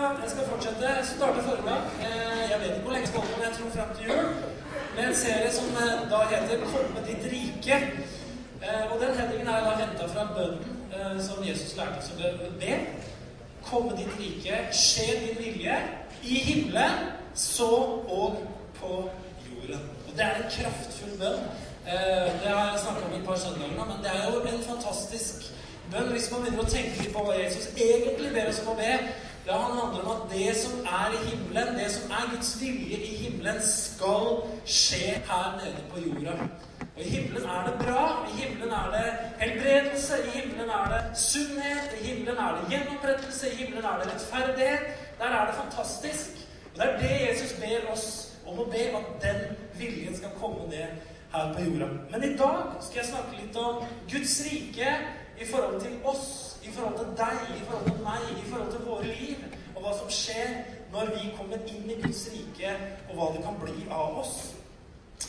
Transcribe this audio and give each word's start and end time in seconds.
jeg 0.00 0.30
skal 0.32 0.44
fortsette. 0.52 0.84
Jeg 0.98 1.06
starter 1.16 1.42
formiddag. 1.48 1.80
Eh, 2.04 2.42
jeg 2.50 2.58
vet 2.60 2.70
ikke 2.70 2.84
hvor 2.84 2.92
lenge 2.94 3.06
jeg 3.06 3.12
skal 3.12 3.22
men 3.36 3.44
jeg 3.46 3.54
tror 3.56 3.70
fram 3.76 3.90
til 3.96 4.04
jul. 4.08 4.24
Med 4.96 5.02
en 5.08 5.16
serie 5.24 5.50
som 5.58 5.68
eh, 5.82 5.96
da 6.12 6.18
heter 6.32 6.56
'Komme 6.72 7.00
ditt 7.08 7.24
rike'. 7.32 7.80
Eh, 8.64 8.84
og 8.90 8.96
den 9.02 9.12
headingen 9.18 9.48
er 9.48 9.60
da 9.66 9.72
henta 9.82 10.04
fra 10.14 10.24
bønnen 10.36 11.22
som 11.26 11.48
Jesus 11.48 11.76
lærte 11.76 11.98
oss 11.98 12.12
å 12.12 12.16
be. 12.62 12.72
Komme 13.70 13.90
ditt 14.00 14.12
rike, 14.20 14.54
skje 14.72 15.08
din 15.22 15.36
vilje, 15.44 15.76
i 16.22 16.34
himmelen 16.48 16.96
så 17.34 17.70
og 18.18 18.32
på 18.80 19.10
jorden. 19.46 19.80
Og 20.06 20.12
det 20.16 20.24
er 20.24 20.34
en 20.34 20.50
kraftfull 20.56 21.18
bønn. 21.20 21.40
Det 22.42 22.50
har 22.50 22.70
jeg 22.70 22.80
snakka 22.84 23.00
om 23.06 23.20
et 23.20 23.26
par 23.26 23.36
søndager 23.36 23.76
nå, 23.76 23.84
men 23.84 24.02
det 24.04 24.10
er 24.14 24.24
jo 24.30 24.40
en 24.40 24.64
fantastisk 24.72 25.36
bønn 25.92 26.12
hvis 26.12 26.30
man 26.30 26.40
begynner 26.42 26.64
å 26.64 26.70
tenke 26.70 27.02
litt 27.02 27.14
på 27.14 27.24
hva 27.24 27.34
Jesus 27.38 27.66
egentlig 27.76 28.32
ber 28.34 28.48
oss 28.48 28.62
om 28.64 28.72
å 28.74 28.78
be. 28.82 28.92
Det 29.44 29.52
handler 29.52 29.82
om 29.82 30.10
at 30.16 30.32
det 30.32 30.56
som 30.56 30.80
er 30.80 31.12
i 31.16 31.28
himmelen, 31.28 31.78
det 31.78 31.90
som 31.90 32.10
er 32.10 32.34
Guds 32.34 32.60
vilje 32.60 32.96
i 32.96 33.14
himmelen, 33.16 33.62
skal 33.62 34.42
skje 34.66 35.22
her 35.30 35.60
nede 35.60 35.84
på 35.90 36.00
jorda. 36.06 36.34
Og 36.96 37.02
I 37.02 37.08
himmelen 37.08 37.44
er 37.48 37.66
det 37.66 37.86
bra. 37.86 38.26
I 38.30 38.40
himmelen 38.40 38.72
er 38.72 38.90
det 38.96 39.06
helbredelse. 39.38 40.14
I 40.26 40.38
himmelen 40.38 40.70
er 40.70 40.84
det 40.92 41.18
sunnhet. 41.18 41.96
I 42.00 42.06
himmelen 42.06 42.38
er 42.38 42.58
det 42.58 42.68
gjenopprettelse. 42.70 43.52
I 43.52 43.56
himmelen 43.56 43.84
er 43.84 44.02
det 44.02 44.12
rettferdighet. 44.12 44.82
Der 45.18 45.24
er 45.24 45.46
det 45.46 45.54
fantastisk. 45.54 46.30
Og 46.72 46.76
Det 46.76 46.84
er 46.86 46.98
det 46.98 47.28
Jesus 47.28 47.52
ber 47.60 47.92
oss 47.92 48.32
om 48.46 48.58
å 48.58 48.64
be, 48.64 48.84
at 48.98 49.08
den 49.22 49.56
viljen 49.78 50.16
skal 50.16 50.30
komme 50.40 50.68
ned 50.68 50.86
her 51.32 51.54
på 51.54 51.64
jorda. 51.64 51.88
Men 52.10 52.24
i 52.24 52.36
dag 52.36 52.62
skal 52.80 53.00
jeg 53.00 53.06
snakke 53.06 53.42
litt 53.42 53.56
om 53.56 53.84
Guds 54.12 54.40
rike 54.46 54.94
i 55.40 55.46
forhold 55.52 55.80
til 55.80 55.96
oss, 56.04 56.49
i 56.62 56.70
forhold 56.74 56.98
til 56.98 57.10
deg, 57.18 57.42
i 57.56 57.64
forhold 57.66 57.90
til 57.90 58.02
meg, 58.04 58.24
i 58.36 58.46
forhold 58.50 58.70
til 58.72 58.86
våre 58.86 59.06
liv, 59.06 59.44
og 59.74 59.82
hva 59.84 59.92
som 59.98 60.10
skjer 60.12 60.56
når 60.92 61.12
vi 61.14 61.30
kommer 61.36 61.62
inn 61.70 61.90
i 61.90 61.98
Guds 62.02 62.24
rike, 62.32 62.72
og 63.08 63.14
hva 63.18 63.28
det 63.34 63.44
kan 63.44 63.60
bli 63.62 63.86
av 63.88 64.18
oss. 64.22 64.34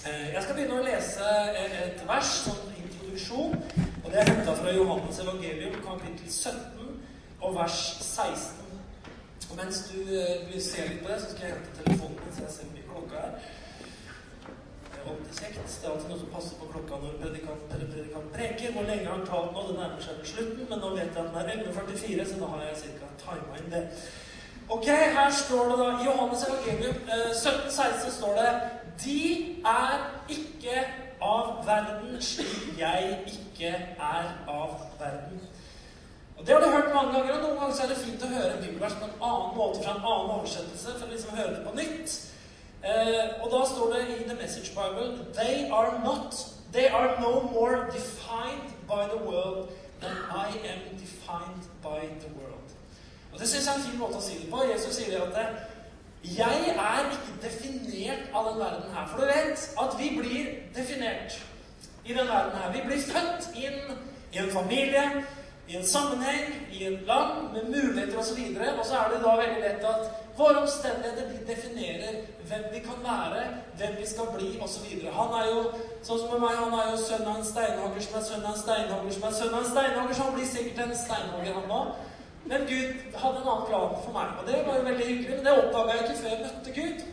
Eh, 0.08 0.34
jeg 0.34 0.44
skal 0.44 0.58
begynne 0.58 0.80
å 0.82 0.86
lese 0.86 1.32
et 1.62 2.04
vers 2.08 2.34
som 2.46 2.60
introduksjon, 2.74 3.56
og 4.04 4.10
det 4.10 4.22
er 4.22 4.32
henta 4.34 4.56
fra 4.58 4.74
Johannes 4.76 5.22
evangelium, 5.24 5.78
kapittel 5.86 6.32
17 6.32 7.02
og 7.42 7.56
vers 7.56 7.80
16. 8.02 8.62
Og 9.52 9.58
mens 9.60 9.84
du 9.92 10.00
eh, 10.16 10.60
se 10.60 10.88
litt 10.88 11.04
på 11.04 11.12
det, 11.12 11.20
så 11.22 11.34
skal 11.34 11.48
jeg 11.48 11.58
hente 11.58 11.84
telefonen 11.84 12.36
så 12.36 12.46
jeg 12.48 12.56
ser 12.56 12.72
mye 12.72 12.88
klokka 12.90 13.26
er 13.28 13.60
alltid 15.10 15.38
kjekt. 15.40 15.76
Det 15.82 15.88
er 15.88 15.94
alltid 15.94 16.10
noe 16.12 16.22
som 16.22 16.34
passer 16.36 16.58
på 16.60 16.70
klokka 16.74 17.00
når 17.02 17.20
predikant, 17.22 17.64
predikant 17.72 18.34
preker. 18.36 18.74
Hvor 18.76 18.88
lenge 18.90 19.08
har 19.08 19.16
han 19.18 19.28
talt 19.28 19.54
nå? 19.56 19.68
Det 19.68 19.78
nærmer 19.78 20.04
seg 20.06 20.26
slutten, 20.34 20.66
men 20.70 20.84
nå 20.84 20.92
vet 20.96 21.16
jeg 21.16 21.24
at 21.24 21.32
den 21.32 21.40
er 21.42 21.54
11.44, 21.70 22.28
så 22.32 22.42
da 22.42 22.52
har 22.54 22.66
jeg 22.68 22.98
ca. 23.00 23.14
tima 23.24 23.62
inn 23.62 23.72
det. 23.76 23.84
Ok, 24.72 24.88
her 25.18 25.32
står 25.32 25.72
det 25.72 25.78
da 25.82 25.88
I 25.92 26.06
Johannes 26.06 26.44
evangelium 26.48 27.00
1716 27.08 28.08
eh, 28.08 28.14
står 28.18 28.38
det 28.40 28.52
De 29.04 29.24
er 29.68 30.06
ikke 30.30 30.86
av 31.22 31.66
verden 31.66 32.22
slik 32.24 32.80
jeg 32.80 33.18
ikke 33.28 33.74
er 33.98 34.30
av 34.48 34.78
verden. 35.00 35.42
Og 36.38 36.48
Det 36.48 36.54
har 36.56 36.62
du 36.62 36.70
hørt 36.70 36.94
mange 36.94 37.14
ganger, 37.14 37.34
og 37.34 37.42
noen 37.42 37.60
ganger 37.60 37.84
er 37.84 37.90
det 37.92 37.98
fint 37.98 38.24
å 38.24 38.30
høre 38.32 38.54
en 38.56 38.64
bibelvers 38.64 38.96
på 38.98 39.06
en 39.06 39.26
annen 39.30 39.58
måte 39.58 39.84
fra 39.84 39.92
en 39.94 40.06
annen 40.12 40.32
oversettelse 40.38 40.96
for 40.96 41.06
å 41.06 41.12
liksom 41.12 41.36
høre 41.38 41.52
det 41.58 41.66
på 41.68 41.76
nytt. 41.78 42.16
Eh, 42.84 43.42
og 43.42 43.48
da 43.54 43.60
står 43.74 43.94
det 43.94 44.02
i 44.10 44.24
The 44.30 44.38
Message 44.42 44.70
Bible 44.80 45.26
They 45.34 45.70
are 45.72 45.92
not 46.04 46.36
They 46.74 46.88
are 46.88 47.22
no 47.22 47.42
more 47.42 47.78
defined 47.92 48.70
by 48.88 49.04
the 49.14 49.30
world 49.30 49.70
than 50.00 50.18
I 50.32 50.48
am 50.72 50.98
defined 50.98 51.64
by 51.82 52.00
the 52.24 52.32
world. 52.40 52.68
Og 53.34 53.40
Det 53.40 53.50
syns 53.50 53.66
jeg 53.66 53.74
er 53.74 53.78
en 53.78 53.84
fin 53.84 54.00
måte 54.00 54.16
å 54.16 54.22
si 54.22 54.38
det 54.40 54.48
på. 54.52 54.64
Jesus 54.72 54.96
sier 54.96 55.22
at 55.22 55.36
det, 55.36 55.48
jeg 56.38 56.76
er 56.76 57.12
ikke 57.12 57.36
definert 57.44 58.24
av 58.34 58.48
den 58.50 58.60
verden 58.60 58.96
her. 58.96 59.08
For 59.08 59.20
du 59.20 59.26
vet 59.26 59.68
at 59.84 59.98
vi 60.00 60.10
blir 60.20 60.46
definert 60.76 61.38
i 62.06 62.14
den 62.14 62.28
verden 62.28 62.58
her. 62.62 62.72
Vi 62.72 62.82
blir 62.86 63.02
født 63.02 63.50
inn 63.56 63.98
i 64.32 64.38
en 64.38 64.52
familie 64.52 65.04
i 65.72 65.78
en 65.78 65.86
sammenheng, 65.88 66.68
i 66.72 66.84
en 66.86 66.98
land, 67.08 67.54
med 67.54 67.64
muligheter 67.76 68.18
osv. 68.20 68.40
Og, 68.60 68.80
og 68.80 68.86
så 68.86 68.98
er 69.00 69.14
det 69.14 69.22
da 69.24 69.36
veldig 69.40 69.62
lett 69.64 69.86
at 69.88 70.10
våre 70.38 70.64
omstendigheter 70.66 71.30
definerer 71.48 72.18
hvem 72.50 72.66
vi 72.74 72.80
kan 72.80 73.00
være, 73.06 73.44
hvem 73.78 73.94
vi 74.00 74.08
skal 74.08 74.28
bli 74.36 74.50
osv. 74.66 74.88
Han 75.20 75.36
er 75.40 75.46
jo 75.52 75.62
sånn 76.04 76.20
som 76.20 76.34
med 76.34 76.44
meg, 76.44 76.58
han 76.60 76.76
er 76.76 76.90
jo 76.92 76.98
sønn 77.06 77.24
av 77.24 77.38
en 77.40 77.48
steinhogger 77.52 78.04
som 78.08 78.18
er 78.20 78.26
sønn 78.28 78.44
av 78.48 78.56
en 78.56 78.64
steinhogger 78.64 79.16
som 79.16 79.28
er 79.30 79.38
sønn 79.38 79.56
av 79.56 79.62
en 79.62 79.70
steinhogger, 79.70 80.18
så 80.18 80.26
han 80.28 80.36
blir 80.36 80.50
sikkert 80.50 80.84
en 80.86 80.98
steinhogger, 81.06 81.62
han 81.62 81.76
òg. 81.78 81.94
Men 82.52 82.68
Gud 82.68 83.18
hadde 83.22 83.40
en 83.40 83.50
annen 83.54 83.68
plan 83.70 83.96
for 84.04 84.12
meg, 84.18 84.36
og 84.42 84.48
det 84.50 84.60
var 84.68 84.80
jo 84.80 84.86
veldig 84.90 85.08
hyggelig. 85.08 85.38
Men 85.38 85.48
det 85.48 85.56
oppdaga 85.62 85.96
jeg 85.96 86.06
ikke 86.08 86.20
før 86.24 86.34
jeg 86.34 86.44
møtte 86.44 86.76
Gud. 86.82 87.08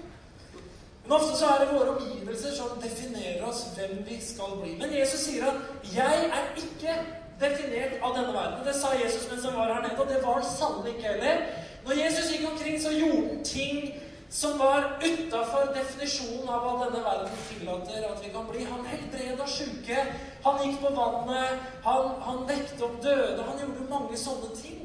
Men 1.05 1.17
ofte 1.21 1.37
så 1.39 1.53
er 1.53 1.63
det 1.63 1.71
våre 1.77 1.95
omgivelser 1.95 2.57
som 2.57 2.81
definerer 2.83 3.45
oss 3.47 3.63
hvem 3.77 4.03
vi 4.09 4.19
skal 4.25 4.59
bli. 4.63 4.75
Men 4.81 4.99
Jesus 4.99 5.21
sier 5.29 5.47
at 5.53 5.61
'jeg 5.95 6.31
er 6.41 6.49
ikke 6.65 6.97
definert 7.41 8.03
av 8.03 8.17
denne 8.17 8.35
verden. 8.35 8.67
Det 8.67 8.75
sa 8.75 8.93
Jesus 8.99 9.31
mens 9.31 9.47
han 9.47 9.57
var 9.57 9.73
her 9.75 9.83
nede, 9.83 10.01
og 10.01 10.11
det 10.11 10.21
var 10.25 10.41
han 10.41 10.51
sannelig 10.51 10.97
ikke 10.97 11.09
heller. 11.13 11.43
Når 11.87 12.05
Jesus 12.05 12.31
gikk 12.33 12.47
omkring, 12.51 12.83
så 12.83 12.93
gjorde 12.93 13.29
han 13.29 13.45
ting 13.45 13.95
som 14.31 14.59
var 14.59 15.01
utafor 15.05 15.71
definisjonen 15.73 16.49
av 16.53 16.65
hva 16.65 16.73
denne 16.83 17.01
verden 17.05 17.39
tillater 17.49 18.05
at 18.11 18.21
vi 18.25 18.33
kan 18.35 18.49
bli. 18.51 18.65
Han 18.69 18.85
helbreda 18.87 19.47
sjuke, 19.49 20.03
han 20.45 20.61
gikk 20.65 20.83
på 20.83 20.93
vannet, 20.99 21.65
han, 21.87 22.11
han 22.27 22.45
vekte 22.49 22.85
opp 22.85 22.99
døde. 23.03 23.47
Han 23.47 23.63
gjorde 23.63 23.89
mange 23.89 24.21
sånne 24.21 24.53
ting. 24.59 24.85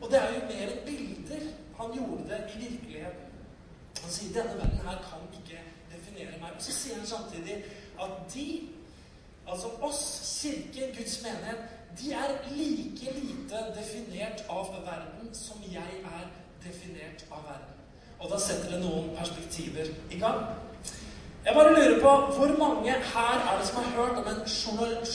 Og 0.00 0.10
det 0.10 0.18
er 0.18 0.34
jo 0.34 0.46
mer 0.48 0.72
enn 0.72 0.84
bilder. 0.88 1.46
Han 1.78 1.94
gjorde 1.94 2.26
det 2.32 2.40
i 2.48 2.64
virkeligheten. 2.64 3.26
Han 4.00 4.12
sier 4.12 4.34
denne 4.34 4.58
verden 4.58 4.82
her 4.88 4.98
kan 5.04 5.22
ikke 5.38 5.62
definere 5.92 6.40
meg. 6.40 6.56
Og 6.56 6.64
så 6.64 6.74
sier 6.74 6.98
han 6.98 7.06
samtidig 7.06 7.60
at 8.00 8.18
de, 8.34 8.46
altså 9.46 9.70
oss, 9.86 10.02
kirke, 10.40 10.90
Guds 10.96 11.20
menighet, 11.22 11.79
de 11.98 12.12
er 12.12 12.28
like 12.50 13.12
lite 13.14 13.58
definert 13.76 14.44
av 14.48 14.74
verden 14.84 15.34
som 15.34 15.62
jeg 15.72 16.02
er 16.04 16.26
definert 16.64 17.24
av 17.30 17.44
verden. 17.48 17.76
Og 18.18 18.30
da 18.30 18.38
setter 18.38 18.70
det 18.70 18.80
noen 18.84 19.10
perspektiver 19.16 19.90
i 20.10 20.18
gang. 20.18 20.44
Jeg 21.44 21.54
bare 21.54 21.72
lurer 21.72 22.00
på 22.02 22.10
hvor 22.36 22.56
mange 22.58 22.92
her 22.92 23.34
er 23.48 23.58
det 23.58 23.66
som 23.66 23.82
har 23.82 23.90
hørt 23.96 24.18
om 24.18 24.28
en 24.28 24.42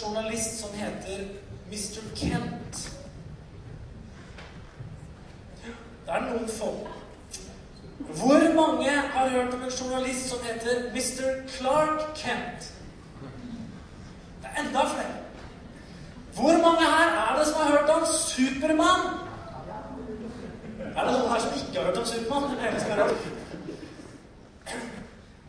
journalist 0.02 0.60
som 0.60 0.74
heter 0.74 1.26
Mr. 1.68 2.02
Kent? 2.16 2.92
Det 6.06 6.14
er 6.14 6.26
noen 6.30 6.50
få. 6.50 6.72
Hvor 8.00 8.56
mange 8.56 8.90
har 8.90 9.30
hørt 9.30 9.54
om 9.54 9.62
en 9.64 9.78
journalist 9.82 10.30
som 10.30 10.40
heter 10.44 10.90
Mr. 10.90 11.48
Clark 11.48 12.16
Kent? 12.16 12.74
Det 14.42 14.50
er 14.56 14.64
enda 14.64 14.80
flere. 14.80 15.25
Hvor 16.36 16.56
mange 16.66 16.86
her 16.96 17.10
er 17.24 17.38
det 17.40 17.48
som 17.48 17.62
har 17.62 17.70
hørt 17.76 17.90
om 17.90 18.06
Supermann? 18.06 19.04
Er 20.98 21.04
det 21.06 21.12
noen 21.14 21.32
her 21.32 21.40
som 21.40 21.52
ikke 21.60 21.80
har 21.80 21.86
hørt 21.86 21.98
om 21.98 22.06
Supermann? 22.06 22.44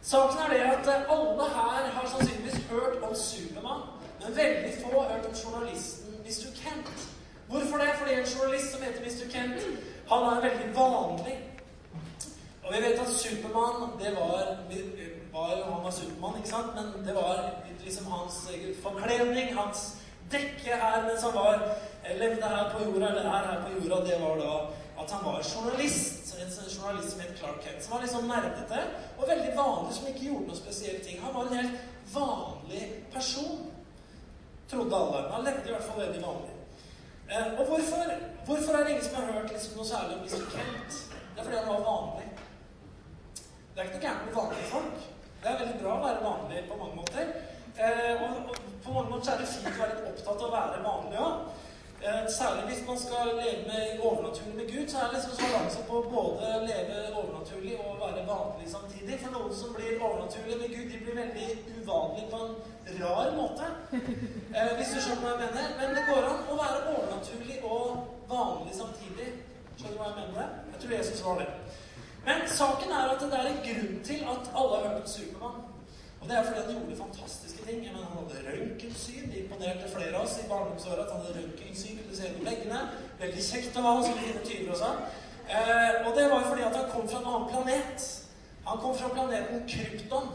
Saken 0.03 0.39
er 0.45 0.49
det 0.53 0.61
at 0.61 0.89
alle 1.15 1.47
her 1.59 1.83
har 1.97 2.05
sannsynligvis 2.13 2.61
hørt 2.71 3.03
om 3.09 3.15
Supermann, 3.15 3.83
men 4.21 4.37
veldig 4.37 4.73
få 4.83 5.01
har 5.01 5.09
hørt 5.15 5.27
om 5.27 5.35
journalisten 5.43 6.15
Mr. 6.25 6.49
Kent. 6.61 7.09
Hvorfor 7.49 7.77
det? 7.77 7.91
Fordi 7.99 8.13
en 8.13 8.31
journalist 8.35 8.73
som 8.73 8.83
heter 8.83 9.01
Mr. 9.01 9.27
Kent, 9.33 9.61
han 10.11 10.23
er 10.31 10.41
veldig 10.47 10.69
vanlig. 10.77 11.37
Og 12.65 12.75
vi 12.75 12.83
vet 12.85 12.99
at 13.05 13.09
Supermann, 13.09 13.91
det 14.03 14.11
var, 14.21 14.39
var 15.33 15.73
Han 15.73 15.85
var 15.85 15.91
Supermann, 15.91 16.37
ikke 16.39 16.49
sant? 16.49 16.71
Men 16.75 17.07
det 17.07 17.15
var 17.15 17.51
liksom 17.85 18.07
hans 18.07 18.35
forkledning, 18.83 19.59
hans 19.59 19.97
dekke 20.33 20.81
her 20.83 21.07
mens 21.07 21.23
han 21.23 21.35
var, 21.35 21.63
eh, 22.05 22.17
levde 22.19 22.49
her 22.55 22.73
på 22.73 22.85
jorda, 22.85 23.09
eller 23.09 23.31
er 23.31 23.51
her 23.51 23.63
på 23.67 23.75
jorda, 23.77 24.05
det 24.09 24.21
var 24.23 24.37
da 24.43 24.53
at 25.01 25.11
han 25.11 25.25
var 25.25 25.43
journalist. 25.55 26.23
En 26.37 26.53
journalist 26.77 27.11
som 27.11 27.21
het 27.21 27.39
Clark 27.39 27.63
Kent. 27.65 27.85
Som 27.85 27.93
var 27.93 28.03
liksom 28.03 28.29
nerdete 28.29 28.81
og 29.19 29.29
veldig 29.29 29.53
vanlig, 29.57 29.95
som 29.95 30.07
ikke 30.07 30.27
gjorde 30.29 30.51
noe 30.51 30.59
spesielle 30.59 31.01
ting. 31.05 31.21
Han 31.25 31.35
var 31.35 31.47
en 31.47 31.57
helt 31.57 31.79
vanlig 32.13 32.83
person, 33.13 33.73
trodde 34.71 34.97
alle. 34.97 35.23
Han 35.33 35.45
levde 35.45 35.69
i 35.69 35.75
hvert 35.75 35.89
fall 35.89 36.01
veldig 36.01 36.23
vanlig. 36.27 36.53
Eh, 37.31 37.47
og 37.59 37.65
hvorfor, 37.67 38.13
hvorfor, 38.47 38.73
er 38.75 38.85
det 38.85 38.91
ingen 38.91 39.05
som 39.05 39.17
har 39.19 39.33
hørt 39.33 39.53
liksom 39.53 39.77
noe 39.77 39.89
særlig 39.89 40.17
om 40.17 40.23
Mr. 40.27 40.45
Kent? 40.55 41.01
Det 41.33 41.41
er 41.41 41.45
fordi 41.45 41.57
han 41.57 41.73
var 41.73 41.89
vanlig. 41.91 42.29
Det 43.73 43.79
er 43.81 43.89
ikke 43.89 43.97
noe 43.99 44.07
gærent 44.07 44.27
med 44.27 44.39
vanlige 44.41 44.71
folk. 44.75 44.99
Det 45.43 45.51
er 45.51 45.61
veldig 45.63 45.81
bra 45.83 45.97
å 45.97 46.05
være 46.05 46.27
vanlig 46.29 46.63
på 46.69 46.81
mange 46.83 47.01
måter. 47.01 47.35
Eh, 47.77 48.23
og, 48.23 48.37
og, 48.51 48.66
på 48.87 48.93
mange 48.97 49.11
måter 49.11 49.33
er 49.33 49.39
det 49.43 49.53
fint 49.53 49.71
å 49.73 49.79
være 49.83 49.95
litt 49.97 50.11
opptatt 50.13 50.43
av 50.43 50.49
å 50.49 50.57
være 50.57 50.85
vanlig 50.91 51.23
òg. 51.29 51.47
Eh, 52.07 52.25
særlig 52.39 52.63
hvis 52.69 52.83
man 52.89 52.99
skal 53.05 53.31
leve 53.41 53.63
med 53.71 54.01
overnaturlig 54.09 54.57
med 54.57 54.69
Gud, 54.73 54.87
så 54.89 54.97
er 54.99 55.07
det 55.07 55.15
liksom 55.15 55.37
balanse 55.43 55.81
på 55.91 55.97
både 56.15 56.51
leve 56.71 56.97
overnaturlig 57.21 57.75
og 57.85 58.03
være 58.05 58.27
vanlig 58.33 58.67
samtidig. 58.77 59.19
For 59.23 59.31
noen 59.37 59.55
som 59.61 59.75
blir 59.77 60.03
overnaturlig 60.07 60.57
med 60.61 60.75
Gud, 60.75 60.87
de 60.93 60.99
blir 61.05 61.21
veldig 61.23 61.49
uvanlige 61.79 62.31
på 62.33 62.43
en 62.45 62.55
rar 63.01 63.31
måte. 63.41 63.67
Eh, 64.57 64.71
hvis 64.77 64.93
du 64.95 64.99
skjønner 65.01 65.23
hva 65.23 65.33
jeg 65.33 65.41
mener. 65.47 65.73
Men 65.79 65.97
det 65.97 66.05
går 66.11 66.29
an 66.31 66.47
å 66.53 66.55
være 66.61 66.85
overnaturlig 66.93 67.57
og 67.71 67.89
vanlig 68.31 68.77
samtidig. 68.83 69.27
Skjønner 69.77 69.97
du 69.97 70.01
hva 70.01 70.07
jeg 70.13 70.21
mener? 70.21 70.55
Jeg 70.73 70.83
tror 70.83 70.95
Jesus 70.99 71.25
var 71.27 71.43
det. 71.43 71.49
Men 72.29 72.47
saken 72.61 72.95
er 72.99 73.11
at 73.15 73.25
det 73.25 73.41
er 73.41 73.51
en 73.51 73.65
grunn 73.67 73.99
til 74.11 74.23
at 74.35 74.53
alle 74.61 74.79
har 74.79 74.87
hørt 74.87 75.03
om 75.03 75.11
Supermann. 75.17 75.59
Og 76.21 76.29
det 76.29 76.39
er 76.39 76.47
fordi 76.47 76.63
han 76.63 76.79
gjorde 76.79 76.97
fantastiske 77.05 77.67
ting. 77.67 77.85
Jeg 77.85 77.93
mener, 77.93 78.07
Han 78.07 78.19
hadde 78.21 78.46
røntgensyn. 78.97 79.31
Det 79.31 79.39
imponerte 79.39 79.89
flere 79.91 80.17
av 80.17 80.25
oss 80.25 80.39
i 80.39 80.49
barndomsåra 80.49 81.03
at 81.03 81.13
han 81.13 81.21
hadde 81.21 81.41
røntgensyn. 81.41 81.99
Kunne 81.99 82.17
se 82.17 82.23
gjennom 82.23 82.47
veggene. 82.47 82.81
Veldig 83.21 83.45
kjekt 83.45 83.77
å 83.77 83.83
ha 83.83 83.95
som 84.03 84.19
fine 84.19 84.43
tyver 84.45 84.73
og 84.73 84.81
sånn. 84.81 85.05
Eh, 85.47 86.07
og 86.07 86.17
det 86.17 86.31
var 86.31 86.43
jo 86.43 86.49
fordi 86.51 86.67
at 86.67 86.77
han 86.77 86.91
kom 86.91 87.09
fra 87.09 87.21
en 87.21 87.31
annen 87.31 87.49
planet. 87.51 88.09
Han 88.67 88.83
kom 88.83 88.97
fra 88.97 89.13
planeten 89.15 89.65
Krypton. 89.69 90.29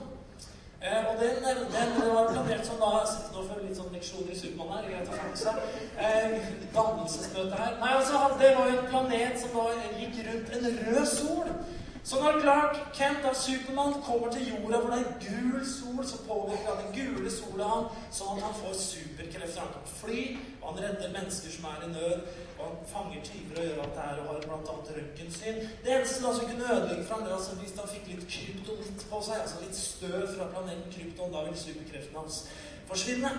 Eh, 0.81 1.09
og 1.09 1.19
den, 1.19 1.43
den 1.45 1.91
var 2.09 2.31
planert 2.31 2.65
som 2.65 2.79
da 2.81 3.03
Nå 3.33 3.43
får 3.45 3.59
vi 3.59 3.67
litt 3.67 3.77
sånn 3.77 3.91
leksjoner 3.93 4.31
i 4.33 4.39
Supermann 4.39 4.79
her. 4.79 4.87
Greit 4.89 5.11
å 5.11 5.19
fange 5.19 5.37
seg. 5.41 5.67
Eh, 5.97 6.39
dannelsesmøte 6.75 7.59
her. 7.59 7.77
Nei, 7.81 7.91
altså, 7.97 8.23
det 8.41 8.55
var 8.57 8.71
jo 8.71 8.79
en 8.79 8.89
planet 8.93 9.41
som 9.41 9.57
da 9.57 9.67
gikk 9.99 10.23
rundt 10.29 10.57
en 10.57 10.81
rød 10.87 11.05
sol. 11.09 11.53
Så 12.03 12.17
når 12.19 12.39
Clark 12.41 12.77
Kent 12.97 13.25
av 13.29 13.35
Supermann 13.37 13.99
kommer 14.01 14.31
til 14.33 14.47
jorda 14.49 14.79
hvor 14.81 14.93
det 14.93 15.01
er 15.01 15.19
gul 15.21 15.65
sol, 15.69 15.99
så 16.07 16.17
påvirker 16.25 16.71
han 16.71 16.79
den 16.81 16.95
gule 16.95 17.31
sola 17.31 17.67
han, 17.69 17.83
sånn 18.09 18.39
at 18.39 18.45
han 18.47 18.55
får 18.57 18.79
superkrefter. 18.79 19.61
Han 19.61 19.75
kan 19.75 19.91
fly, 19.99 20.23
og 20.61 20.65
han 20.71 20.81
redder 20.81 21.13
mennesker 21.13 21.53
som 21.53 21.67
er 21.69 21.85
i 21.85 21.91
nød, 21.91 22.23
og 22.55 22.63
han 22.63 22.79
fanger 22.89 23.21
tyver 23.27 23.59
og 23.61 23.67
gjør 23.67 23.83
alt 23.83 23.93
det 23.99 24.07
her, 24.07 24.23
og 24.23 24.31
har 24.31 24.47
bl.a. 24.47 24.77
røntgensyn. 24.97 25.61
Det 25.85 25.93
eneste 25.97 26.23
da 26.25 26.33
som 26.39 26.49
kunne 26.49 26.71
ødelegge 26.77 27.05
for 27.05 27.15
ham, 27.15 27.27
det 27.27 27.37
altså 27.37 27.59
hvis 27.61 27.77
han 27.83 27.93
fikk 27.93 28.09
litt 28.15 28.25
kryptonitt 28.33 29.05
på 29.13 29.21
seg, 29.29 29.45
altså 29.45 29.61
litt 29.61 29.77
støv 29.77 30.25
fra 30.33 30.49
planeten 30.55 30.97
Krypton. 30.97 31.37
Da 31.37 31.45
vil 31.45 31.61
superkreftene 31.67 32.23
hans 32.23 32.41
forsvinne. 32.89 33.31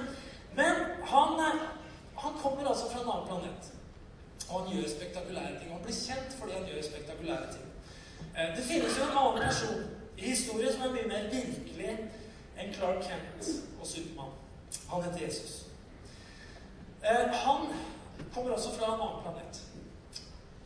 Men 0.54 0.86
han, 1.10 1.38
eh, 1.48 1.66
han 2.22 2.38
kommer 2.38 2.70
altså 2.70 2.94
fra 2.94 3.02
en 3.02 3.10
annen 3.10 3.28
planet. 3.32 3.74
Og 4.48 4.54
han 4.60 4.72
gjør 4.76 4.88
spektakulære 4.94 5.58
ting. 5.58 5.74
Han 5.74 5.82
blir 5.82 6.00
kjent 6.06 6.38
fordi 6.38 6.58
han 6.60 6.66
gjør 6.70 6.90
spektakulære 6.92 7.52
ting. 7.56 7.71
Eh, 8.36 8.56
det 8.56 8.64
finnes 8.64 8.98
jo 8.98 9.04
en 9.04 9.18
annen 9.18 9.42
person 9.42 9.82
i 10.18 10.30
historien 10.30 10.72
som 10.72 10.82
er 10.86 10.94
mye 10.94 11.08
mer 11.08 11.28
virkelig 11.32 11.96
enn 12.58 12.74
Clark 12.74 13.04
Kent 13.04 13.50
og 13.80 13.86
Supermann. 13.86 14.32
Han 14.88 15.04
heter 15.04 15.26
Jesus. 15.26 15.66
Eh, 17.04 17.28
han 17.32 17.66
kommer 18.34 18.50
også 18.50 18.74
fra 18.78 18.94
en 18.94 19.00
annen 19.00 19.22
planet. 19.22 19.62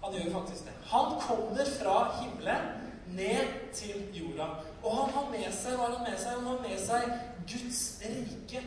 Han 0.04 0.14
gjør 0.14 0.32
faktisk 0.32 0.64
det. 0.64 0.74
Han 0.86 1.20
kommer 1.20 1.64
fra 1.80 1.96
himmelen 2.20 2.66
ned 3.06 3.72
til 3.74 4.08
jorda. 4.14 4.46
Og 4.82 4.96
han 4.96 5.14
har 5.14 5.30
med 5.30 5.52
seg 5.52 5.78
hva 5.78 5.88
har 5.88 5.96
han 5.98 6.10
med 6.10 6.18
seg? 6.18 6.32
Han 6.38 6.46
har 6.46 6.60
med 6.68 6.78
seg 6.86 7.02
Guds 7.50 7.82
rike. 8.02 8.62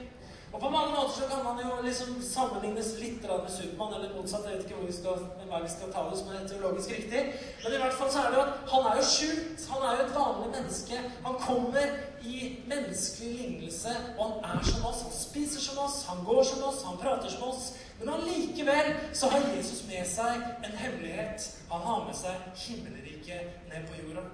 Og 0.54 0.60
på 0.62 0.70
mange 0.70 0.92
måter 0.96 1.14
så 1.16 1.26
kan 1.32 1.44
man 1.46 1.60
jo 1.64 1.82
liksom 1.86 2.22
sammenlignes 2.26 2.88
litt 3.00 3.22
med 3.22 3.52
Supermann, 3.58 3.94
eller 3.94 4.16
motsatt. 4.16 4.46
Jeg 4.46 4.58
vet 4.58 4.64
ikke 4.66 4.80
hvor 4.80 4.88
vi 4.88 4.96
skal, 4.98 5.20
hvem 5.38 5.66
vi 5.66 5.74
skal 5.74 5.92
ta 5.94 6.06
det 6.10 6.18
som 6.20 6.32
er 6.34 6.48
teologisk 6.50 6.90
riktig. 6.96 7.22
Men 7.64 7.76
i 7.76 7.82
hvert 7.82 7.98
fall 8.00 8.10
så 8.12 8.24
er 8.24 8.32
det 8.32 8.40
jo 8.40 8.46
at 8.48 8.72
han 8.72 8.88
er 8.90 8.96
jo 9.00 9.06
skjult. 9.12 9.68
Han 9.74 9.86
er 9.88 9.94
jo 9.98 10.06
et 10.06 10.16
vanlig 10.16 10.50
menneske. 10.56 11.04
Han 11.28 11.38
kommer 11.48 11.86
i 12.32 12.40
menneskelig 12.72 13.32
lignelse, 13.42 13.94
og 14.18 14.26
han 14.26 14.58
er 14.58 14.66
som 14.72 14.90
oss. 14.90 15.06
Han 15.06 15.16
spiser 15.20 15.62
som 15.68 15.84
oss, 15.86 16.02
han 16.10 16.26
går 16.26 16.44
som 16.44 16.66
oss, 16.72 16.82
han 16.90 16.98
prater 17.04 17.30
som 17.36 17.46
oss. 17.52 17.70
Men 18.00 18.14
allikevel 18.16 18.94
så 19.14 19.30
har 19.30 19.48
Jesus 19.54 19.86
med 19.92 20.08
seg 20.08 20.44
en 20.66 20.76
hemmelighet. 20.82 21.48
Han 21.72 21.86
har 21.86 22.06
med 22.10 22.18
seg 22.18 22.52
himmelriket 22.66 23.70
ned 23.70 23.88
på 23.90 24.02
jorda. 24.02 24.26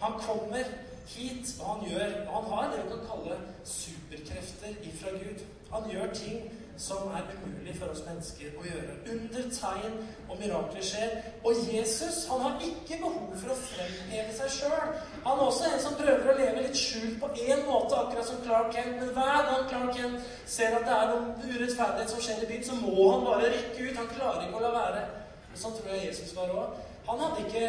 Han 0.00 0.20
kommer 0.24 0.64
hit, 1.06 1.54
og 1.60 1.66
han 1.70 1.88
gjør 1.90 2.12
Han 2.34 2.50
har 2.52 2.70
det 2.70 2.82
vi 2.84 2.88
kan 2.90 3.06
kalle 3.10 3.38
superkrefter 3.64 4.76
ifra 4.90 5.10
Gud. 5.10 5.40
Han 5.72 5.90
gjør 5.90 6.14
ting 6.14 6.52
som 6.76 6.96
er 7.14 7.22
umulig 7.34 7.74
for 7.78 7.92
oss 7.92 8.02
mennesker 8.06 8.54
å 8.58 8.64
gjøre. 8.66 8.94
Under 9.12 9.44
tegn 9.56 9.94
og 10.28 10.38
mirakler 10.40 10.82
skjer. 10.82 11.12
Og 11.46 11.60
Jesus 11.70 12.24
han 12.30 12.42
har 12.42 12.64
ikke 12.66 12.98
behov 13.02 13.34
for 13.42 13.54
å 13.54 13.58
fremheve 13.60 14.34
seg 14.38 14.50
sjøl. 14.56 14.94
Han 15.26 15.38
er 15.38 15.44
også 15.44 15.68
en 15.70 15.82
som 15.84 15.98
prøver 15.98 16.32
å 16.32 16.36
leve 16.38 16.64
litt 16.66 16.78
skjult 16.78 17.20
på 17.22 17.30
én 17.46 17.62
måte, 17.68 17.98
akkurat 17.98 18.26
som 18.30 18.42
Clark 18.46 18.72
Kent. 18.74 18.98
Men 19.00 19.12
hver 19.14 19.50
gang 19.50 19.68
Clark 19.70 19.94
Kent 19.98 20.32
ser 20.56 20.78
at 20.80 20.88
det 20.88 20.96
er 20.96 21.12
noen 21.12 21.30
urettferdighet 21.44 22.14
som 22.14 22.24
skjer 22.26 22.42
i 22.42 22.50
byen, 22.50 22.66
så 22.66 22.80
må 22.80 23.10
han 23.12 23.28
bare 23.28 23.52
rykke 23.54 23.86
ut. 23.86 24.00
Han 24.00 24.12
klarer 24.16 24.48
ikke 24.48 24.58
å 24.58 24.66
la 24.66 24.74
være. 24.74 25.06
Sånn 25.54 25.76
tror 25.78 25.94
jeg 25.94 26.08
Jesus 26.08 26.34
var 26.34 26.50
òg. 26.58 26.82
Han 27.06 27.20
hadde 27.20 27.46
ikke 27.46 27.66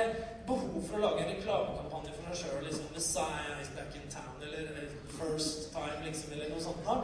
behov 0.47 0.81
for 0.87 0.97
å 0.97 1.03
lage 1.05 1.21
en 1.21 1.33
reklamekampanje 1.35 2.14
seg 2.33 2.35
sjøl. 2.41 2.63
Liksom, 2.67 2.85
'Messiah 2.93 3.61
is 3.61 3.71
back 3.77 3.95
in 3.95 4.07
town', 4.17 4.39
eller 4.45 4.61
'First 5.17 5.71
time', 5.75 6.05
liksom, 6.05 6.33
eller 6.33 6.49
noe 6.49 6.61
sånt. 6.61 6.85
Da. 6.85 6.95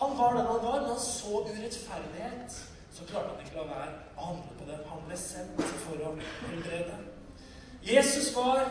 Han 0.00 0.18
var 0.18 0.34
den 0.34 0.46
han 0.46 0.62
var, 0.66 0.80
men 0.80 0.90
han 0.90 1.00
så 1.00 1.32
urettferdighet. 1.50 2.50
Så 2.92 3.04
klarte 3.04 3.28
han 3.28 3.44
ikke 3.44 3.56
la 3.56 3.62
være 3.62 3.92
å 4.18 4.20
handle 4.28 4.52
på 4.58 4.64
det. 4.70 4.78
Han 4.92 5.04
ble 5.06 5.16
sendt 5.16 5.62
for 5.84 5.96
å 6.06 6.14
helbrede. 6.46 6.96
Jesus 7.82 8.36
var 8.36 8.66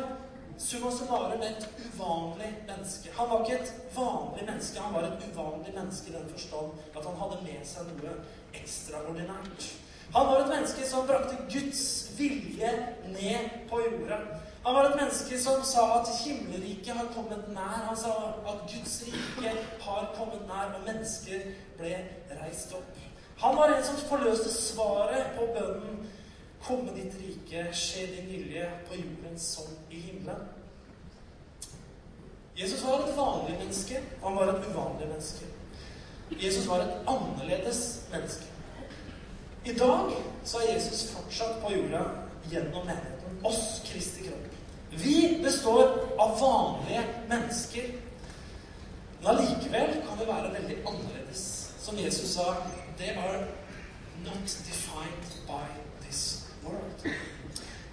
summa 0.59 0.91
summarum 0.91 1.41
et 1.41 1.67
uvanlig 1.85 2.51
menneske. 2.67 3.09
Han 3.17 3.29
var 3.29 3.45
ikke 3.45 3.59
et 3.63 3.73
vanlig 3.95 4.45
menneske, 4.45 4.79
han 4.79 4.93
var 4.93 5.07
et 5.07 5.23
uvanlig 5.31 5.73
menneske 5.75 6.09
i 6.09 6.15
den 6.17 6.29
forstand 6.29 6.71
at 6.95 7.05
han 7.05 7.21
hadde 7.21 7.39
med 7.45 7.63
seg 7.65 7.87
noe 7.93 8.17
ekstraordinært. 8.59 9.69
Han 10.13 10.27
var 10.27 10.43
et 10.43 10.51
menneske 10.51 10.87
som 10.89 11.07
brakte 11.07 11.37
Guds 11.53 11.83
vilje 12.17 12.71
ned 13.07 13.49
på 13.69 13.81
jorda. 13.85 14.19
Han 14.69 14.75
var 14.75 14.83
et 14.83 14.95
menneske 15.01 15.37
som 15.41 15.63
sa 15.65 15.83
at 15.99 16.09
himmelriket 16.25 16.93
har 16.93 17.07
kommet 17.15 17.47
nær. 17.49 17.85
Han 17.87 17.97
sa 17.97 18.11
at 18.51 18.59
Guds 18.69 18.99
rike 19.07 19.53
har 19.81 20.11
kommet 20.17 20.43
nær, 20.45 20.75
og 20.77 20.83
mennesker 20.85 21.47
ble 21.79 21.95
reist 22.41 22.75
opp. 22.77 22.99
Han 23.41 23.57
var 23.57 23.73
en 23.73 23.81
som 23.87 23.97
forløste 24.11 24.51
svaret 24.53 25.31
på 25.37 25.47
bønnen 25.55 26.05
'Komme 26.61 26.93
ditt 26.95 27.15
rike, 27.21 27.63
skje 27.73 28.05
din 28.15 28.29
vilje 28.29 28.69
på 28.87 28.95
jorden 28.95 29.39
som 29.39 29.63
i 29.91 29.95
himmelen'. 29.95 30.45
Jesus 32.57 32.83
var 32.83 32.93
et 32.93 33.17
vanlig 33.17 33.57
menneske, 33.59 34.03
og 34.21 34.29
han 34.29 34.37
var 34.37 34.53
et 34.53 34.67
uvanlig 34.67 35.07
menneske. 35.07 35.45
Jesus 36.31 36.67
var 36.67 36.75
et 36.75 36.93
annerledes 37.07 38.01
menneske. 38.11 38.45
I 39.65 39.73
dag 39.73 40.13
så 40.43 40.57
er 40.57 40.73
Jesus 40.73 41.11
fortsatt 41.11 41.61
på 41.61 41.73
jorda 41.73 42.03
gjennom 42.51 42.85
menigheten. 42.85 43.41
Oss, 43.43 43.81
Kristi 43.85 44.23
kropp. 44.23 44.48
Vi 44.91 45.39
består 45.43 46.09
av 46.17 46.39
vanlige 46.39 47.03
mennesker. 47.29 47.91
Men 49.19 49.27
allikevel 49.27 49.93
kan 50.07 50.19
vi 50.19 50.25
være 50.25 50.53
veldig 50.53 50.77
annerledes. 50.85 51.73
Som 51.79 51.97
Jesus 51.97 52.33
sa 52.33 52.55
They 52.97 53.09
are 53.09 53.47
not 54.25 54.45
defined 54.67 55.29
by 55.47 55.65
this 56.05 56.47
world. 56.63 57.13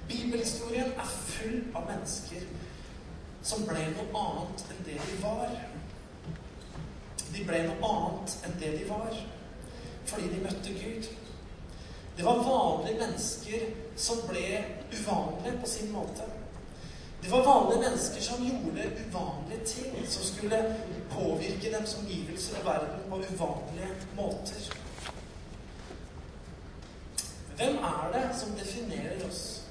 Bibelhistorien 0.08 0.92
er 0.98 1.06
full 1.06 1.64
av 1.74 1.86
mennesker 1.90 2.42
som 3.42 3.62
ble 3.66 3.84
noe 3.94 4.22
annet 4.22 4.64
enn 4.70 4.86
det 4.86 4.98
de 4.98 5.18
var. 5.22 5.52
De 7.34 7.44
ble 7.46 7.62
noe 7.68 7.90
annet 7.92 8.36
enn 8.46 8.58
det 8.60 8.72
de 8.80 8.88
var 8.90 9.14
fordi 10.06 10.28
de 10.30 10.42
møtte 10.42 10.74
Gud. 10.74 11.06
Det 12.16 12.24
var 12.24 12.42
vanlige 12.46 13.00
mennesker 13.00 13.64
som 13.98 14.20
ble 14.28 14.44
uvanlige 14.94 15.58
på 15.60 15.70
sin 15.70 15.90
måte. 15.92 16.26
Det 17.26 17.32
var 17.32 17.54
vanlige 17.54 17.88
mennesker 17.88 18.22
som 18.22 18.44
gjorde 18.46 18.90
uvanlige 19.08 19.64
ting, 19.66 20.08
som 20.08 20.22
skulle 20.22 20.76
påvirke 21.10 21.72
dems 21.74 21.94
omgivelser 21.98 22.58
og 22.58 22.66
verden 22.66 23.00
på 23.08 23.16
uvanlige 23.16 23.88
måter. 24.14 24.60
Hvem 27.56 27.76
er 27.76 28.10
det 28.14 28.38
som 28.40 28.50
definerer 28.50 29.28
oss? 29.28 29.62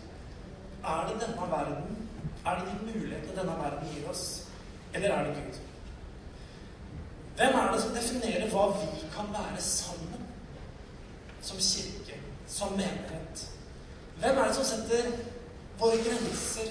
Er 0.84 1.08
det 1.08 1.22
denne 1.28 1.52
verden? 1.52 2.10
Er 2.46 2.60
det 2.60 2.68
de 2.68 2.86
mulighetene 2.86 3.40
denne 3.40 3.56
verden 3.64 3.88
gir 3.94 4.10
oss? 4.10 4.44
Eller 4.94 5.10
er 5.10 5.24
det 5.24 5.36
Gud? 5.36 5.60
Hvem 7.36 7.56
er 7.56 7.72
det 7.72 7.82
som 7.82 7.96
definerer 7.96 8.50
hva 8.50 8.68
vi 8.82 9.08
kan 9.16 9.32
være 9.32 9.62
sammen 9.62 10.28
som 11.42 11.58
kirke? 11.58 12.20
som 12.48 12.72
menighet? 12.72 13.52
Hvem 14.20 14.38
er 14.38 14.48
det 14.48 14.56
som 14.56 14.64
setter 14.64 15.12
våre 15.80 15.98
grenser? 15.98 16.70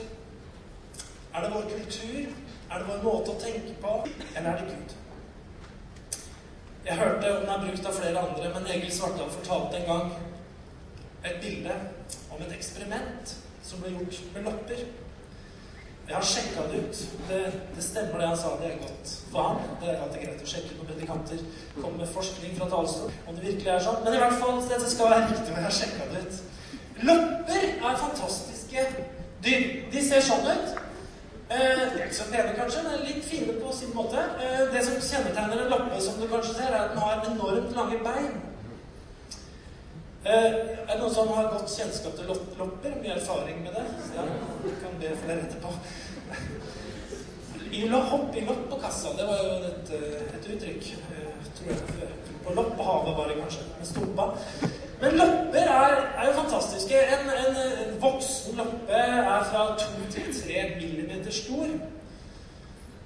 Er 1.34 1.40
det 1.40 1.54
vår 1.54 1.62
kultur? 1.62 2.26
Er 2.70 2.78
det 2.78 2.86
vår 2.88 3.00
måte 3.02 3.32
å 3.32 3.40
tenke 3.42 3.72
på? 3.82 3.94
Eller 4.36 4.50
er 4.50 4.60
det 4.60 4.74
Gud? 4.74 4.92
Jeg 6.84 6.98
hørte 7.00 7.32
om 7.32 7.40
den 7.42 7.54
er 7.54 7.64
brukt 7.64 7.88
av 7.88 7.96
flere 7.96 8.20
andre, 8.20 8.50
men 8.54 8.68
Egil 8.70 8.92
Svartdal 8.92 9.32
fortalte 9.32 9.80
en 9.80 9.88
gang 9.88 10.12
et 11.24 11.40
bilde 11.42 11.74
om 12.30 12.42
et 12.44 12.52
eksperiment 12.54 13.32
som 13.64 13.82
ble 13.82 13.94
gjort 13.96 14.20
med 14.34 14.46
lopper. 14.46 14.84
Jeg 16.04 16.16
har 16.16 16.26
sjekka 16.28 16.68
det 16.68 16.84
ut. 16.84 17.02
Det, 17.28 17.40
det, 17.76 17.84
stemmer, 17.84 18.20
det 18.20 18.28
han 18.28 18.38
sa. 18.38 18.52
Det 18.60 18.70
er 18.70 18.78
godt 18.84 19.14
for 19.32 19.48
han. 19.48 19.76
Det 19.80 19.90
er 19.90 20.02
alltid 20.04 20.26
greit 20.26 20.44
å 20.44 20.50
sjekke 20.52 20.76
når 20.76 20.90
predikanter 20.90 21.44
kommer 21.80 22.02
med 22.02 22.14
forskning 22.14 22.54
fra 22.60 22.68
talerstolen. 22.76 23.18
Om 23.24 23.38
det 23.38 23.46
virkelig 23.48 23.72
er 23.72 23.84
sånn. 23.88 24.02
Men 24.04 24.18
i 24.18 24.22
hvert 24.22 24.38
fall, 24.44 24.62
dette 24.68 24.92
skal 24.92 25.10
være 25.14 25.30
riktig, 25.32 25.48
men 25.50 25.62
jeg 25.64 25.70
har 25.70 25.78
sjekka 25.80 26.08
det 26.12 26.24
ut. 26.28 26.40
Lopper 27.08 27.68
er 27.72 28.02
fantastiske 28.04 28.88
dyr. 29.48 29.70
De 29.96 30.08
ser 30.12 30.28
sånn 30.28 30.50
ut. 30.52 30.83
Eh, 31.50 31.92
de 31.92 32.00
er 32.00 32.04
ikke 32.04 32.16
så 32.16 32.30
pene, 32.32 32.54
kanskje, 32.56 32.82
men 32.86 33.02
litt 33.04 33.24
fine 33.28 33.54
på 33.60 33.72
sin 33.76 33.90
måte. 33.92 34.22
Eh, 34.40 34.62
det 34.72 34.80
som 34.86 34.96
kjennetegner 34.96 35.60
en 35.64 35.72
loppe, 35.74 36.00
som 36.00 36.16
du 36.20 36.24
kanskje 36.30 36.54
ser, 36.56 36.70
er 36.72 36.84
at 36.86 36.94
den 36.94 37.02
har 37.04 37.26
enormt 37.28 37.74
lange 37.76 37.98
bein. 38.06 38.30
Eh, 40.24 40.54
er 40.88 40.92
det 40.94 40.96
noen 41.02 41.14
som 41.14 41.28
har 41.36 41.50
godt 41.52 41.68
kjennskap 41.68 42.16
til 42.16 42.32
lopper? 42.32 42.96
Mye 43.02 43.18
erfaring 43.18 43.60
med 43.66 43.76
det? 43.76 43.84
Jeg 44.14 44.78
kan 44.80 44.96
be 45.02 45.12
for 45.18 45.32
dere 45.32 45.44
etterpå. 45.44 45.74
I 47.74 47.88
hopp 47.90 48.36
i 48.36 48.46
kassa, 48.80 49.12
det 49.18 49.28
var 49.28 49.44
jo 49.44 49.54
et, 49.68 49.92
et 50.38 50.48
uttrykk. 50.54 50.94
tror 51.58 51.70
jeg. 51.70 52.08
På 52.44 52.54
lopp 52.56 52.76
på 52.76 52.88
havet 52.88 53.16
var 53.18 53.28
det 53.28 53.36
kanskje, 53.42 53.68
med 53.78 53.86
stumpa. 53.86 54.30
Men 55.00 55.12
lopper 55.12 55.58
er, 55.58 55.94
er 56.18 56.26
jo 56.26 56.32
fantastiske. 56.42 56.94
En, 57.14 57.30
en, 57.40 57.56
en, 57.56 58.02
voksen 58.02 58.56
loppe 58.56 58.92
er 58.92 59.44
fra 59.50 59.76
2 59.78 60.10
til 60.10 60.42
3 60.42 60.64
millimeter 60.80 61.32
stor. 61.32 61.66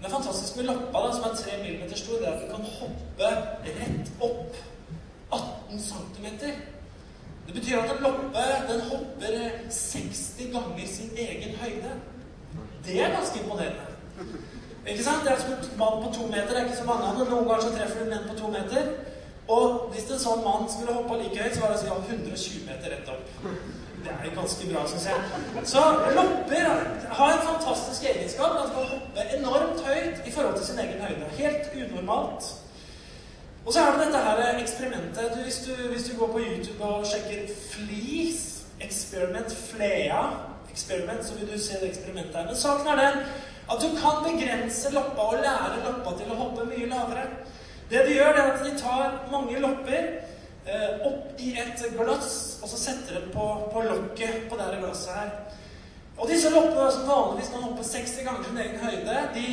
Det 0.03 0.11
fantastiske 0.11 0.57
med 0.57 0.67
loppa, 0.71 0.99
da, 1.07 1.13
som 1.15 1.25
er 1.31 1.37
3 1.37 1.63
millimeter 1.63 1.97
stor, 1.97 2.19
det 2.21 2.29
er 2.29 2.33
at 2.33 2.43
du 2.43 2.49
kan 2.55 2.65
hoppe 2.81 3.31
rett 3.79 4.13
opp 4.21 4.57
18 5.33 5.81
cm. 5.81 6.27
Det 7.47 7.55
betyr 7.55 7.79
at 7.79 7.97
en 7.97 8.03
loppe 8.03 8.45
den 8.69 8.81
hopper 8.91 9.35
60 9.71 10.37
ganger 10.53 10.87
sin 10.87 11.11
egen 11.17 11.55
høyde. 11.63 11.93
Det 12.87 13.03
er 13.03 13.17
ganske 13.17 13.41
imponerende. 13.43 13.87
Ikke 14.87 15.05
sant? 15.05 15.25
Det 15.25 15.33
er 15.33 15.41
som 15.41 15.53
en 15.53 15.79
mann 15.79 16.05
på 16.05 16.13
to 16.15 16.27
meter. 16.27 16.49
Det 16.49 16.59
er 16.59 16.65
ikke 16.65 16.77
så 16.77 16.85
mange 16.85 17.05
av 17.09 17.19
dem. 17.19 17.31
Noen 17.33 17.49
ganger 17.49 17.63
så 17.63 17.73
treffer 17.77 18.05
du 18.05 18.11
menn 18.11 18.29
på 18.29 18.37
to 18.41 18.51
meter. 18.57 18.93
Og 19.49 19.89
hvis 19.93 20.11
en 20.13 20.21
sånn 20.21 20.45
mann 20.45 20.69
skulle 20.69 20.95
hoppa 20.97 21.17
like 21.17 21.41
høyt, 21.41 21.55
så 21.57 21.65
var 21.65 21.73
det 21.73 21.83
sånn 21.83 22.05
120 22.05 22.67
meter 22.69 22.93
rett 22.93 23.13
opp. 23.13 23.31
Det 24.05 24.13
er 24.15 24.35
ganske 24.37 24.69
bra, 24.71 24.85
syns 24.89 25.07
jeg. 25.09 25.65
Så 25.73 25.83
lopper 26.17 26.69
har 27.19 27.33
en 27.33 27.47
fantastisk 27.47 28.05
egenskap. 28.13 28.59
Han 28.61 28.71
kan 28.75 28.93
hoppe 28.93 29.25
enormt 29.39 29.81
høyt 29.89 30.21
i 30.29 30.35
forhold 30.35 30.59
til 30.61 30.69
sin 30.69 30.83
egen 30.85 31.01
høyde. 31.03 31.31
Helt 31.41 31.73
unormalt. 31.75 32.53
Og 33.65 33.73
så 33.73 33.81
er 33.81 33.97
det 33.97 34.07
dette 34.07 34.21
her 34.25 34.61
eksperimentet. 34.63 35.33
Du, 35.35 35.43
hvis, 35.43 35.59
du, 35.67 35.73
hvis, 35.93 36.07
du, 36.09 36.15
går 36.19 36.33
på 36.33 36.45
YouTube 36.45 36.85
og 36.85 37.07
sjekker 37.07 37.51
Fleece, 37.73 38.65
Experiment 38.81 39.53
Flea 39.53 40.23
Experiment, 40.73 41.25
så 41.27 41.35
vil 41.35 41.51
du 41.53 41.59
se 41.59 41.81
det 41.81 41.89
eksperimentet 41.91 42.37
her. 42.37 42.47
Men 42.47 42.57
saken 42.57 42.87
er 42.87 43.01
den 43.03 43.19
at 43.73 43.83
du 43.83 43.89
kan 44.01 44.23
begrense 44.25 44.93
loppa 44.93 45.21
og 45.33 45.41
lære 45.43 45.83
loppa 45.85 46.15
til 46.17 46.33
å 46.33 46.39
hoppe 46.39 46.69
mye 46.71 46.89
lavere. 46.89 47.25
Det 47.91 48.05
de 48.07 48.15
gjør, 48.15 48.33
det 48.37 48.43
er 48.43 48.53
at 48.53 48.65
de 48.67 48.79
tar 48.79 49.15
mange 49.33 49.61
lopper 49.61 50.03
eh, 50.69 51.07
opp 51.09 51.39
i 51.41 51.55
et 51.57 51.85
glass, 51.97 52.59
og 52.63 52.69
så 52.69 52.81
setter 52.81 53.17
de 53.17 53.33
på, 53.33 53.47
på 53.73 53.85
lokket 53.87 54.45
på 54.51 54.59
dette 54.61 54.81
glasset 54.83 55.15
her. 55.17 55.31
Og 56.19 56.29
disse 56.29 56.51
loppene 56.51 56.91
som 56.93 57.07
vanligvis 57.09 57.53
kan 57.55 57.65
hoppe 57.65 57.85
60 57.87 58.25
ganger 58.27 58.45
sin 58.45 58.59
egen 58.59 58.81
høyde, 58.83 59.21
de 59.35 59.47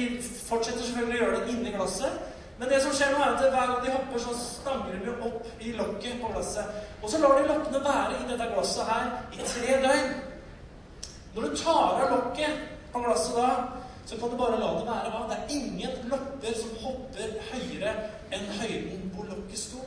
fortsetter 0.50 0.82
selvfølgelig 0.82 1.20
å 1.20 1.24
gjøre 1.24 1.39
det 1.39 1.54
inni 1.54 1.75
glasset. 1.77 2.20
Men 2.60 2.72
det 2.72 2.82
som 2.84 2.94
skjer 2.96 3.12
nå 3.13 3.22
er 3.22 3.34
at 3.36 3.42
hver 3.54 3.72
gang 3.72 3.82
de 3.86 3.94
hopper, 3.94 4.22
så 4.24 4.36
stanger 4.39 5.00
de 5.06 5.15
opp 5.30 5.48
i 5.60 5.72
lokket 5.77 6.20
på 6.22 6.32
glasset. 6.34 6.75
Og 7.04 7.12
så 7.12 7.20
lar 7.22 7.39
de 7.39 7.50
loppene 7.51 7.84
være 7.86 8.20
i 8.20 8.30
dette 8.32 8.51
glasset 8.51 8.92
her 8.92 9.10
i 9.36 9.48
tre 9.48 9.80
døgn. 9.86 10.13
Når 11.36 11.48
du 11.48 11.58
tar 11.60 12.00
av 12.01 12.13
lokket 12.15 12.63
på 12.92 13.04
glasset 13.04 13.39
da, 13.39 13.50
så 14.06 14.18
kan 14.18 14.30
du 14.30 14.38
bare 14.38 14.60
la 14.60 14.72
det 14.80 14.88
være. 14.88 15.28
Det 15.30 15.38
er 15.38 15.54
ingen 15.58 16.10
lopper 16.12 16.58
som 16.62 16.74
hopper 16.84 17.38
høyere 17.52 17.94
enn 18.36 18.50
høyden 18.60 19.12
hvor 19.16 19.30
lokket 19.32 19.60
sto. 19.60 19.82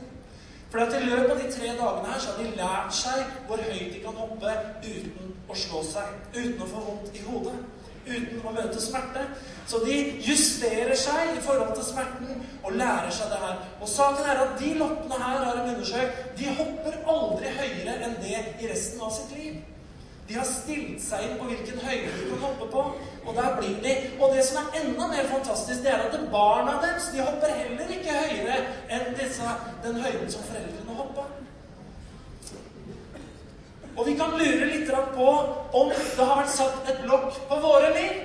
For 0.69 0.83
at 0.83 0.93
i 0.93 1.05
løpet 1.05 1.31
av 1.33 1.39
de 1.41 1.51
tre 1.51 1.71
dagene 1.79 2.11
her 2.11 2.19
så 2.21 2.33
har 2.33 2.43
de 2.43 2.57
lært 2.59 2.93
seg 2.93 3.37
hvor 3.47 3.63
høyt 3.63 3.93
de 3.93 4.01
kan 4.03 4.19
hoppe 4.19 4.55
uten 4.85 5.31
å 5.49 5.57
slå 5.57 5.81
seg, 5.87 6.11
uten 6.35 6.61
å 6.61 6.67
få 6.69 6.83
vondt 6.85 7.15
i 7.17 7.23
hodet, 7.25 7.55
uten 8.05 8.43
å 8.45 8.53
møte 8.53 8.83
smerte. 8.83 9.23
Så 9.69 9.81
de 9.85 9.97
justerer 10.25 10.93
seg 10.99 11.33
i 11.37 11.41
forhold 11.45 11.73
til 11.77 11.87
smerten 11.87 12.45
og 12.61 12.77
lærer 12.77 13.09
seg 13.15 13.33
det 13.33 13.41
her. 13.41 13.65
Og 13.79 13.89
saken 13.89 14.29
er 14.29 14.43
at 14.45 14.55
de 14.61 14.75
loppene 14.77 15.23
her 15.23 15.41
har 15.47 15.57
de 15.57 15.73
undersøkt, 15.73 16.23
de 16.37 16.53
hopper 16.59 17.01
aldri 17.15 17.57
høyere 17.57 17.99
enn 18.05 18.17
det 18.21 18.45
i 18.59 18.69
resten 18.69 19.01
av 19.05 19.15
sitt 19.15 19.35
liv. 19.39 19.59
De 20.29 20.35
har 20.37 20.45
stilt 20.45 21.01
seg 21.01 21.23
inn 21.25 21.37
på 21.39 21.47
hvilken 21.49 21.79
høyde 21.81 22.09
de 22.13 22.25
kan 22.29 22.43
hoppe 22.43 22.67
på, 22.69 22.81
og 23.25 23.31
der 23.33 23.55
blir 23.57 23.79
de. 23.81 23.93
Og 24.19 24.35
det 24.35 24.43
som 24.45 24.59
er 24.61 24.75
enda 24.83 25.07
mer 25.09 25.25
fantastisk, 25.31 25.81
det 25.81 25.89
er 25.89 26.03
at 26.05 26.27
barna 26.29 26.75
deres 26.83 27.07
de 27.15 27.23
hopper 27.23 27.55
heller 27.57 27.93
ikke 27.95 28.13
høyere 28.13 28.59
enn 28.93 29.15
disse, 29.17 29.55
den 29.85 29.97
høyden 30.03 30.29
som 30.29 30.45
foreldrene 30.51 30.99
hoppa. 30.99 31.25
Og 33.95 34.05
vi 34.05 34.13
kan 34.21 34.37
lure 34.37 34.69
litt 34.69 34.93
på 35.17 35.31
om 35.81 35.89
det 35.97 36.25
har 36.29 36.37
vært 36.43 36.53
satt 36.53 36.93
et 36.93 37.01
lokk 37.09 37.41
på 37.49 37.61
våre 37.65 37.89
liv. 37.97 38.21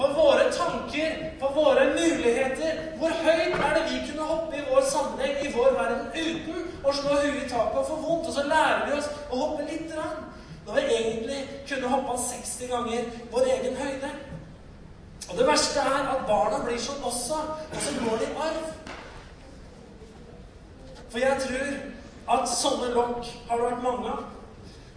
På 0.00 0.08
våre 0.16 0.48
tanker, 0.56 1.18
på 1.40 1.48
våre 1.52 1.84
muligheter. 1.92 2.80
Hvor 2.98 3.12
høyt 3.12 3.58
er 3.60 3.74
det 3.76 3.82
vi 3.90 4.00
kunne 4.08 4.24
hoppe 4.32 4.56
i 4.56 4.64
vår 4.70 4.86
sammenheng, 4.88 5.36
i 5.44 5.52
vår 5.52 5.76
verden, 5.76 6.06
uten 6.16 6.70
å 6.80 6.94
slå 6.96 7.20
huet 7.20 7.42
i 7.44 7.48
taket 7.50 7.82
og 7.84 7.90
få 7.90 7.98
vondt? 8.00 8.30
Og 8.32 8.38
så 8.38 8.46
lærer 8.48 8.86
vi 8.88 8.96
oss 8.96 9.12
å 9.28 9.42
hoppe 9.44 9.68
litt. 9.68 9.92
Rann. 9.92 10.32
Når 10.66 10.74
vi 10.74 10.82
egentlig 10.96 11.40
kunne 11.68 11.88
hoppa 11.88 12.18
60 12.22 12.68
ganger 12.70 13.08
vår 13.32 13.48
egen 13.56 13.76
høyde. 13.76 14.10
Og 15.30 15.38
det 15.38 15.46
verste 15.46 15.80
er 15.80 16.10
at 16.12 16.26
barna 16.28 16.60
blir 16.64 16.78
sånn 16.82 17.02
også, 17.08 17.38
og 17.72 17.80
så 17.80 17.94
går 18.02 18.20
de 18.20 18.28
i 18.28 18.36
arv. 18.46 18.68
For 21.12 21.20
jeg 21.22 21.40
tror 21.46 21.72
at 22.36 22.48
sånne 22.48 22.92
lokk 22.94 23.26
har 23.48 23.58
det 23.58 23.66
vært 23.70 23.84
mange 23.84 24.12
av. 24.12 24.22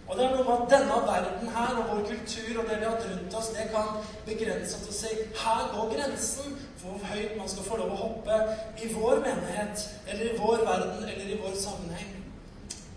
Og 0.06 0.14
det 0.16 0.22
er 0.22 0.36
noe 0.36 0.44
med 0.46 0.52
at 0.54 0.68
denne 0.70 0.98
verden 1.02 1.48
her 1.50 1.78
og 1.80 1.88
vår 1.90 2.02
kultur 2.06 2.60
og 2.60 2.68
det 2.68 2.76
vi 2.78 2.86
har 2.86 3.00
rundt 3.02 3.34
oss, 3.34 3.48
det 3.56 3.64
kan 3.72 3.96
begrense 4.28 4.76
oss 4.76 4.84
til 4.84 4.92
å 4.92 4.98
si 5.00 5.14
her 5.40 5.64
går 5.72 5.90
grensen 5.96 6.54
for 6.78 6.92
hvor 6.94 7.08
høyt 7.10 7.34
man 7.40 7.50
skal 7.50 7.66
få 7.66 7.80
lov 7.80 7.90
å 7.96 7.98
hoppe 8.04 8.36
i 8.78 8.92
vår 8.92 9.24
menighet, 9.24 9.82
eller 10.06 10.28
i 10.28 10.38
vår 10.38 10.62
verden, 10.68 11.02
eller 11.02 11.32
i 11.34 11.40
vår 11.42 11.58
sammenheng. 11.58 12.14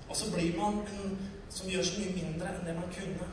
Og 0.09 0.15
så 0.19 0.29
blir 0.35 0.53
man 0.59 0.83
en 0.99 1.17
som 1.49 1.69
gjør 1.69 1.83
så 1.83 1.99
mye 1.99 2.15
mindre 2.15 2.47
enn 2.53 2.65
det 2.67 2.75
man 2.77 2.91
kunne. 2.93 3.29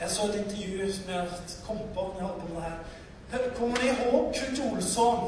Jeg 0.00 0.10
så 0.10 0.28
et 0.28 0.40
intervju 0.42 0.92
som 0.92 1.10
jeg 1.14 1.26
kom 1.66 1.78
på 1.94 2.04
når 2.08 2.18
jeg 2.18 2.26
holdt 2.26 2.42
på 2.42 2.48
med 2.48 2.56
det 2.56 2.68
her. 2.68 2.78
Kommer 3.58 3.76
dere 3.76 3.94
ihåg 3.94 4.34
Kurt 4.38 4.62
Olsson? 4.66 5.20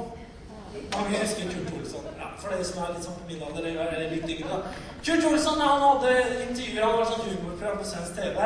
Mange 0.95 1.21
husker 1.21 1.53
Kurt 1.53 1.75
Olsson. 1.79 2.09
Ja, 2.19 2.31
for 2.39 2.51
dere 2.53 2.65
som 2.67 2.83
er 2.83 2.95
litt 2.95 3.07
sånn 3.07 3.21
på 3.21 3.29
min 3.29 3.45
alder, 3.47 3.69
eller 3.71 4.11
litt 4.11 4.33
yngre. 4.35 4.59
Kurt 5.07 5.29
Olsson 5.31 5.63
han 5.63 5.85
hadde 5.85 6.17
intervjuer, 6.49 6.83
han 6.83 6.99
var 6.99 7.13
sånn 7.13 7.29
humorprogram 7.29 7.79
på 7.81 7.87
svensk 7.93 8.19
TV. 8.19 8.43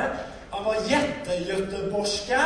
Han 0.53 0.65
var 0.69 0.85
jättegöteborgska. 0.93 2.45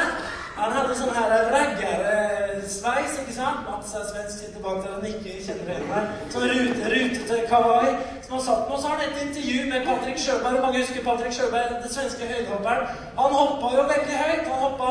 Han 0.57 0.73
hadde 0.77 0.97
sånn 0.99 1.15
her 1.17 1.47
raggarsveis, 1.53 3.21
ikke 3.23 3.35
sant? 3.35 3.63
Mats 3.67 3.95
er 3.97 4.09
svensk, 4.09 4.35
sitter 4.39 4.65
bak 4.65 4.83
der 4.85 4.99
og 4.99 5.07
nikker, 5.07 5.39
kjenner 5.47 5.71
igjen 5.75 5.87
meg. 5.91 6.19
Sånn 6.35 6.51
rute, 6.51 6.91
rutete 6.93 7.39
kawaii 7.51 7.95
som 8.33 8.39
har 8.39 8.57
satt 8.57 8.69
med. 8.69 8.77
Og 8.77 8.83
så 8.83 8.89
har 8.89 8.97
han 8.97 9.09
et 9.13 9.23
intervju 9.27 9.61
med 9.73 9.87
Patrick 9.87 10.19
Sjøberg, 10.19 10.55
og 10.57 10.63
mange 10.63 10.79
husker 10.79 11.05
Patrick 11.05 11.35
Sjøberg, 11.37 11.83
den 11.83 11.93
svenske 11.93 12.25
høydehopperen. 12.33 12.87
Han 13.21 13.31
hoppa 13.41 13.67
jo 13.77 13.83
veldig 13.95 14.17
høyt. 14.25 14.47
Han 14.53 14.63
hoppa 14.67 14.89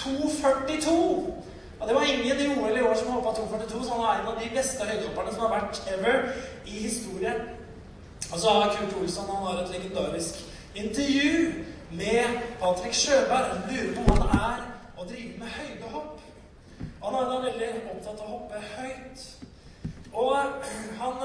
2,42. 0.00 0.90
Og 1.80 1.84
det 1.88 1.94
var 1.94 2.02
ingen 2.02 2.40
i 2.40 2.46
OL 2.58 2.76
i 2.78 2.86
år 2.88 2.94
som 2.94 3.12
hoppa 3.12 3.30
2,42, 3.40 3.84
så 3.84 3.90
han 3.94 4.04
er 4.08 4.20
en 4.20 4.30
av 4.32 4.36
de 4.42 4.50
beste 4.58 4.82
høydehopperne 4.90 5.32
som 5.34 5.42
har 5.44 5.52
vært 5.56 5.76
ever 5.94 6.16
i 6.66 6.76
historien. 6.86 7.40
Og 8.32 8.38
så 8.40 8.48
har 8.56 8.76
Kurt 8.76 8.94
Olsson 9.00 9.30
han 9.34 9.46
har 9.46 9.62
et 9.62 9.74
legendarisk 9.76 10.34
intervju 10.74 11.52
med 11.90 12.24
Patrick 12.60 12.94
Sjøberg. 12.94 13.50
Han 13.52 13.62
lurer 13.70 13.92
på 13.96 14.06
hva 14.06 14.16
det 14.22 14.38
er 14.38 14.62
å 14.98 15.08
drive 15.10 15.34
med 15.42 15.48
høydehopp. 15.58 16.14
Han 17.04 17.18
er 17.18 17.28
da 17.30 17.42
veldig 17.48 17.72
opptatt 17.96 18.22
av 18.22 18.26
å 18.28 18.32
hoppe 18.36 18.62
høyt. 18.76 19.26
Og 20.14 20.36
han, 21.00 21.22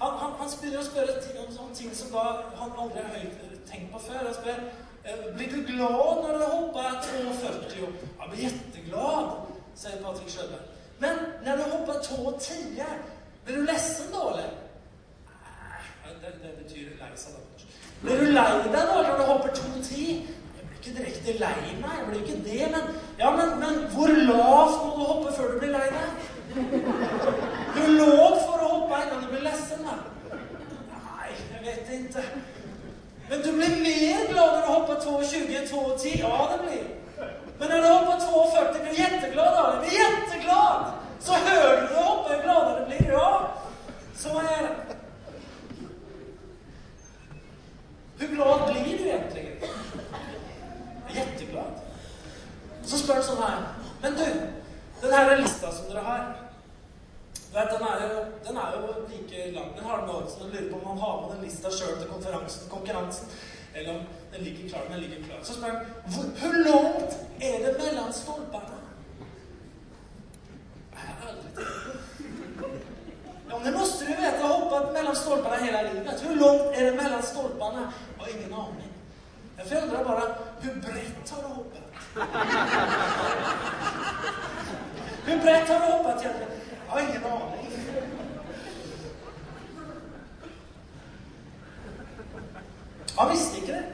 han, 0.00 0.12
han, 0.22 0.30
han 0.40 0.48
spørre 0.84 1.14
ting 1.24 1.38
om 1.58 1.74
ting 1.74 1.94
som 1.94 2.12
da 2.12 2.24
han 2.60 2.70
aldri 2.82 3.02
har 3.02 3.24
tenkt 3.70 3.92
på 3.92 3.98
før. 3.98 4.20
Han 4.26 4.34
spør 4.34 4.60
«Eh, 5.08 5.34
blir 5.36 5.48
du 5.54 5.60
glad 5.72 6.16
når 6.22 6.32
du 6.38 6.44
hopper 6.54 6.88
42. 7.02 7.86
Jeg 8.20 8.30
blir 8.30 8.40
kjempeglad, 8.44 9.28
sier 9.74 10.02
Patrick 10.04 10.30
Sjøberg. 10.30 10.64
Men 11.02 11.14
når 11.44 11.56
du 11.56 11.62
hopper 11.72 11.92
2,10, 11.92 12.82
blir 13.44 13.56
du 13.56 13.62
lessen 13.62 14.10
da, 14.12 14.24
eller? 14.30 14.50
Det, 16.22 16.32
det 16.42 16.50
betyr 16.62 16.90
lei 17.00 17.12
seg, 17.16 17.36
da. 17.36 17.64
Blir 18.02 18.20
du 18.20 18.32
lei 18.36 18.50
deg 18.64 18.74
da 18.74 18.84
når 18.90 19.16
du 19.20 19.24
hopper 19.30 19.54
2,10? 19.60 20.26
Jeg 20.58 20.66
blir 20.68 20.78
ikke 20.80 20.96
direkte 20.98 21.36
lei 21.42 21.78
meg, 21.82 21.94
jeg 21.98 22.06
blir 22.08 22.20
ikke 22.24 22.42
det, 22.50 22.62
men 22.74 22.84
Ja, 23.18 23.30
men, 23.36 23.54
men 23.62 23.80
hvor 23.94 24.12
lavt 24.30 24.76
må 24.84 24.90
du 24.98 25.02
hoppe 25.12 25.32
før 25.36 25.54
du 25.54 25.58
blir 25.62 25.72
lei 25.74 25.86
deg? 25.94 26.28
Hvor 27.74 27.88
lågt 28.02 28.47
for 29.06 29.16
å 29.16 29.20
du 29.22 29.28
blir 29.32 29.44
ledsen, 29.46 29.84
da? 29.86 29.96
Nei, 30.92 31.32
jeg 31.52 31.64
vet 31.64 31.90
ikke. 31.98 32.24
Men 33.28 33.42
du 33.44 33.50
blir 33.52 33.74
mer 33.82 34.28
glad 34.32 34.54
når 34.54 34.62
du 34.62 34.70
hopper 34.72 35.00
2,20 35.04 35.66
2,10? 35.70 36.18
Ja, 36.22 36.36
det 36.52 36.58
blir. 36.62 36.86
Men 37.58 37.68
når 37.68 37.82
du 37.82 37.88
hopper 37.92 38.16
2,40, 38.24 38.80
blir 38.82 38.90
du 38.90 39.00
kjempeglad 39.02 39.56
da? 39.58 39.64
Jeg 39.70 39.80
blir 39.82 39.98
kjempeglad! 39.98 40.94
Så 41.20 41.32
høyere 41.32 41.80
du 41.80 41.94
hopper, 41.94 42.34
jo 42.34 42.40
gladere 42.42 42.86
blir 42.86 42.98
du. 42.98 43.12
Ja, 43.12 43.30
så 44.16 44.28
er. 44.28 44.68
Hvor 48.18 48.34
glad 48.34 48.64
blir 48.70 48.98
du 48.98 49.04
egentlig? 49.04 49.48
Kjempeglad. 51.08 51.84
Så 52.88 52.98
spør 52.98 53.18
han 53.20 53.24
sånn 53.26 53.42
her 53.42 53.64
Men 54.02 54.14
du, 54.16 54.24
den 55.02 55.12
her 55.12 55.34
lista 55.36 55.70
som 55.74 55.90
dere 55.90 56.04
har 56.06 56.47
vet, 57.54 57.68
den, 57.74 57.82
er 57.90 57.96
jo, 58.14 58.18
den 58.46 58.56
er 58.56 58.68
jo 58.76 58.80
like 59.10 59.50
lang. 59.56 59.70
Den 59.76 59.84
har 59.84 59.96
med 60.00 60.08
podkasten 60.08 60.50
lurer 60.52 60.70
på 60.70 60.76
om 60.80 60.86
han 60.90 60.98
har 60.98 61.14
med 61.20 61.36
den 61.36 61.44
lista 61.44 61.68
sjøl 61.70 61.94
til 62.00 62.08
konkurransen, 62.74 63.28
eller 63.74 63.90
om 63.94 64.02
den 64.32 64.40
ligger 64.46 64.68
klar. 64.68 64.82
Den 64.90 65.00
ligger 65.00 65.24
klar. 65.26 65.38
Så 65.42 65.54
spør 65.54 65.70
han 65.70 65.78
hvor, 66.12 66.24
hvor 66.40 66.54
langt 66.68 67.12
er 67.40 67.56
det 67.64 67.72
mellom 67.82 68.12
stolpene? 68.12 68.76
Ja, 73.50 73.54
men 73.58 73.66
det 73.66 73.78
måste 73.80 74.04
du 74.04 74.10
veta. 74.10 74.22
Jeg 74.22 74.42
har 74.42 74.58
hoppat 74.58 74.92
mellom 74.92 75.14
stolpene 75.14 75.56
hele 75.64 75.78
livet. 75.88 76.22
Hvor 76.22 76.36
langt 76.44 76.78
er 76.78 76.84
det 76.90 76.94
mellom 77.02 77.22
stolpene? 77.22 77.80
Jeg 77.80 78.20
har 78.20 78.28
ingen 78.36 78.52
aning. 78.62 78.92
Jeg 79.58 79.82
undrar 79.82 80.04
bare 80.04 80.26
hvor 80.60 80.72
bredt 80.84 81.30
har 81.30 81.40
du 81.42 81.48
hoppet? 81.48 81.82
Hvor 85.24 85.36
bredt 85.42 85.68
har 85.68 85.78
du 85.78 85.86
hoppet 85.92 86.22
egentligen? 86.22 86.67
Har 86.88 87.00
ingen 87.00 87.24
aning. 87.24 87.72
Han 93.18 93.30
visste 93.30 93.56
ikke 93.56 93.72
det. 93.72 93.84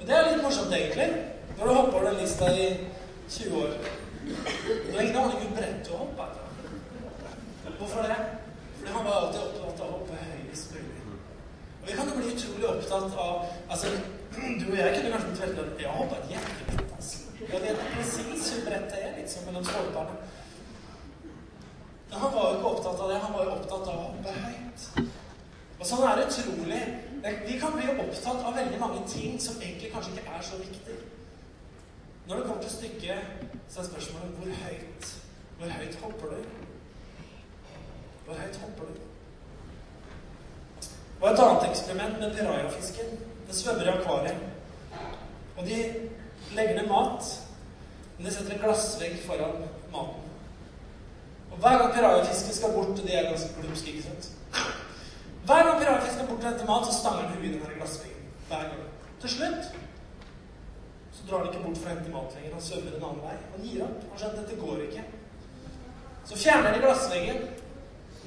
Og 0.00 0.06
det 0.06 0.16
er 0.16 0.28
litt 0.30 0.44
morsomt, 0.44 0.72
egentlig, 0.72 1.08
når 1.58 1.66
du 1.66 1.74
hopper 1.74 2.06
den 2.06 2.20
lista 2.22 2.48
i 2.54 2.68
20 3.28 3.56
år. 3.62 3.74
Du 4.24 4.94
har 4.94 5.02
ingen 5.02 5.16
aning 5.16 5.42
hvor 5.42 5.56
bredt 5.56 5.82
du 5.88 5.92
hopper. 5.96 6.30
Hvorfor 7.78 8.02
det? 8.02 8.16
Fordi 8.78 8.92
han 8.92 9.04
var 9.04 9.18
alltid 9.20 9.40
opptatt 9.40 9.80
av 9.80 9.86
å 9.90 9.98
hoppe 9.98 10.22
høyest 10.22 10.72
mulig. 10.72 11.04
Og 11.82 11.86
vi 11.88 11.96
kan 11.98 12.08
jo 12.08 12.16
bli 12.16 12.32
utrolig 12.32 12.68
opptatt 12.70 13.20
av 13.26 13.46
altså, 13.70 13.92
Du 14.30 14.66
og 14.70 14.76
jeg 14.78 14.92
kunne 14.96 15.10
kanskje 15.12 15.28
blitt 15.28 15.58
veldig 15.58 15.80
Jeg 15.82 15.88
har 15.90 15.96
hoppet 15.98 16.30
jättevidt, 16.30 16.92
altså. 16.96 17.18
Jeg 17.40 17.62
vet 17.64 17.80
presis 17.94 18.50
hvor 18.52 18.66
bredt 18.68 18.92
det 18.92 19.00
er 19.04 19.16
liksom, 19.18 19.46
mellom 19.48 19.64
stolpene. 19.64 20.18
Men 22.10 22.18
han 22.22 22.34
var 22.34 22.46
jo 22.46 22.58
ikke 22.58 22.70
opptatt 23.00 23.04
av 23.04 23.08
det. 23.08 23.18
Han 23.18 23.32
var 23.32 23.44
jo 23.44 23.50
opptatt 23.50 23.88
av 23.88 23.98
å 23.98 24.08
hoppe 24.08 24.32
høyt. 24.44 25.08
Og 25.80 25.86
sånn 25.88 26.04
er 26.04 26.18
det 26.18 26.26
utrolig. 26.28 26.80
Vi 27.46 27.58
kan 27.60 27.72
bli 27.76 27.88
opptatt 27.94 28.44
av 28.44 28.56
veldig 28.56 28.80
mange 28.80 29.04
ting 29.08 29.40
som 29.40 29.60
egentlig 29.60 29.92
kanskje 29.92 30.12
ikke 30.16 30.36
er 30.36 30.44
så 30.44 30.56
viktig. 30.60 30.96
Når 32.28 32.36
det 32.36 32.46
kommer 32.46 32.62
til 32.62 32.74
stykket, 32.74 33.20
så 33.68 33.80
er 33.80 33.88
spørsmålet 33.88 34.36
hvor 34.36 34.52
høyt 34.64 35.16
Hvor 35.60 35.68
høyt 35.68 35.96
hopper 36.02 36.26
du? 36.26 36.44
Hvor 38.26 38.34
høyt 38.34 38.60
hopper 38.62 38.84
du? 38.84 39.00
Og 41.20 41.26
et 41.28 41.42
annet 41.44 41.66
eksperiment 41.68 42.20
med 42.20 42.32
pirayafisken. 42.36 43.18
Den 43.46 43.54
svømmer 43.54 43.84
i 43.84 43.92
akvariet. 43.92 44.36
Og 45.58 45.66
de 45.66 45.82
legger 46.56 46.80
ned 46.80 46.88
mat, 46.88 47.28
men 48.16 48.26
de 48.26 48.32
setter 48.32 48.54
en 48.54 48.62
glassvegg 48.62 49.20
foran 49.26 49.66
maten. 49.92 50.19
Hver 51.60 51.78
gang 51.78 51.94
pirayafisken 51.94 52.54
skal 52.56 52.72
bort, 52.76 52.98
og 52.98 53.06
de 53.06 53.12
er 53.14 53.28
ganske 53.28 53.52
glumske, 53.56 53.92
ikke 53.92 54.08
sant 54.08 54.30
hver 55.50 55.62
gang 55.66 55.78
piratfisk 55.80 56.14
skal 56.14 56.26
bort 56.28 56.40
til 56.40 56.48
hente 56.48 56.66
mat, 56.70 56.84
så 56.86 56.92
stanger 57.00 57.22
den 57.22 57.36
huet 57.36 57.44
i 57.48 57.52
den 57.52 57.78
glassveggen. 57.78 58.26
Hver 58.48 58.62
gang. 58.70 58.82
Til 59.20 59.30
slutt 59.36 59.64
så 61.14 61.20
drar 61.28 61.38
han 61.38 61.48
ikke 61.48 61.62
bort 61.64 61.78
for 61.80 61.88
å 61.88 61.94
hente 61.94 62.12
mat 62.14 62.36
lenger. 62.36 62.52
Han 62.56 62.66
svømmer 62.66 62.92
en 62.96 63.06
annen 63.08 63.24
vei. 63.24 63.38
Han 63.54 63.64
gir 63.66 63.82
opp. 63.86 64.04
Han 64.10 64.20
skjønner 64.20 64.36
at 64.36 64.42
dette 64.42 64.60
går 64.60 64.84
ikke. 64.84 65.02
Så 66.28 66.38
fjerner 66.42 66.76
de 66.76 66.82
glassveggen. 66.84 67.40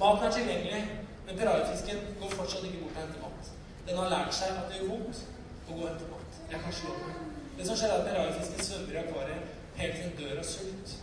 Maten 0.02 0.28
er 0.28 0.36
tilgjengelig, 0.36 0.82
men 1.28 1.40
piratfisken 1.40 2.04
går 2.22 2.36
fortsatt 2.36 2.68
ikke 2.70 2.82
bort 2.82 2.98
og 2.98 3.02
henter 3.04 3.24
mat. 3.24 3.54
Den 3.88 4.02
har 4.02 4.12
lært 4.16 4.36
seg 4.40 4.60
at 4.60 4.68
det 4.68 4.82
gjør 4.82 4.92
vondt 4.92 5.24
å 5.24 5.78
gå 5.78 5.80
og 5.80 5.88
hente 5.92 6.12
mat. 6.12 6.42
Jeg 6.52 6.66
kan 6.66 6.78
slå 6.82 6.98
den. 7.06 7.32
Det 7.60 7.70
som 7.70 7.80
skjer, 7.80 7.94
er 7.94 8.02
at 8.02 8.10
piratfisken 8.10 8.68
svømmer 8.68 8.98
i 8.98 9.02
akvariet 9.06 9.56
helt 9.80 9.96
til 10.02 10.10
den 10.10 10.20
dør 10.20 10.44
av 10.44 10.52
sult, 10.52 10.98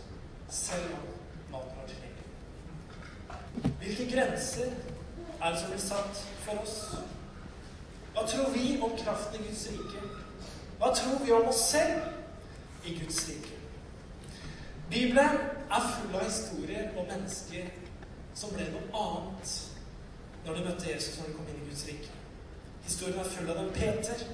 selv 0.61 0.95
om. 0.99 1.20
Hvilke 3.81 4.15
grenser 4.15 4.71
er 5.41 5.49
det 5.51 5.59
som 5.59 5.69
blir 5.71 5.79
satt 5.81 6.19
for 6.45 6.61
oss? 6.61 6.75
Hva 8.13 8.27
tror 8.27 8.51
vi 8.53 8.75
om 8.81 8.91
kraften 8.97 9.39
i 9.39 9.47
Guds 9.47 9.63
rike? 9.71 10.03
Hva 10.77 10.91
tror 10.93 11.25
vi 11.25 11.31
om 11.33 11.47
oss 11.49 11.63
selv 11.71 12.85
i 12.85 12.93
Guds 12.99 13.23
rike? 13.29 13.57
Bibelen 14.91 15.41
er 15.71 15.89
full 15.95 16.15
av 16.15 16.25
historier 16.27 16.93
om 16.97 17.09
mennesker 17.09 17.71
som 18.35 18.53
ble 18.53 18.67
noe 18.69 19.03
annet 19.05 19.57
når 20.45 20.57
de 20.57 20.65
møtte 20.67 20.89
Jesus 20.91 21.17
når 21.17 21.31
de 21.31 21.37
kom 21.39 21.49
inn 21.49 21.61
i 21.63 21.69
Guds 21.69 21.85
rike. 21.89 22.15
Historien 22.85 23.19
er 23.19 23.33
full 23.33 23.49
av 23.49 23.61
dem. 23.63 23.73
Peter. 23.73 24.25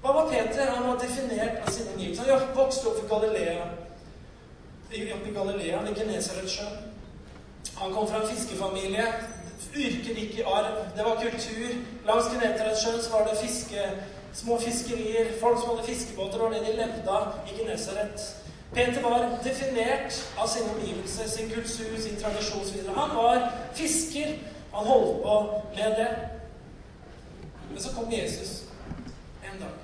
Hva 0.00 0.14
var 0.16 0.30
Peter? 0.32 0.70
Han 0.70 0.88
var 0.88 1.00
definert 1.02 1.60
av 1.60 1.72
sine 1.74 1.92
omgivelser. 1.96 2.32
Han 2.32 2.56
vokste 2.56 2.88
opp 2.88 3.02
i 3.02 3.08
Galilea. 3.10 3.68
Opp 4.88 5.26
i 5.28 5.34
Galilea, 5.34 5.82
ved 5.84 5.96
Genesaretsjøen. 5.96 6.87
Han 7.78 7.92
kom 7.94 8.08
fra 8.08 8.22
en 8.22 8.28
fiskefamilie 8.28 9.06
Yrket 9.78 10.16
gikk 10.16 10.38
i 10.38 10.42
arv. 10.42 10.78
Det 10.96 11.04
var 11.04 11.20
kultur. 11.22 11.74
Langs 12.06 12.30
Genesaretsjøen 12.32 13.12
var 13.12 13.26
det 13.28 13.38
fiske, 13.38 13.84
små 14.32 14.60
fiskerier. 14.60 15.32
Folk 15.40 15.60
som 15.60 15.70
hadde 15.70 15.86
fiskebåter, 15.86 16.38
var 16.38 16.50
det 16.50 16.60
de 16.66 16.76
levde 16.76 17.10
av 17.10 17.26
i 17.46 17.58
Genesaret. 17.58 18.20
Peter 18.74 19.02
var 19.02 19.38
definert 19.44 20.18
av 20.38 20.48
sine 20.48 20.72
omgivelser, 20.74 21.28
sin 21.28 21.50
kultur, 21.50 22.00
sin 22.00 22.16
tradisjon 22.20 22.60
osv. 22.60 22.88
Han 22.96 23.16
var 23.16 23.52
fisker. 23.74 24.34
Han 24.74 24.86
holdt 24.86 25.22
på 25.22 25.62
med 25.76 25.96
det. 26.00 26.08
Men 27.70 27.82
så 27.82 27.94
kom 27.94 28.12
Jesus 28.12 28.62
en 29.44 29.60
dag. 29.60 29.76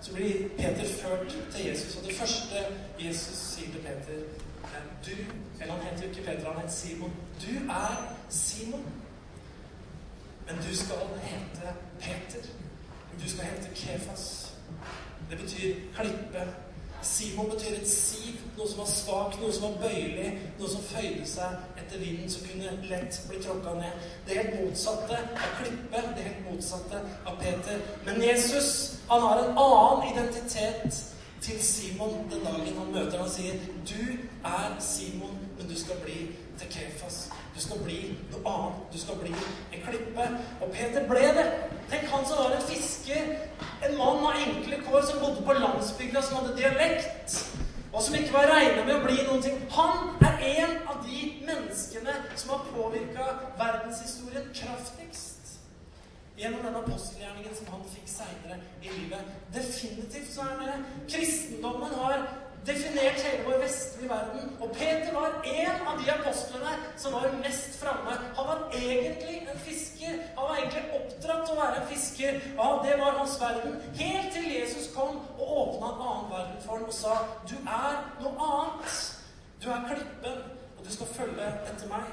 Så 0.00 0.14
blir 0.14 0.48
Peter 0.56 0.88
ført 1.02 1.36
til 1.54 1.66
Jesus, 1.66 1.96
og 1.96 2.06
det 2.06 2.14
første 2.14 2.66
Jesus 2.98 3.36
sier 3.36 3.72
til 3.72 3.80
Peter 3.82 4.45
du 5.06 5.16
Eller 5.60 5.72
han 5.72 5.82
heter 5.82 6.08
ikke 6.08 6.22
Peter, 6.22 6.52
han 6.52 6.60
heter 6.60 6.74
Simon. 6.74 7.12
Du 7.42 7.70
er 7.70 8.16
Simon. 8.28 8.84
Men 10.46 10.56
du 10.56 10.76
skal 10.76 10.96
hete 11.22 11.74
Peter. 12.00 12.48
Du 13.24 13.30
skal 13.30 13.44
hete 13.44 13.74
Kefas. 13.74 14.52
Det 15.30 15.38
betyr 15.38 15.74
klippe. 15.94 16.46
Simon 17.02 17.50
betyr 17.50 17.76
et 17.76 17.88
siv, 17.88 18.38
noe 18.56 18.68
som 18.68 18.78
var 18.80 18.88
svakt, 18.90 19.40
noe 19.40 19.52
som 19.52 19.66
var 19.66 19.88
bøyelig, 19.88 20.30
noe 20.58 20.70
som 20.70 20.84
føyde 20.88 21.26
seg 21.28 21.58
etter 21.78 22.00
vinden, 22.00 22.30
som 22.30 22.46
kunne 22.48 22.72
lett 22.88 23.18
bli 23.28 23.40
tråkka 23.42 23.74
ned. 23.78 24.06
Det 24.26 24.38
helt 24.38 24.56
motsatte 24.60 25.18
av 25.18 25.52
klippe, 25.60 26.02
det 26.16 26.24
helt 26.26 26.48
motsatte 26.48 27.02
av 27.26 27.36
Peter. 27.42 27.84
Men 28.08 28.22
Jesus, 28.24 28.70
han 29.10 29.22
har 29.22 29.44
en 29.44 29.60
annen 29.66 30.08
identitet 30.14 31.02
til 31.46 31.62
Simon 31.62 32.26
den 32.32 32.42
dagen 32.46 32.78
han 32.78 32.92
møter 32.94 33.18
Han 33.18 33.30
sier, 33.30 33.54
'Du 33.86 34.18
er 34.46 34.80
Simon, 34.80 35.38
men 35.58 35.68
du 35.68 35.76
skal 35.78 36.00
bli 36.04 36.18
til 36.58 36.70
Kephas. 36.70 37.18
Du 37.54 37.60
skal 37.60 37.78
bli 37.84 38.00
noe 38.32 38.52
annet. 38.52 38.80
Du 38.92 38.98
skal 39.00 39.18
bli 39.20 39.32
en 39.72 39.84
klippe. 39.84 40.26
Og 40.60 40.72
Peter 40.72 41.06
ble 41.08 41.28
det. 41.38 41.46
Tenk 41.90 42.08
han 42.12 42.26
som 42.28 42.42
var 42.42 42.56
en 42.56 42.66
fisker, 42.68 43.30
en 43.86 43.96
mann 43.98 44.24
av 44.26 44.40
enkle 44.42 44.80
kår, 44.88 45.04
som 45.06 45.22
bodde 45.22 45.44
på 45.46 45.56
landsbygda, 45.60 46.22
som 46.22 46.40
hadde 46.40 46.56
dialekt, 46.58 47.36
og 47.92 48.02
som 48.02 48.16
ikke 48.18 48.34
var 48.34 48.50
regna 48.50 48.82
med 48.84 48.96
å 48.96 49.04
bli 49.04 49.20
noen 49.22 49.44
ting. 49.44 49.60
Han 49.76 50.16
er 50.26 50.42
en 50.50 50.74
av 50.90 51.00
de 51.06 51.20
menneskene 51.46 52.16
som 52.34 52.56
har 52.56 52.66
påvirka 52.74 53.28
verdenshistorien 53.60 54.50
kraftigst 54.56 55.36
gjennom 56.36 56.66
den 56.66 56.74
apostelgjerningen 56.82 57.54
som 57.56 57.70
han 57.72 57.86
fikk 57.88 58.10
seinere 58.10 58.58
i 58.82 58.90
livet. 58.90 59.30
Definitivt 59.54 60.34
så 60.34 60.44
er 60.50 60.58
det 60.66 60.74
Kristendommen 61.14 61.94
har 61.96 62.26
definert 62.66 63.20
hele 63.22 63.44
vår 63.46 63.58
vestlige 63.62 64.08
verden. 64.10 64.56
Og 64.60 64.70
Peter 64.76 65.12
var 65.14 65.40
en 65.44 65.88
av 65.90 66.00
de 66.00 66.10
apostlene 66.12 66.72
som 66.96 67.12
var 67.12 67.34
mest 67.42 67.78
framme. 67.80 68.16
Han 68.36 68.46
var 68.50 68.64
egentlig 68.74 69.36
en 69.52 69.60
fisker. 69.68 70.18
Han 70.36 70.48
var 70.48 70.56
egentlig 70.56 70.84
oppdratt 70.98 71.46
til 71.46 71.56
å 71.56 71.60
være 71.60 71.80
en 71.80 71.88
fisker. 71.92 72.40
Ja, 72.58 72.68
det 72.84 72.98
var 73.00 73.18
hans 73.20 73.40
verden. 73.40 73.80
Helt 74.00 74.32
til 74.34 74.48
Jesus 74.52 74.90
kom 74.94 75.20
og 75.38 75.56
åpna 75.62 75.92
en 75.92 76.06
annen 76.10 76.30
verden 76.34 76.62
for 76.66 76.78
ham 76.78 76.88
og 76.90 76.96
sa 77.00 77.18
du 77.50 77.56
er 77.62 78.00
noe 78.22 78.50
annet. 78.50 79.02
Du 79.62 79.70
er 79.72 79.86
klippen, 79.88 80.40
og 80.78 80.84
du 80.84 80.92
skal 80.92 81.14
følge 81.16 81.52
etter 81.70 81.90
meg. 81.90 82.10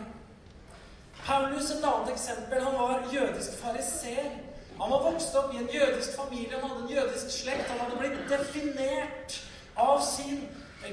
Paulus, 1.23 1.71
et 1.71 1.85
annet 1.87 2.11
eksempel, 2.11 2.63
han 2.63 2.77
var 2.79 3.07
jødisk 3.13 3.57
fariser. 3.61 4.29
Han 4.79 4.91
var 4.91 5.03
vokst 5.05 5.35
opp 5.37 5.53
i 5.53 5.57
en 5.61 5.69
jødisk 5.71 6.15
familie, 6.17 6.59
han 6.59 6.69
hadde 6.69 6.83
en 6.83 6.95
jødisk 6.95 7.29
slekt. 7.31 7.69
Han 7.69 7.79
hadde 7.79 7.99
blitt 7.99 8.23
definert 8.31 9.37
av 9.75 9.99
sin 10.05 10.47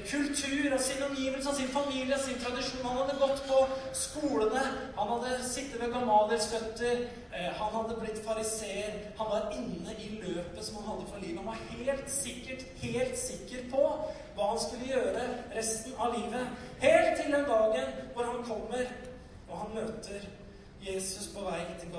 kultur, 0.09 0.73
av 0.73 0.77
sin 0.77 1.03
omgivelse, 1.03 1.49
av 1.49 1.53
sin 1.53 1.67
familie, 1.67 2.15
av 2.15 2.19
sin 2.19 2.39
tradisjon. 2.39 2.85
Han 2.85 2.97
hadde 2.97 3.19
gått 3.19 3.43
på 3.47 3.67
skolene, 3.93 4.61
han 4.95 5.11
hadde 5.13 5.43
sittet 5.43 5.81
ved 5.81 5.93
Gamaliels 5.93 6.47
føtter, 6.53 7.05
eh, 7.31 7.51
han 7.59 7.75
hadde 7.75 7.99
blitt 7.99 8.23
fariseer. 8.25 8.97
Han 9.19 9.29
var 9.29 9.51
inne 9.57 9.95
i 9.99 10.09
løpet 10.23 10.65
som 10.65 10.79
han 10.79 10.89
hadde 10.93 11.11
for 11.11 11.19
livet. 11.19 11.37
Han 11.37 11.45
var 11.45 11.59
helt 11.75 12.11
sikkert, 12.11 12.65
helt 12.81 13.17
sikker 13.19 13.69
på 13.71 13.85
hva 14.35 14.51
han 14.53 14.59
skulle 14.59 14.91
gjøre 14.93 15.27
resten 15.55 15.97
av 15.99 16.15
livet. 16.17 16.67
Helt 16.79 17.17
til 17.21 17.33
den 17.33 17.49
dagen 17.49 17.97
hvor 18.13 18.23
han 18.31 18.45
kommer 18.47 18.85
og 19.51 19.57
han 19.57 19.75
møter 19.75 20.29
Jesus 20.81 21.27
på 21.35 21.43
vei 21.45 21.61
til, 21.79 21.89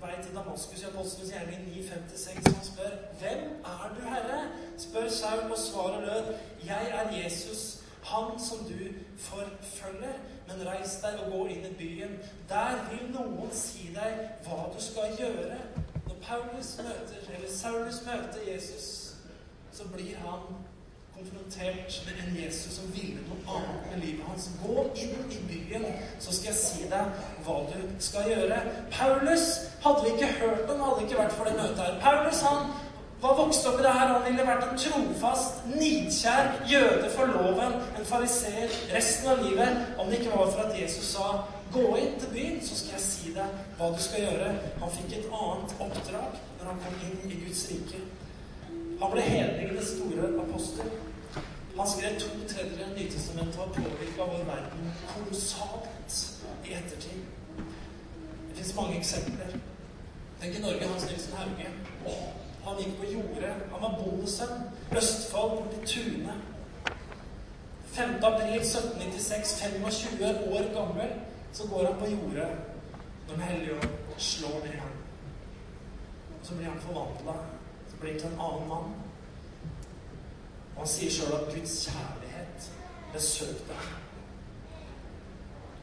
vei 0.00 0.16
til 0.22 0.34
Damaskus 0.34 0.82
i 0.82 0.84
Apostelens 0.84 1.32
gjerning 1.32 1.68
9.56. 1.72 2.54
Han 2.54 2.64
spør 2.64 2.92
'Hvem 3.18 3.40
er 3.64 3.94
du, 3.96 4.00
Herre?' 4.08 4.48
spør 4.78 5.08
Saul, 5.08 5.50
og 5.52 5.58
svaret 5.58 6.00
lød 6.00 6.34
'Jeg 6.64 6.90
er 6.90 7.22
Jesus, 7.22 7.78
han 8.02 8.40
som 8.40 8.58
du 8.58 8.80
forfølger'. 9.18 10.36
men 10.46 10.66
reis 10.66 10.98
deg 11.02 11.18
og 11.24 11.32
gå 11.32 11.46
inn 11.46 11.64
i 11.66 11.74
byen. 11.78 12.18
Der 12.48 12.78
vil 12.90 13.10
noen 13.14 13.50
si 13.52 13.90
deg 13.94 14.20
hva 14.46 14.68
du 14.74 14.80
skal 14.82 15.16
gjøre. 15.18 15.58
Når 16.06 16.16
Paulus 16.22 16.76
møter, 16.78 17.34
eller 17.34 17.50
Saulus 17.50 18.02
møter 18.06 18.52
Jesus, 18.52 19.14
så 19.72 19.88
blir 19.88 20.16
han 20.16 20.65
konfrontert 21.16 22.02
med 22.06 22.14
en 22.22 22.44
Jesus 22.44 22.72
som 22.76 22.88
ville 22.94 23.22
noe 23.24 23.56
annet 23.56 23.84
med 23.90 24.02
livet 24.04 24.24
hans. 24.28 24.48
Gå 24.62 24.82
inn 25.00 25.14
i 25.32 25.38
byen, 25.48 25.86
så 26.20 26.34
skal 26.34 26.50
jeg 26.50 26.58
si 26.60 26.88
deg 26.90 27.22
hva 27.46 27.60
du 27.70 27.78
skal 28.04 28.28
gjøre. 28.32 28.58
Paulus 28.92 29.46
hadde 29.84 30.02
vi 30.04 30.12
ikke 30.16 30.34
hørt 30.40 30.72
om, 30.74 30.82
hadde 30.88 31.06
ikke 31.06 31.22
vært 31.22 31.38
for 31.38 31.48
det 31.48 31.56
møtet 31.56 31.80
her. 31.86 31.96
Paulus 32.04 32.42
han 32.44 32.68
var 33.22 33.38
vokst 33.38 33.68
opp 33.70 33.80
i 33.80 33.86
det 33.86 33.94
her. 33.96 34.12
Han 34.12 34.26
ville 34.26 34.48
vært 34.50 34.66
en 34.68 34.82
trofast, 34.82 35.64
nidkjær 35.72 36.52
jøde 36.72 37.08
for 37.16 37.32
loven, 37.32 37.78
en 37.96 38.10
fariseer 38.12 38.76
resten 38.92 39.32
av 39.32 39.40
livet, 39.46 39.86
om 39.96 40.12
det 40.12 40.20
ikke 40.20 40.36
var 40.36 40.52
for 40.52 40.66
at 40.66 40.80
Jesus 40.80 41.14
sa 41.16 41.36
Gå 41.74 41.82
inn 41.98 42.12
til 42.20 42.30
byen, 42.30 42.60
så 42.62 42.76
skal 42.78 42.94
jeg 42.94 43.02
si 43.02 43.32
deg 43.34 43.64
hva 43.76 43.88
du 43.90 43.98
skal 44.00 44.22
gjøre. 44.22 44.52
Han 44.78 44.92
fikk 44.94 45.16
et 45.16 45.26
annet 45.34 45.74
oppdrag 45.82 46.38
når 46.60 46.70
han 46.70 46.78
kom 46.84 47.02
inn 47.08 47.26
i 47.26 47.40
Guds 47.42 47.64
rike. 47.72 48.04
Han 49.00 49.10
ble 49.12 49.22
hedningenes 49.22 49.88
store 49.96 50.28
apostel. 50.42 50.90
Han 51.78 51.88
skrev 51.88 52.20
to 52.20 52.28
tredjedeler 52.48 52.86
av 52.86 52.94
Nytestamentet 52.96 53.58
og 53.60 53.66
har 53.66 53.74
påvirka 53.74 54.28
vår 54.30 54.44
verden 54.48 54.92
kolossalt 55.10 56.20
i 56.64 56.72
ettertid. 56.72 57.24
Det 58.48 58.56
fins 58.56 58.74
mange 58.76 58.96
eksempler. 58.98 59.58
Tenk 60.40 60.56
i 60.56 60.62
Norge 60.62 60.88
Hans 60.88 61.04
Nilsen 61.10 61.36
Hauge. 61.36 61.68
Han 62.64 62.80
gikk 62.80 62.96
på 63.00 63.10
jordet. 63.12 63.52
Han 63.72 63.82
var 63.82 63.98
bondesønn. 64.00 64.64
Østfold, 64.96 65.58
borti 65.58 65.82
Tune. 65.92 66.38
5. 67.96 68.16
april 68.30 68.56
1796, 68.60 69.60
25 69.60 70.24
år 70.56 70.72
gammel, 70.74 71.12
så 71.52 71.68
går 71.68 71.86
han 71.86 72.00
på 72.00 72.10
jordet 72.14 72.48
når 73.28 73.34
Den 73.34 73.42
hellige 73.42 73.76
ånd 73.76 74.18
slår 74.18 74.58
ned 74.64 74.80
ham. 74.80 74.96
Så 76.42 76.54
blir 76.54 76.66
han 76.66 76.80
forvandla 76.80 77.36
blir 78.06 78.18
til 78.20 78.28
en 78.30 78.40
annen 78.46 78.68
mann. 78.68 78.90
Og 80.76 80.82
han 80.84 80.90
sier 80.90 81.10
sjøl 81.10 81.34
at 81.34 81.48
Guds 81.54 81.76
kjærlighet 81.86 82.68
besøkte 83.14 83.78
ham. 83.80 84.02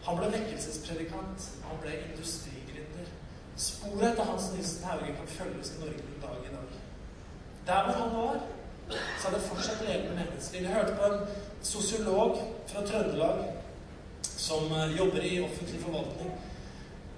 Han 0.05 0.19
ble 0.19 0.29
vekkelsespredikant. 0.35 1.47
Han 1.67 1.81
ble 1.83 1.97
industrigründer. 2.09 3.09
Sporet 3.65 4.11
etter 4.11 4.29
Hans 4.29 4.51
Nilsen 4.53 4.85
Hauge 4.87 5.15
kan 5.17 5.31
følges 5.37 5.73
i 5.73 5.79
Norge 5.81 6.05
en 6.05 6.21
dag 6.21 6.37
i 6.47 6.53
dag. 6.53 6.77
Der 7.67 7.83
hvor 7.83 7.99
han 7.99 8.15
var, 8.17 8.39
så 9.19 9.27
er 9.27 9.33
det 9.33 9.41
fortsatt 9.49 9.83
levende 9.87 10.15
mennesker. 10.15 10.61
Jeg 10.61 10.73
hørte 10.73 10.95
på 10.95 11.11
en 11.11 11.19
sosiolog 11.61 12.39
fra 12.67 12.85
Trøndelag 12.87 13.43
som 14.23 14.71
eh, 14.71 14.97
jobber 14.97 15.27
i 15.27 15.41
offentlig 15.43 15.81
forvaltning. 15.81 16.31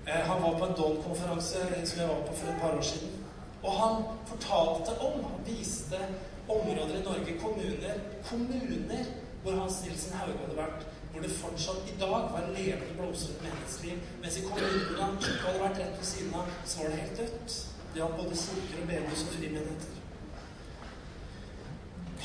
Eh, 0.08 0.22
han 0.30 0.44
var 0.44 0.58
på 0.60 0.66
en 0.66 0.78
Don-konferanse 0.78 1.86
som 1.86 2.00
jeg 2.00 2.10
var 2.10 2.28
på 2.28 2.34
for 2.34 2.52
et 2.54 2.62
par 2.62 2.78
år 2.78 2.82
siden. 2.82 3.25
Og 3.66 3.72
han 3.82 4.04
fortalte 4.30 4.92
om, 5.08 5.24
han 5.30 5.46
viste 5.48 6.00
områder 6.48 7.00
i 7.00 7.04
Norge, 7.04 7.40
kommuner, 7.42 7.96
kommuner 8.30 9.06
hvor 9.44 9.52
Hans 9.62 9.84
Nilsen 9.86 10.14
Hauge 10.18 10.38
hadde 10.42 10.58
vært, 10.58 10.86
hvor 11.12 11.22
det 11.22 11.32
fortsatt 11.32 11.90
i 11.90 12.00
dag 12.00 12.30
var 12.34 12.48
levende, 12.58 12.96
blomstrende 12.98 13.44
menneskeliv. 13.50 14.00
Mens 14.22 14.38
i 14.38 14.46
kommunene 14.48 15.02
han 15.02 15.20
ikke 15.22 15.44
hadde 15.48 15.62
vært 15.66 15.82
rett 15.82 16.00
ved 16.00 16.08
siden 16.12 16.34
av, 16.40 16.50
så 16.66 16.82
var 16.82 16.94
det 16.94 17.02
helt 17.04 17.20
dødt. 17.22 17.60
Det 17.94 18.02
var 18.04 18.18
både 18.22 18.40
kirker 18.42 18.82
og 18.82 18.90
bedehus 18.90 19.22
og 19.28 19.36
frimenigheter. 19.36 20.02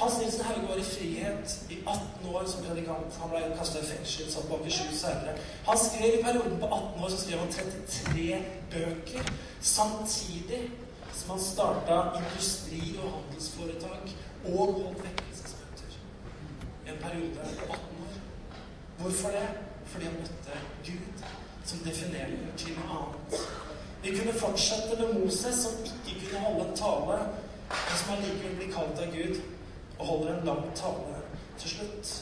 Hans 0.00 0.18
Nilsen 0.18 0.44
Hauge 0.48 0.68
var 0.68 0.80
i 0.80 0.86
frihet 0.94 1.56
i 1.70 1.78
18 1.86 2.34
år 2.34 2.46
som 2.48 2.64
predikant. 2.64 3.18
Han 3.20 3.32
ble 3.32 3.40
kasta 3.58 3.82
i 3.82 3.88
fengsel, 3.90 4.30
satt 4.32 4.66
i 4.66 4.76
sju 4.76 4.94
celle. 4.96 5.34
Han 5.68 5.82
skrev 5.86 6.18
i 6.18 6.22
perioden 6.24 6.60
på 6.62 6.66
18 6.66 7.04
år 7.04 7.12
så 7.12 7.18
skrev 7.24 7.42
han 7.44 7.52
33 7.52 8.44
bøker 8.72 9.32
samtidig 9.60 10.62
som 11.14 11.30
han 11.30 11.40
starta 11.40 11.96
industri- 12.18 12.98
og 13.02 13.12
handelsforetak 13.16 14.14
og 14.44 14.58
holdt 14.58 15.02
vekkelsesmøter 15.04 15.96
i 16.86 16.90
en 16.90 17.02
periode 17.04 17.30
på 17.34 17.72
18 17.72 18.04
år. 18.06 18.14
Hvorfor 18.98 19.28
det? 19.28 19.48
Fordi 19.86 20.04
han 20.04 20.14
møtte 20.14 20.58
Gud, 20.86 21.24
som 21.64 21.78
definerer 21.78 22.56
til 22.56 22.76
noe 22.78 22.98
annet. 22.98 23.40
Vi 24.02 24.16
kunne 24.18 24.32
fortsette 24.32 24.96
med 24.98 25.14
Moses, 25.20 25.54
som 25.54 25.72
ikke 25.84 26.26
kunne 26.26 26.40
holde 26.40 26.68
en 26.68 26.76
tale, 26.76 27.16
men 27.70 27.96
som 27.96 28.14
allikevel 28.14 28.56
blir 28.56 28.72
kalt 28.74 29.02
av 29.02 29.14
Gud 29.14 29.40
og 29.98 30.06
holder 30.06 30.34
en 30.34 30.46
lang 30.46 30.68
tale 30.74 31.22
til 31.58 31.70
slutt. 31.70 32.12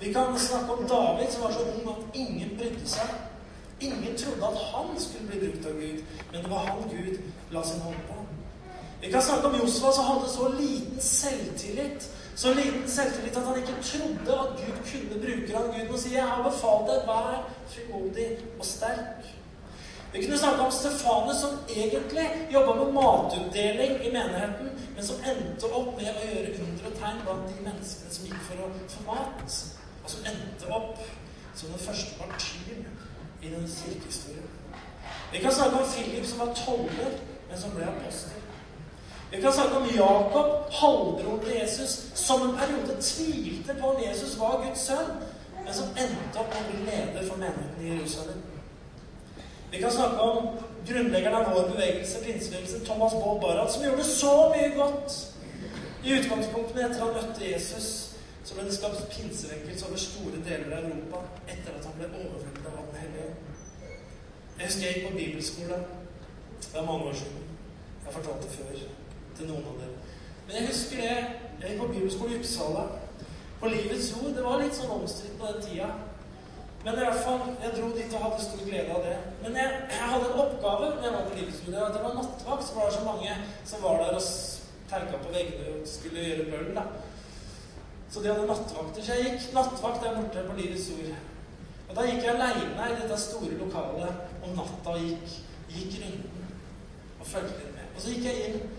Vi 0.00 0.12
kan 0.12 0.38
snakke 0.38 0.72
om 0.72 0.88
David, 0.88 1.32
som 1.32 1.42
var 1.42 1.52
så 1.52 1.58
ung 1.58 1.88
at 1.88 2.16
ingen 2.16 2.56
brydde 2.58 2.88
seg. 2.88 3.10
Ingen 3.80 4.16
trodde 4.16 4.46
at 4.46 4.62
han 4.72 5.00
skulle 5.00 5.28
bli 5.28 5.38
brukt 5.44 5.66
av 5.66 5.72
Gud, 5.72 6.04
men 6.32 6.42
det 6.42 6.50
var 6.50 6.58
han 6.58 6.88
Gud 6.90 7.18
la 7.50 7.62
sin 7.64 7.80
hånd 7.80 8.00
på. 8.08 8.15
Vi 9.00 9.10
kan 9.12 9.22
snakke 9.22 9.46
om 9.46 9.58
Josfa 9.60 9.92
som 9.92 10.04
hadde 10.04 10.28
så 10.28 10.48
liten 10.58 11.00
selvtillit 11.00 12.08
så 12.36 12.54
liten 12.54 12.88
selvtillit 12.88 13.36
at 13.36 13.46
han 13.48 13.56
ikke 13.56 13.82
trodde 13.82 14.40
at 14.40 14.48
Gud 14.60 14.78
kunne 14.90 15.20
bruke 15.24 15.56
ham. 15.56 15.70
Gud 15.74 15.90
må 15.90 15.98
si 15.98 16.10
'Jeg 16.14 16.28
har 16.28 16.42
befalt 16.50 16.86
deg, 16.90 16.98
vær 17.08 17.48
frimodig 17.68 18.28
og 18.58 18.64
sterk'. 18.64 19.26
Vi 20.12 20.24
kunne 20.24 20.38
snakke 20.38 20.60
om 20.60 20.70
Stefanus 20.70 21.36
som 21.36 21.52
egentlig 21.68 22.28
jobba 22.52 22.72
med 22.74 22.92
matutdeling 22.92 23.92
i 24.06 24.10
menigheten, 24.18 24.68
men 24.94 25.06
som 25.06 25.16
endte 25.30 25.66
opp 25.78 25.96
med 25.96 26.10
å 26.20 26.26
gjøre 26.28 26.60
under 26.64 26.86
og 26.90 26.94
tegn 27.00 27.22
blant 27.24 27.48
de 27.48 27.64
menneskene 27.68 28.14
som 28.14 28.26
gikk 28.26 28.42
for 28.48 28.56
å 28.64 28.66
få 28.88 29.00
mat. 29.12 29.50
Og 30.04 30.10
som 30.10 30.20
endte 30.32 30.66
opp 30.78 30.98
som 31.54 31.68
den 31.68 31.86
første 31.88 32.12
martyren 32.20 32.86
i 33.42 33.46
denne 33.52 33.68
kirkehistorien. 33.68 34.50
Vi 35.32 35.38
kan 35.38 35.52
snakke 35.52 35.76
om 35.76 35.88
Philip 35.92 36.26
som 36.26 36.38
var 36.38 36.54
toller, 36.54 37.10
men 37.48 37.60
som 37.60 37.70
ble 37.70 37.84
apostel. 37.84 38.45
Vi 39.30 39.40
kan 39.42 39.52
snakke 39.52 39.76
om 39.76 39.86
Jakob, 39.96 40.72
halvbroren 40.72 41.40
til 41.44 41.54
Jesus, 41.60 41.90
som 42.14 42.42
en 42.42 42.56
periode 42.56 43.02
tvilte 43.02 43.74
på 43.80 43.86
om 43.86 44.02
Jesus 44.02 44.38
var 44.38 44.62
Guds 44.64 44.80
sønn, 44.86 45.10
men 45.64 45.74
som 45.74 45.88
endte 45.98 46.38
opp 46.38 46.52
med 46.52 46.60
å 46.60 46.66
bli 46.68 46.84
leder 46.86 47.24
for 47.26 47.40
menigheten 47.40 47.82
i 47.82 47.88
Jerusalem. 47.96 48.42
Vi 49.70 49.80
kan 49.82 49.92
snakke 49.92 50.20
om 50.30 50.58
grunnleggeren 50.86 51.40
av 51.40 51.54
vår 51.56 51.72
bevegelse, 51.72 52.20
pinsebevegelsen, 52.24 52.84
Thomas 52.86 53.16
Baal 53.18 53.40
Barrat, 53.42 53.72
som 53.72 53.82
gjorde 53.84 54.04
så 54.04 54.34
mye 54.52 54.68
godt. 54.76 55.16
I 56.04 56.12
utgangspunktet 56.20 56.84
etter 56.84 57.02
han 57.02 57.16
møtte 57.16 57.50
Jesus, 57.50 57.88
så 58.44 58.54
ble 58.54 58.68
det 58.68 58.76
skapt 58.76 59.08
pinsevekkelse 59.10 59.88
over 59.88 59.98
store 59.98 60.42
deler 60.46 60.76
av 60.76 60.86
Europa 60.86 61.24
etter 61.50 61.74
at 61.74 61.88
han 61.88 61.96
ble 61.98 62.12
overveldet 62.20 62.68
av 62.70 62.84
Den 62.92 63.00
hellige 63.02 63.26
ånd. 63.26 63.42
Jeg 64.58 64.68
husker 64.68 64.86
jeg 64.86 64.94
gikk 64.94 65.08
på 65.08 65.18
bibelskole. 65.18 65.80
Det 66.62 66.78
er 66.78 66.86
mange 66.86 67.10
år 67.10 67.18
siden. 67.24 67.42
Jeg 67.98 68.06
har 68.06 68.16
fortalt 68.20 68.46
det 68.46 68.54
før 68.54 68.78
til 69.38 69.50
noen 69.50 69.68
av 69.70 69.80
dem. 69.82 69.94
Men 70.46 70.56
jeg 70.58 70.70
husker 70.70 71.02
det 71.02 71.16
Jeg 71.56 71.70
gikk 71.70 71.80
på 71.80 71.92
bibelskole 71.92 72.34
i 72.34 72.38
Uppsala. 72.38 72.82
På 73.60 73.68
Livets 73.72 74.10
Ord. 74.18 74.34
Det 74.36 74.42
var 74.44 74.60
litt 74.60 74.76
sånn 74.76 74.92
omstridt 74.92 75.38
på 75.40 75.48
den 75.48 75.62
tida. 75.64 75.86
Men 76.84 76.98
i 77.00 77.06
hvert 77.06 77.22
fall, 77.24 77.46
jeg 77.62 77.72
dro 77.74 77.88
dit 77.96 78.12
og 78.14 78.26
hadde 78.26 78.42
stor 78.44 78.60
glede 78.66 78.92
av 78.94 79.06
det. 79.06 79.14
Men 79.42 79.56
jeg, 79.58 79.78
jeg 79.90 80.10
hadde 80.10 80.28
en 80.28 80.42
oppgave 80.44 80.90
når 80.90 81.06
jeg 81.06 81.14
var 81.14 81.24
på 81.30 81.38
Livets 81.38 81.62
Ord. 81.64 81.78
Det 81.96 82.02
var 82.04 82.18
nattvakt, 82.18 82.66
så 82.66 82.76
var 82.76 82.90
det 82.90 82.98
så 82.98 83.06
mange 83.06 83.38
som 83.72 83.82
var 83.86 84.02
der 84.02 84.18
og 84.20 84.28
terka 84.90 85.22
på 85.24 85.32
veggene 85.32 85.72
og 85.72 85.88
skulle 85.90 86.26
gjøre 86.28 86.46
bønn. 86.52 86.76
da. 86.76 86.84
Så 88.12 88.22
de 88.22 88.30
hadde 88.30 88.46
nattvakter. 88.52 89.02
Så 89.02 89.16
jeg 89.16 89.24
gikk 89.24 89.48
nattvakt 89.56 90.04
der 90.04 90.20
borte 90.20 90.44
på 90.50 90.60
Livets 90.60 90.90
Ord. 90.94 91.10
Og 91.88 91.96
da 91.96 92.06
gikk 92.06 92.22
jeg 92.22 92.34
aleine 92.34 92.86
i 92.92 93.00
dette 93.00 93.18
store 93.24 93.58
lokalet 93.58 94.42
om 94.44 94.56
natta 94.58 94.94
og 94.94 95.02
gikk, 95.08 95.36
gikk 95.72 96.00
runden 96.04 96.48
og 97.20 97.26
fulgte 97.26 97.62
litt 97.62 97.74
med. 97.74 97.94
Og 97.94 98.02
så 98.02 98.14
gikk 98.14 98.28
jeg 98.28 98.48
inn 98.50 98.75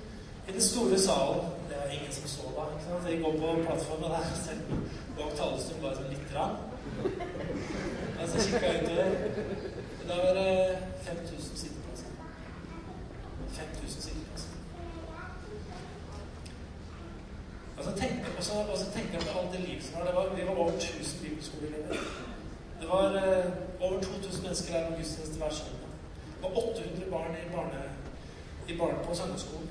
i 0.47 0.51
den 0.51 0.62
store 0.62 0.99
salen 0.99 1.45
Det 1.69 1.75
var 1.81 1.89
ingen 1.97 2.13
som 2.17 2.27
så 2.27 2.43
da. 2.57 2.63
ikke 2.73 2.86
sant? 2.88 3.10
Jeg 3.12 3.21
går 3.23 3.33
på 3.41 3.47
plattformen 3.65 4.12
der 4.15 4.23
selv 4.47 4.62
bak 5.17 5.31
talerstolen 5.39 5.81
bare 5.83 5.95
sånn 5.97 6.12
lite 6.13 6.27
grann. 6.31 6.55
Og 8.19 8.25
så 8.29 8.38
kikka 8.45 8.67
jeg 8.67 8.83
utover. 8.83 9.07
Da 10.07 10.17
var 10.23 10.31
det 10.39 10.51
5000 11.07 11.57
sitteplasser. 11.62 12.12
5000 13.57 14.01
sitteplasser. 14.07 14.53
Og 17.77 17.83
så 17.83 17.91
tenker 18.93 19.13
jeg 19.17 19.27
på 19.27 19.39
alt 19.39 19.51
det 19.53 19.62
livet 19.67 19.83
som 19.83 19.95
var. 19.97 20.05
Det 20.07 20.15
var 20.15 20.36
vi 20.36 20.47
var 20.47 20.55
over 20.63 20.71
1000 20.71 21.23
bibelskoleelever. 21.23 21.95
Det 22.81 22.88
var 22.89 23.05
uh, 23.23 23.45
over 23.86 23.97
2000 24.01 24.43
mennesker 24.43 24.73
der 24.73 24.89
på 24.89 24.95
gudstjeneste 24.97 25.38
hver 25.41 25.53
søndag. 25.60 25.89
Det 26.36 26.43
var 26.43 26.51
800 26.57 27.12
barn 27.12 27.31
i 27.43 27.51
barne, 27.55 27.81
i 28.67 28.77
barne 28.77 28.99
på 29.05 29.15
søndagsskolen. 29.15 29.69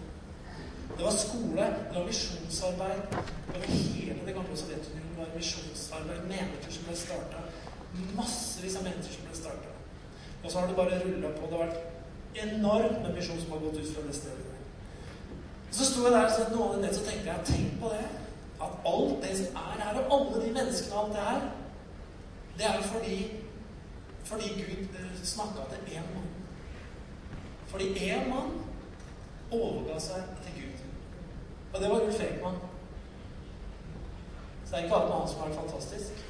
Det 0.97 1.05
var 1.05 1.11
skole, 1.11 1.67
det 1.91 1.99
var 1.99 2.07
misjonsarbeid. 2.07 3.17
Over 3.55 3.67
hele 3.67 4.21
det 4.27 4.35
gamle 4.35 4.57
Sovjetunionen 4.57 5.19
var 5.19 5.33
misjonsarbeid, 5.37 6.23
menigheter 6.31 6.73
som 6.73 6.89
ble 6.89 6.97
starta. 6.97 7.45
Massevis 8.17 8.79
av 8.79 8.87
mennesker 8.89 9.19
som 9.19 9.29
ble 9.29 9.39
starta. 9.41 9.75
Og 10.43 10.51
så 10.51 10.59
har 10.59 10.71
det 10.71 10.77
bare 10.77 11.01
rulla 11.05 11.33
på. 11.37 11.49
Det 11.51 11.59
har 11.59 11.67
vært 11.67 12.45
enormt 12.47 13.09
misjon 13.17 13.41
som 13.41 13.57
har 13.57 13.65
gått 13.65 13.81
ut 13.81 13.95
fra 13.95 14.07
det 14.07 14.15
stedet. 14.17 14.53
Så 15.71 15.85
sto 15.85 16.05
jeg 16.07 16.15
der 16.15 16.31
så 16.33 16.47
noen 16.53 16.81
ned, 16.81 16.95
så 16.95 17.05
tenkte 17.05 17.33
jeg 17.33 17.49
tenk 17.51 17.81
på 17.81 17.91
det. 17.93 18.05
At 18.63 18.79
alt 18.89 19.19
det 19.25 19.35
som 19.41 19.59
er 19.63 19.83
her, 19.83 19.99
og 20.01 20.15
alle 20.17 20.45
de 20.47 20.53
menneskene 20.55 20.95
og 20.95 21.03
alt 21.03 21.17
det 21.17 21.25
her, 21.27 21.51
det 22.57 22.69
er 22.71 22.79
jo 22.79 22.89
fordi 22.95 23.19
fordi 24.27 24.49
Gud 24.49 24.87
snakka 25.23 25.61
til 25.71 25.97
én 25.97 26.07
mann. 26.15 26.31
Fordi 27.67 27.85
én 27.85 28.29
mann 28.29 28.51
overga 29.51 30.01
seg 30.01 30.23
til 30.43 30.53
Gud. 30.63 30.66
Og 31.73 31.81
det 31.83 31.91
var 31.91 32.07
Ulf 32.07 32.21
Ekman. 32.21 32.59
Så 34.65 34.71
det 34.71 34.79
er 34.79 34.85
ikke 34.85 34.97
alt 34.97 35.09
med 35.09 35.17
han 35.19 35.29
som 35.29 35.41
har 35.41 35.49
vært 35.49 35.61
fantastisk. 35.63 36.23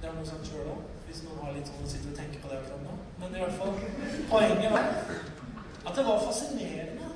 Det 0.00 0.08
er 0.08 0.14
noe 0.14 0.28
sånt 0.28 0.46
sjøl 0.48 0.68
òg, 0.72 0.84
hvis 1.08 1.24
noen 1.26 1.40
har 1.42 1.56
litt 1.56 1.68
sånn 1.68 1.84
å 1.84 1.90
sitte 1.90 2.12
og 2.12 2.18
tenke 2.18 2.40
på 2.42 2.50
det 2.50 2.60
akkurat 2.60 2.84
nå. 2.86 2.94
Men 3.20 3.34
i 3.34 3.42
hvert 3.42 3.58
fall 3.58 3.74
poenget 4.30 4.72
var 4.72 4.92
at 5.88 5.96
det 5.96 6.04
var 6.06 6.22
fascinerende. 6.22 7.08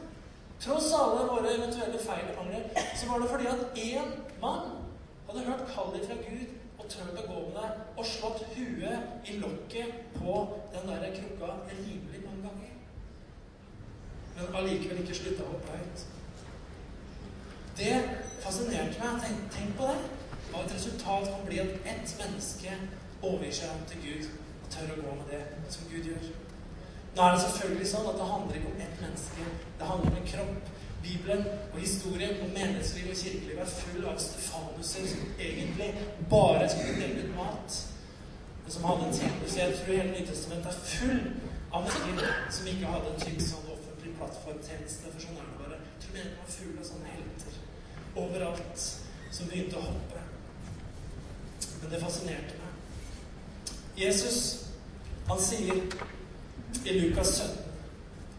Tross 0.62 0.90
alle 0.94 1.28
våre 1.30 1.54
eventuelle 1.56 1.98
feil 1.98 2.28
og 2.32 2.36
mangler, 2.40 2.66
så 2.98 3.08
var 3.08 3.22
det 3.22 3.30
fordi 3.30 3.48
at 3.50 3.78
én 3.86 4.12
mann 4.42 4.68
hadde 5.28 5.46
hørt 5.46 5.64
kallet 5.74 6.06
fra 6.06 6.18
Gud 6.26 6.44
og 6.78 6.88
turt 6.90 7.18
å 7.22 7.26
gå 7.26 7.40
med 7.46 7.56
det 7.56 7.70
og 7.96 8.06
slått 8.06 8.44
huet 8.56 9.30
i 9.30 9.38
lokket 9.42 10.14
på 10.18 10.36
den 10.74 10.90
der 10.90 11.14
krukka 11.16 11.54
rimelig 11.70 12.22
mange 12.26 12.42
ganger. 12.48 12.74
Men 14.36 14.58
allikevel 14.60 15.02
ikke 15.02 15.18
slutta 15.18 15.46
å 15.46 15.54
hoppe 15.54 15.78
høyt. 15.78 16.04
Det 17.78 17.94
fascinerte 18.42 19.00
meg. 19.00 19.22
Tenk, 19.24 19.44
tenk 19.56 19.76
på 19.78 19.88
det. 19.92 20.00
Og 20.52 20.64
et 20.64 20.74
resultat 20.74 21.28
kan 21.28 21.46
bli 21.46 21.58
at 21.58 21.74
ett 21.92 22.16
menneske 22.20 22.72
overgir 23.22 23.54
seg 23.54 23.84
til 23.88 24.02
Gud 24.06 24.24
og 24.62 24.66
tør 24.74 24.90
å 24.94 25.02
gå 25.04 25.14
med 25.20 25.30
det 25.32 25.42
som 25.72 25.88
Gud 25.92 26.08
gjør. 26.10 26.26
Nå 27.16 27.22
er 27.24 27.34
det 27.34 27.44
selvfølgelig 27.44 27.88
sånn 27.88 28.08
at 28.10 28.18
det 28.20 28.28
handler 28.32 28.58
ikke 28.58 28.72
om 28.72 28.82
ett 28.86 29.00
menneske. 29.04 29.46
Det 29.78 29.88
handler 29.90 30.12
om 30.12 30.18
en 30.20 30.30
kropp. 30.32 30.68
Bibelen 31.02 31.46
og 31.72 31.78
historien 31.80 32.36
og 32.44 32.52
menneskeliv 32.54 33.08
og 33.10 33.16
kirkeliv 33.18 33.62
er 33.62 33.72
full 33.78 34.04
av 34.06 34.20
Stefanuser 34.22 35.08
som 35.10 35.32
egentlig 35.46 35.88
bare 36.30 36.68
skulle 36.70 37.00
dele 37.00 37.24
ut 37.24 37.32
mat. 37.40 37.80
Men 38.62 38.76
som 38.76 38.86
hadde 38.90 39.08
en 39.08 39.18
tjeneste. 39.18 39.58
Jeg 39.60 39.80
tror 39.80 39.96
hele 39.96 40.12
Nytestamentet 40.12 40.70
er 40.70 40.92
full 40.92 41.24
av 41.72 41.88
mennesker 41.88 42.38
som 42.58 42.70
ikke 42.74 42.94
hadde 42.94 43.14
en 43.14 43.24
slik 43.24 43.42
sånn 43.48 43.74
offentlig 43.74 44.14
plattformtjeneste. 44.20 45.10
For 45.16 45.26
sånne 45.26 45.48
er 45.48 45.74
det. 45.74 45.82
Jeg 45.88 46.04
tror 46.04 46.16
menigheten 46.20 46.40
var 46.44 46.56
full 46.60 46.78
av 46.78 46.88
sånne 46.92 47.16
helter 47.16 47.61
overalt 48.16 48.88
som 49.32 49.48
begynte 49.48 49.78
å 49.78 49.86
hoppe. 49.86 50.22
Men 51.80 51.92
det 51.92 52.00
fascinerte 52.02 52.58
meg. 52.60 53.72
Jesus, 53.96 54.38
han 55.28 55.40
sier 55.40 55.82
i 56.84 56.94
Lukas 56.98 57.36
17 57.38 57.58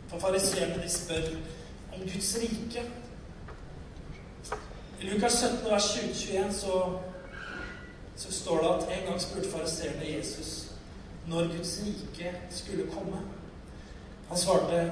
For 0.09 0.21
fariseerne 0.21 0.81
de 0.81 0.89
spør 0.89 1.29
om 1.93 2.03
Guds 2.05 2.35
rike. 2.41 2.83
I 5.01 5.07
Lukas 5.09 5.39
17, 5.41 5.63
vers 5.71 5.87
20-21 5.97 6.51
så, 6.53 6.81
så 8.15 8.31
står 8.31 8.61
det 8.61 8.73
at 8.73 8.93
en 8.97 9.07
gang 9.07 9.21
spurte 9.21 9.49
fariseerne 9.51 10.11
Jesus 10.11 10.51
når 11.27 11.49
Guds 11.55 11.73
rike 11.85 12.35
skulle 12.51 12.85
komme. 12.91 13.23
Han 14.29 14.37
svarte 14.37 14.85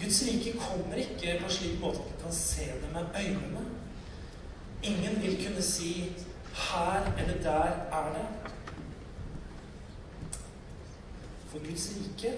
Guds 0.00 0.22
rike 0.26 0.58
kommer 0.58 0.96
ikke 0.96 1.38
på 1.42 1.50
slik 1.52 1.80
måte 1.80 2.02
at 2.02 2.10
du 2.12 2.22
kan 2.24 2.34
se 2.34 2.66
det 2.82 2.92
med 2.92 3.14
øynene. 3.18 3.77
Ingen 4.82 5.22
vil 5.22 5.46
kunne 5.46 5.62
si 5.62 6.16
'her 6.54 7.12
eller 7.18 7.42
der 7.42 7.62
er 7.62 8.12
det'. 8.14 8.50
For 11.48 11.58
Guds 11.58 11.90
rike, 11.96 12.36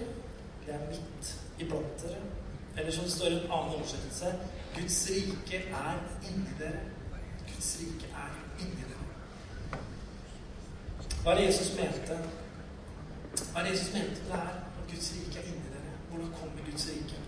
det 0.65 0.73
er 0.73 0.79
midt 0.89 1.41
iblant 1.59 2.01
dere. 2.01 2.21
Eller 2.77 2.91
som 2.91 3.03
det 3.03 3.13
står 3.13 3.25
i 3.25 3.33
en 3.33 3.39
annen 3.39 3.75
oversettelse 3.75 4.25
Guds 4.75 5.09
rike 5.09 5.57
er 5.57 5.97
inni 6.29 6.49
dere. 6.59 6.79
Guds 7.47 7.77
rike 7.79 8.07
er 8.15 8.29
inni 8.59 8.83
dere. 8.91 9.79
Hva 11.23 11.31
er 11.31 11.35
det 11.35 11.47
Jesus 11.47 11.75
mente? 11.77 12.19
Hva 13.51 13.59
er 13.59 13.63
det 13.63 13.71
Jesus 13.71 13.93
mente 13.93 14.09
med 14.09 14.31
det 14.31 14.39
her? 14.39 14.55
At 14.79 14.93
Guds 14.93 15.11
rike 15.15 15.39
er 15.39 15.43
inni 15.43 15.73
dere. 15.73 15.91
Hvordan 16.09 16.31
kommer 16.39 16.71
Guds 16.71 16.87
rike? 16.89 17.19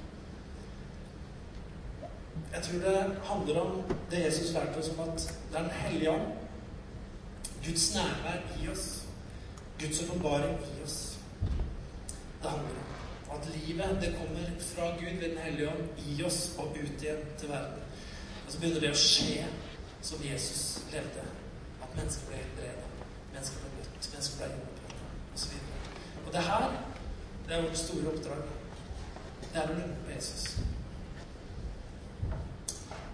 Jeg 2.54 2.64
tror 2.64 2.80
det 2.80 3.16
handler 3.24 3.62
om 3.62 3.84
det 4.12 4.26
Jesus 4.26 4.54
lærte 4.54 4.78
oss 4.78 4.90
om 4.90 5.00
at 5.00 5.22
det 5.52 5.58
er 5.58 5.62
Den 5.62 5.72
hellige 5.72 6.12
ånd. 6.12 6.28
Guds 7.66 7.96
nærvær 7.96 8.40
i 8.64 8.70
oss. 8.70 9.04
Guds 9.80 10.02
åpenbaring 10.02 10.60
i 10.80 10.84
oss. 10.84 11.20
Det 12.42 12.50
handler 12.50 12.70
om 13.30 13.38
at 13.40 13.48
livet 13.56 13.98
det 14.02 14.16
kommer 14.18 14.50
fra 14.60 14.86
Gud 15.00 15.20
ved 15.20 15.30
Den 15.30 15.38
hellige 15.38 15.70
ånd 15.70 15.90
i 16.08 16.24
oss 16.24 16.52
og 16.58 16.78
ut 16.84 17.02
igjen 17.02 17.26
til 17.40 17.50
verden. 17.50 17.80
Og 18.46 18.52
så 18.52 18.60
begynner 18.60 18.80
det 18.80 18.92
å 18.92 19.02
skje 19.02 19.48
som 20.02 20.26
Jesus 20.32 20.84
levde. 20.92 21.26
At 21.82 21.96
mennesker 21.98 22.30
ble 22.30 22.42
helbredet, 22.44 23.10
mennesker 23.34 23.64
ble 23.64 23.72
møtt, 23.80 24.12
mennesker 24.14 24.38
ble 24.38 24.52
hjulpet 24.54 24.94
osv. 25.34 25.58
Og, 25.58 26.28
og 26.28 26.34
det 26.38 26.46
her, 26.52 26.78
det 27.48 27.58
er 27.58 27.66
vårt 27.66 27.82
store 27.82 28.14
oppdrag. 28.14 28.46
Det 29.42 29.62
er 29.62 29.74
å 29.74 29.80
løpe 29.80 30.16
Jesus. 30.16 30.54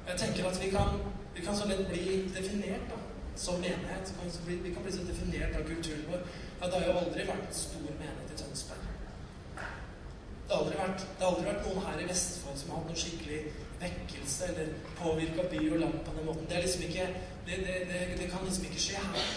Jeg 0.09 0.17
tenker 0.17 0.47
at 0.49 0.57
vi 0.65 0.69
kan, 0.69 0.87
vi 1.35 1.41
kan 1.45 1.57
så 1.57 1.67
lett 1.69 1.87
bli 1.89 2.05
definert 2.35 2.85
da, 2.89 2.97
som 3.35 3.59
menighet. 3.61 4.13
Kan 4.19 4.31
bli, 4.45 4.55
vi 4.63 4.73
kan 4.73 4.83
bli 4.83 4.91
så 4.91 5.03
definert 5.05 5.55
av 5.55 5.67
kulturen 5.67 6.05
vår. 6.09 6.23
Ja, 6.61 6.65
det 6.65 6.73
har 6.73 6.87
jo 6.87 6.95
aldri 7.01 7.25
vært 7.27 7.51
stor 7.55 7.83
menighet 7.85 8.33
i 8.33 8.37
Tønsberg. 8.39 8.87
Det 10.49 10.55
har, 10.57 10.65
vært, 10.65 11.03
det 11.17 11.25
har 11.25 11.29
aldri 11.29 11.45
vært 11.45 11.67
noen 11.67 11.85
her 11.85 12.01
i 12.01 12.07
Vestfold 12.09 12.57
som 12.57 12.71
har 12.71 12.79
hatt 12.79 12.89
noe 12.89 13.01
skikkelig 13.03 13.41
vekkelse 13.79 14.47
eller 14.49 14.71
påvirka 14.97 15.45
by 15.51 15.59
og 15.67 15.83
land 15.83 15.99
på 16.07 16.15
den 16.15 16.25
måten. 16.25 16.47
Det, 16.49 16.57
er 16.57 16.65
liksom 16.65 16.87
ikke, 16.87 17.05
det, 17.45 17.59
det, 18.17 18.31
kan 18.31 18.47
liksom 18.47 18.65
ikke 18.65 18.81
skje 18.87 19.03
her. 19.03 19.35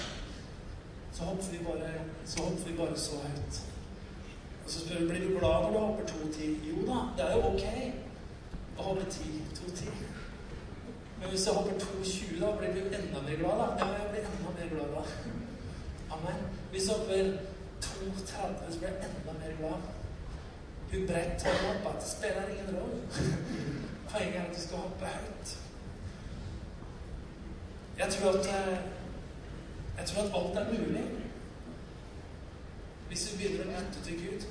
Så 1.13 1.29
hopper 1.29 1.53
vi 1.53 1.61
bare 1.67 1.91
så, 2.25 2.47
hopper 2.47 2.71
vi 2.71 2.79
bare 2.79 2.97
så 2.99 3.21
høyt. 3.27 3.61
Og 4.65 4.71
så 4.71 4.87
spør 4.87 5.05
vi 5.05 5.11
blir 5.11 5.27
du 5.27 5.37
glad 5.37 5.67
når 5.67 5.77
du 5.77 5.79
hopper 5.85 6.09
2-10. 6.15 6.57
Jo 6.71 6.89
da, 6.89 7.05
det 7.19 7.29
er 7.29 7.37
jo 7.37 7.53
ok 7.53 7.69
å 8.79 8.89
hoppe 8.89 9.07
10-2-10. 9.13 10.12
Men 11.23 11.31
hvis 11.31 11.47
jeg 11.47 11.55
hopper 11.55 11.73
2,20, 11.73 12.41
da 12.41 12.51
blir 12.59 12.73
du 12.75 12.81
enda 12.99 13.21
mer 13.27 13.37
glad, 13.43 13.57
da. 13.63 13.67
Ja, 13.81 13.87
jeg 13.99 14.11
blir 14.11 14.25
enda 14.27 14.51
mer 14.59 14.69
glad 14.75 14.89
da. 14.97 15.03
Amen. 16.15 16.39
Hvis 16.71 16.89
jeg 16.89 16.97
hopper 16.97 17.39
2,30, 17.85 18.73
så 18.73 18.79
blir 18.79 18.89
jeg 18.89 19.11
enda 19.11 19.33
mer 19.43 19.53
glad. 19.61 19.79
Hun 20.93 21.07
brett 21.07 21.39
tåa 21.41 21.69
opp 21.73 21.87
at 21.95 22.01
Det 22.03 22.09
spiller 22.11 22.49
ingen 22.53 22.77
rolle. 22.77 22.99
Poenget 24.11 24.37
er 24.37 24.43
at 24.49 24.57
du 24.57 24.61
skal 24.61 24.77
hoppe 24.77 25.07
høyt. 25.07 25.59
Jeg 27.99 28.09
tror 28.13 28.39
at 28.39 28.47
eh, 28.47 28.79
Jeg 29.99 30.07
tror 30.07 30.23
at 30.23 30.35
alt 30.35 30.59
er 30.59 30.81
mulig 30.81 31.05
hvis 33.09 33.25
du 33.29 33.37
begynner 33.37 33.67
å 33.67 33.73
lytte 33.77 34.03
til 34.07 34.21
Gud. 34.25 34.45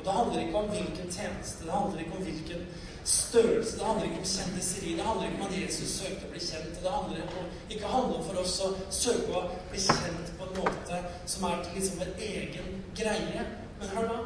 Og 0.00 0.06
det 0.06 0.12
handler 0.12 0.40
ikke 0.40 0.56
om 0.58 0.68
hvilken 0.68 1.12
tjeneste, 1.12 1.64
det 1.64 1.72
handler 1.72 1.98
ikke 1.98 2.16
om 2.16 2.22
hvilken 2.22 2.60
størrelse. 3.04 3.78
Det 3.78 3.86
handler 3.86 4.04
ikke 4.04 4.18
om 4.18 4.24
kjendiseri. 4.24 4.92
Det 4.96 5.04
handler 5.04 5.26
ikke 5.26 5.40
om 5.40 5.46
at 5.46 5.58
Jesus 5.62 5.88
søkte 6.00 6.24
å 6.24 6.30
bli 6.30 6.40
kjent. 6.40 6.78
Det 6.82 6.92
handler 6.94 7.18
ikke 7.20 7.42
om, 7.42 7.50
ikke 7.74 7.90
handler 7.94 8.22
for 8.28 8.40
oss 8.40 8.54
å 8.64 8.70
søke 9.02 9.34
å 9.36 9.42
bli 9.68 9.82
kjent 9.84 10.32
på 10.38 10.48
en 10.48 10.56
måte 10.56 11.02
som 11.28 11.44
er 11.50 11.60
til 11.66 11.76
liksom 11.76 12.00
en 12.06 12.24
egen 12.30 12.80
greie. 12.96 13.44
Men 13.80 13.92
hør 13.96 14.08
da. 14.14 14.18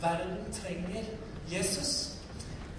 Verden 0.00 0.40
trenger 0.54 1.12
Jesus. 1.52 1.92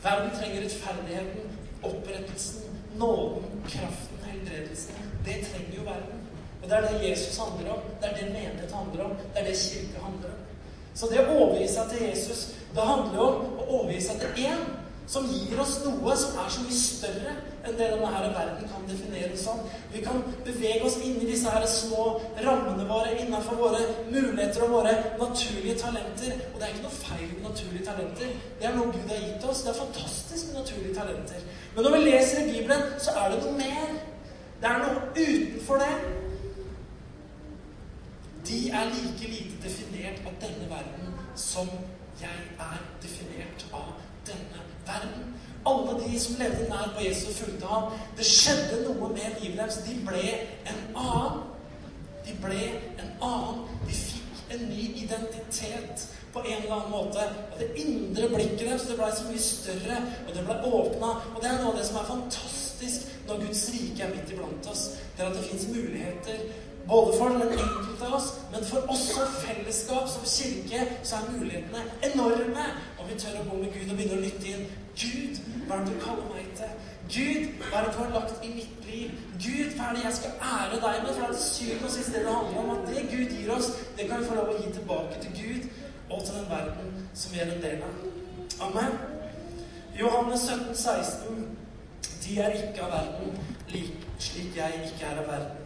Verden 0.01 0.33
trenger 0.39 0.65
rettferdigheten, 0.65 1.57
opprettelsen, 1.83 2.77
nåden, 2.97 3.63
kraften, 3.67 4.21
helbredelsen. 4.25 5.09
Det 5.25 5.41
trenger 5.51 5.77
jo 5.77 5.85
verden. 5.85 6.21
Og 6.63 6.69
det 6.69 6.77
er 6.77 6.88
det 6.89 7.09
Jesus 7.09 7.38
handler 7.38 7.73
om. 7.77 7.89
Det 8.01 8.09
er 8.09 8.15
det 8.15 8.31
menighet 8.33 8.71
handler 8.81 9.03
om. 9.12 9.17
Det 9.33 9.43
er 9.43 9.51
det 9.51 9.57
kirke 9.57 10.05
handler 10.07 10.33
om. 10.33 10.38
Så 10.95 11.10
det 11.12 11.23
å 11.23 11.38
overgi 11.38 11.67
seg 11.71 11.91
til 11.91 12.06
Jesus, 12.08 12.45
det 12.75 12.86
handler 12.86 13.25
om 13.25 13.60
å 13.60 13.67
overgi 13.80 14.02
seg 14.10 14.21
til 14.21 14.45
én 14.49 14.67
som 15.10 15.25
gir 15.25 15.58
oss 15.58 15.80
noe 15.82 16.13
som 16.21 16.36
er 16.38 16.52
så 16.54 16.62
mye 16.62 16.75
større 16.78 17.32
enn 17.65 17.78
det 17.80 17.88
denne 17.91 18.10
her 18.13 18.28
verden 18.30 18.69
kan 18.69 18.84
definere 18.86 19.38
som. 19.41 19.63
Vi 19.93 20.04
kan 20.06 20.21
bevege 20.45 20.86
oss 20.86 20.99
inn 21.02 21.17
i 21.17 21.30
disse 21.32 21.49
her 21.49 21.65
små 21.69 22.04
rammene 22.43 22.86
våre 22.86 23.15
innenfor 23.17 23.58
våre 23.58 23.82
muligheter 24.12 24.67
og 24.67 24.75
våre 24.78 24.93
naturlige 25.17 25.80
talenter. 25.82 26.38
Og 26.52 26.60
det 26.60 26.67
er 26.67 26.75
ikke 26.75 26.86
noe 26.86 26.99
feil 26.99 27.25
med 27.32 27.47
naturlige 27.47 27.89
talenter. 27.89 28.38
Det 28.62 28.69
er 28.69 28.78
noe 28.78 28.93
Gud 28.93 29.10
har 29.10 29.25
gitt 29.25 29.49
oss. 29.49 29.65
Det 29.65 29.73
er 29.73 29.82
fantastisk 29.82 30.52
med 30.52 30.62
naturlige 30.62 30.95
talenter. 31.02 31.52
Men 31.73 31.88
når 31.88 31.97
vi 31.97 32.06
leser 32.06 32.43
i 32.43 32.49
Bibelen, 32.54 32.88
så 33.02 33.17
er 33.17 33.34
det 33.34 33.43
noe 33.47 33.58
mer. 33.58 33.93
Det 34.62 34.69
er 34.69 34.82
noe 34.86 35.08
utenfor 35.17 35.82
det. 35.82 35.93
De 38.49 38.69
er 38.69 38.85
like 38.89 39.27
lite 39.27 39.57
definert 39.63 40.21
av 40.25 40.38
denne 40.41 40.69
verden 40.69 41.13
som 41.35 41.67
jeg 42.21 42.39
er 42.59 42.79
definert 43.03 43.65
av 43.73 43.91
denne 44.25 44.63
verden. 44.88 45.35
Alle 45.69 45.99
de 46.01 46.19
som 46.19 46.39
levde 46.39 46.69
nær 46.69 46.93
på 46.95 47.03
Jesus 47.05 47.29
og 47.29 47.35
fulgte 47.35 47.67
ham. 47.69 47.91
Det 48.17 48.25
skjedde 48.25 48.79
noe 48.88 49.09
med 49.13 49.38
livet 49.41 49.59
deres. 49.59 49.81
De 49.85 49.97
ble 50.07 50.23
en 50.71 50.79
annen. 50.95 51.43
De 52.25 52.33
ble 52.41 52.63
en 52.97 53.12
annen. 53.21 53.67
De 53.85 53.93
fikk 53.93 54.41
en 54.55 54.65
ny 54.71 54.88
identitet 55.03 56.07
på 56.33 56.41
en 56.41 56.63
eller 56.63 56.73
annen 56.75 56.95
måte. 56.95 57.27
Og 57.51 57.62
det 57.62 57.69
indre 57.83 58.31
blikket 58.33 58.65
deres 58.65 58.88
det 58.89 58.97
ble 58.97 59.12
så 59.13 59.27
mye 59.29 59.43
større, 59.43 59.99
og 60.25 60.33
det 60.33 60.47
ble 60.47 60.73
åpna. 60.79 61.12
Og 61.35 61.43
det 61.43 61.51
er 61.51 61.62
noe 61.62 61.75
av 61.75 61.77
det 61.77 61.85
som 61.91 62.01
er 62.01 62.09
fantastisk 62.09 63.13
når 63.27 63.45
Guds 63.45 63.67
rike 63.75 64.07
er 64.07 64.15
midt 64.15 64.33
iblant 64.33 64.71
oss. 64.73 64.88
Det 65.13 65.21
er 65.21 65.29
at 65.29 65.38
det 65.38 65.45
fins 65.51 65.69
muligheter 65.69 66.49
både 66.89 67.17
for 67.17 67.28
den 67.30 67.41
enkelte 67.41 68.06
av 68.08 68.13
oss. 68.19 68.30
Men 68.52 68.65
for 68.65 68.91
oss 68.91 69.04
som 69.13 69.34
fellesskap, 69.45 70.06
som 70.10 70.23
kirke, 70.36 70.80
så 71.04 71.15
er 71.15 71.32
mulighetene 71.32 71.82
enorme. 72.10 72.65
Om 72.99 73.10
vi 73.10 73.19
tør 73.21 73.41
å 73.41 73.47
gå 73.49 73.58
med 73.63 73.73
Gud 73.75 73.91
og 73.91 73.97
begynne 73.97 74.17
å 74.19 74.23
lytte 74.25 74.54
inn. 74.54 74.65
Gud, 75.02 75.41
hva 75.67 75.78
er 75.78 75.86
det 75.86 75.93
du 75.93 76.02
kaller 76.06 76.32
meg 76.34 76.47
til? 76.60 76.71
Gud, 77.15 77.45
hva 77.69 77.80
er 77.80 77.86
det 77.86 77.93
du 77.93 77.99
har 78.04 78.12
lagt 78.15 78.45
i 78.45 78.49
mitt 78.54 78.89
liv? 78.89 79.13
Gud, 79.45 79.69
hva 79.78 79.89
er 79.89 79.95
det 79.97 80.04
jeg 80.08 80.17
skal 80.19 80.49
ære 80.56 80.82
deg 80.86 81.04
med? 81.04 81.13
For 81.13 81.21
det 81.21 81.30
er 81.30 81.45
syvende 81.45 81.91
og 81.91 81.93
siste 81.97 82.17
det 82.17 82.25
det 82.25 82.36
handler 82.39 82.60
om. 82.63 82.73
At 82.75 82.89
det 82.89 83.06
Gud 83.13 83.38
gir 83.38 83.54
oss, 83.58 83.71
det 83.97 84.10
kan 84.10 84.19
vi 84.19 84.30
få 84.32 84.39
lov 84.39 84.52
å 84.54 84.58
gi 84.60 84.73
tilbake 84.80 85.21
til 85.23 85.38
Gud 85.39 85.69
og 86.10 86.25
til 86.25 86.36
den 86.39 86.49
verden 86.49 87.08
som 87.13 87.34
vi 87.34 87.41
er 87.43 87.54
en 87.54 87.63
del 87.63 87.88
av. 87.88 88.04
Amen. 88.67 88.99
Johannes 89.99 90.45
17, 90.49 90.75
16. 90.75 91.58
De 92.25 92.38
er 92.41 92.60
ikke 92.60 92.86
av 92.86 92.93
verden, 92.93 93.39
slik 94.19 94.58
jeg 94.58 94.86
ikke 94.86 95.10
er 95.10 95.23
av 95.23 95.32
verden. 95.32 95.59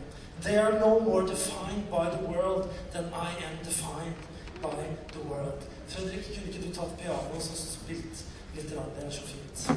They 0.43 0.57
are 0.57 0.73
no 0.73 0.99
more 0.99 1.23
defined 1.23 1.89
by 1.89 2.09
the 2.09 2.21
world 2.27 2.69
than 2.91 3.05
I 3.13 3.29
am 3.47 3.55
defined 3.63 4.15
by 4.61 4.83
the 5.13 5.23
world. 5.29 5.63
Fredrik, 5.87 6.23
kunne 6.35 6.47
ikke 6.51 6.67
du 6.67 6.73
tatt 6.75 6.97
piano 6.99 7.35
og 7.35 7.41
spilt 7.41 8.25
litt? 8.55 8.69
Det 8.69 9.05
er 9.05 9.09
så 9.09 9.21
fint. 9.27 9.71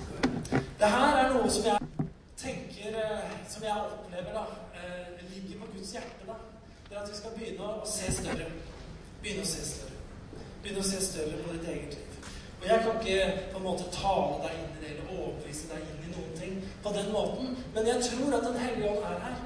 Det 0.81 0.88
her 0.90 1.16
er 1.20 1.33
noe 1.35 1.50
som 1.50 1.64
jeg 1.70 2.09
tenker, 2.37 2.98
eh, 2.98 3.31
som 3.48 3.62
jeg 3.62 3.76
opplever 3.76 4.33
da, 4.35 4.44
eh, 4.81 5.22
ligger 5.35 5.61
på 5.61 5.66
Guds 5.76 5.92
hjerte. 5.92 6.26
da. 6.26 6.35
Det 6.88 6.96
er 6.96 7.02
at 7.02 7.11
vi 7.11 7.16
skal 7.16 7.31
begynne 7.38 7.64
å 7.64 7.87
se 7.87 8.12
større. 8.12 8.50
Begynne 9.22 9.42
å 9.42 9.46
se 9.55 9.64
større. 9.70 9.96
Begynne 10.62 10.85
å 10.85 10.90
se 10.90 11.00
større 11.07 11.42
på 11.44 11.52
ditt 11.52 11.68
eget 11.68 11.94
liv. 11.94 12.12
Og 12.61 12.66
jeg 12.66 12.79
kan 12.83 13.00
ikke 13.00 13.50
på 13.52 13.59
en 13.59 13.68
måte 13.70 13.90
tale 13.92 14.42
deg 14.42 14.52
inn 14.59 14.70
i 14.74 14.81
det 14.83 14.90
eller 14.92 15.18
overbevise 15.20 15.68
deg 15.70 15.79
inn 15.90 16.07
i 16.07 16.14
noen 16.16 16.38
ting 16.40 16.62
på 16.83 16.92
den 16.98 17.12
måten, 17.12 17.57
men 17.74 17.87
jeg 17.87 18.02
tror 18.11 18.35
at 18.35 18.44
Den 18.44 18.59
hellige 18.64 18.90
ånd 18.90 19.05
er 19.05 19.18
her. 19.26 19.37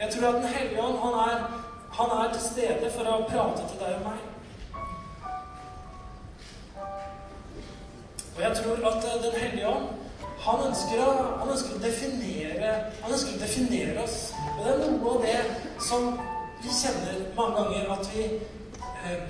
Jeg 0.00 0.14
tror 0.14 0.28
at 0.28 0.34
Den 0.34 0.44
hellige 0.44 0.82
ånd 0.82 0.98
han 0.98 1.14
er, 1.28 1.36
han 1.92 2.10
er 2.18 2.32
til 2.32 2.42
stede 2.42 2.90
for 2.96 3.08
å 3.08 3.22
prate 3.28 3.62
til 3.68 3.78
deg 3.80 3.94
og 3.98 4.02
meg. 4.08 4.24
Og 8.36 8.42
jeg 8.42 8.56
tror 8.58 8.88
at 8.90 9.06
eh, 9.08 9.22
Den 9.24 9.40
hellige 9.40 9.68
ånd 9.68 9.86
han 10.46 10.60
ønsker, 10.68 11.00
å, 11.02 11.12
han 11.40 11.48
ønsker 11.50 11.74
å 11.74 11.82
definere 11.82 12.72
Han 13.02 13.12
ønsker 13.12 13.32
å 13.34 13.40
definere 13.40 14.02
oss. 14.04 14.18
Og 14.58 14.60
det 14.66 14.74
er 14.74 14.84
noe 14.84 15.14
av 15.14 15.24
det 15.24 15.38
som 15.88 16.12
vi 16.60 16.76
kjenner 16.82 17.24
mange 17.38 17.56
ganger 17.62 17.90
at 17.96 18.12
vi 18.12 18.26
eh, 18.28 19.24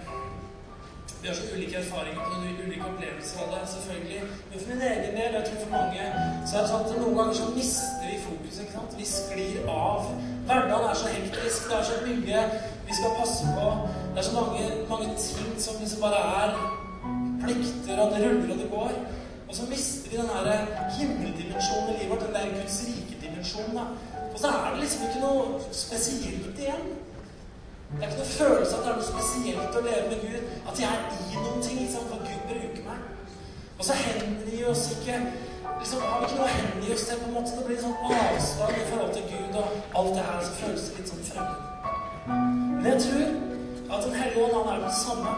vi 1.23 1.29
har 1.29 1.35
så 1.35 1.43
ulike 1.55 1.77
erfaringer 1.83 2.21
og 2.21 2.65
ulike 2.67 2.89
opplevelser 2.91 3.43
av 3.43 3.49
det, 3.55 3.63
selvfølgelig. 3.75 4.23
Men 4.51 4.61
for 4.61 4.69
min 4.71 4.83
egen 4.91 5.13
del, 5.19 5.37
jeg 5.37 5.45
tror 5.47 5.61
for 5.65 5.73
mange, 5.79 6.03
så 6.47 6.57
er 6.57 6.61
det 6.63 6.71
sånn 6.73 6.85
at 6.87 6.99
noen 7.03 7.19
ganger 7.19 7.37
så 7.41 7.47
mister 7.57 8.09
vi 8.11 8.23
fokuset. 8.29 8.63
ikke 8.63 8.77
sant? 8.79 8.97
Vi 9.01 9.07
sklir 9.17 9.71
av. 9.73 10.11
Hverdagen 10.49 10.89
er 10.91 10.99
så 11.03 11.13
hektisk. 11.17 11.69
Det 11.69 11.77
er 11.79 11.87
så 11.91 12.01
mye 12.07 12.43
vi 12.89 12.99
skal 12.99 13.17
passe 13.21 13.55
på. 13.59 13.71
Det 14.13 14.23
er 14.23 14.29
så 14.29 14.35
mange, 14.41 14.65
mange 14.91 15.09
ting 15.27 15.55
som 15.65 15.81
liksom 15.83 16.05
bare 16.07 16.21
er 16.43 16.51
plikter, 17.43 18.03
og 18.03 18.13
det 18.13 18.21
ruller 18.25 18.53
og 18.55 18.61
det 18.63 18.69
går. 18.77 18.93
Og 19.49 19.55
så 19.59 19.67
mister 19.71 20.11
vi 20.11 20.17
den 20.17 20.31
her 20.35 20.67
himmeldimensjonen 20.99 21.91
i 21.91 21.99
livet 21.99 22.11
vårt, 22.11 22.27
den 22.27 22.35
der 22.35 22.55
Guds 22.61 22.79
rike-dimensjonen. 22.87 23.79
Og 24.33 24.39
så 24.39 24.47
er 24.47 24.71
det 24.73 24.81
liksom 24.81 25.09
ikke 25.09 25.21
noe 25.27 25.61
spesielt 25.73 26.59
igjen. 26.59 26.89
Det 27.91 28.03
er 28.03 28.09
ikke 28.09 28.19
noe 28.19 28.33
følelse 28.41 28.73
av 28.75 28.79
at 28.79 28.85
det 28.85 28.93
er 28.93 28.97
noe 28.99 29.09
spesielt 29.09 29.77
å 29.79 29.83
leve 29.87 30.07
med 30.11 30.23
Gud. 30.27 30.47
At 30.71 30.81
jeg 30.83 30.89
er 30.91 31.19
i 31.33 31.43
noen 31.45 31.63
ting. 31.63 31.79
Liksom, 31.83 32.09
for 32.11 32.25
Gud 32.27 32.43
bruker 32.51 32.83
meg. 32.89 33.05
Og 33.79 33.85
så 33.89 33.95
hender 34.01 34.49
vi 34.51 34.65
oss 34.67 34.85
ikke 34.97 35.21
liksom, 35.81 36.01
Har 36.03 36.21
vi 36.21 36.27
ikke 36.27 36.39
noe 36.41 36.49
å 36.49 36.55
hengi 36.57 36.95
oss 36.95 37.05
til? 37.09 37.21
på 37.23 37.29
en 37.29 37.37
måte, 37.37 37.57
Det 37.59 37.67
blir 37.69 37.83
sånn 37.85 37.99
avslag 38.11 38.73
i 38.75 38.87
forhold 38.91 39.13
til 39.15 39.29
Gud 39.33 39.59
og 39.61 40.01
alt 40.01 40.15
det 40.19 40.25
her. 40.29 40.41
Så 40.47 40.57
føles 40.63 40.89
det 40.89 40.99
litt 40.99 41.13
sånn 41.13 41.29
fremmed. 41.31 41.61
Men 42.27 42.89
jeg 42.93 43.03
tror 43.07 43.29
at 43.87 44.03
Den 44.03 44.19
hellige 44.19 44.45
ånd, 44.45 44.57
han 44.57 44.73
er 44.75 44.81
den 44.83 44.97
samme. 45.07 45.35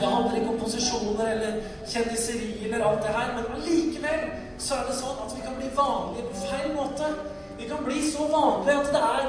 Det 0.00 0.08
handler 0.10 0.36
ikke 0.38 0.52
om 0.54 0.60
posisjoner 0.62 1.26
eller 1.34 1.58
kjendiseri 1.86 2.64
eller 2.64 2.84
alt 2.86 3.02
det 3.04 3.12
her, 3.14 3.28
men 3.36 3.52
allikevel 3.56 4.22
så 4.58 4.78
er 4.78 4.88
det 4.88 4.96
sånn 4.96 5.20
at 5.22 5.34
vi 5.36 5.44
kan 5.44 5.58
bli 5.60 5.68
vanlige 5.76 6.24
på 6.30 6.46
feil 6.48 6.72
måte. 6.74 7.10
Vi 7.58 7.68
kan 7.68 7.84
bli 7.84 8.00
så 8.10 8.26
vanlige 8.32 8.80
at 8.80 8.90
det 8.96 9.02
er, 9.10 9.28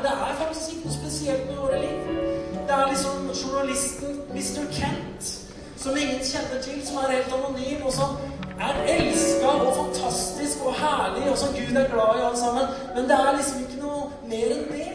Mr. 4.35 4.65
Kent, 4.71 5.23
som 5.77 5.97
ingen 5.97 6.19
kjenner 6.19 6.59
til, 6.63 6.79
som 6.87 6.97
er 6.97 7.13
helt 7.15 7.33
anonym, 7.37 7.85
og 7.87 7.93
som 7.93 8.17
er 8.59 8.81
elska 8.91 9.47
og 9.47 9.71
fantastisk 9.77 10.65
og 10.67 10.75
herlig, 10.75 11.29
og 11.31 11.37
som 11.37 11.53
Gud 11.55 11.71
er 11.79 11.87
glad 11.93 12.19
i, 12.19 12.25
alt 12.27 12.41
sammen. 12.41 12.67
Men 12.95 13.07
det 13.09 13.15
er 13.15 13.37
liksom 13.37 13.63
ikke 13.63 13.79
noe 13.79 14.09
mer 14.27 14.53
enn 14.57 14.67
det. 14.73 14.89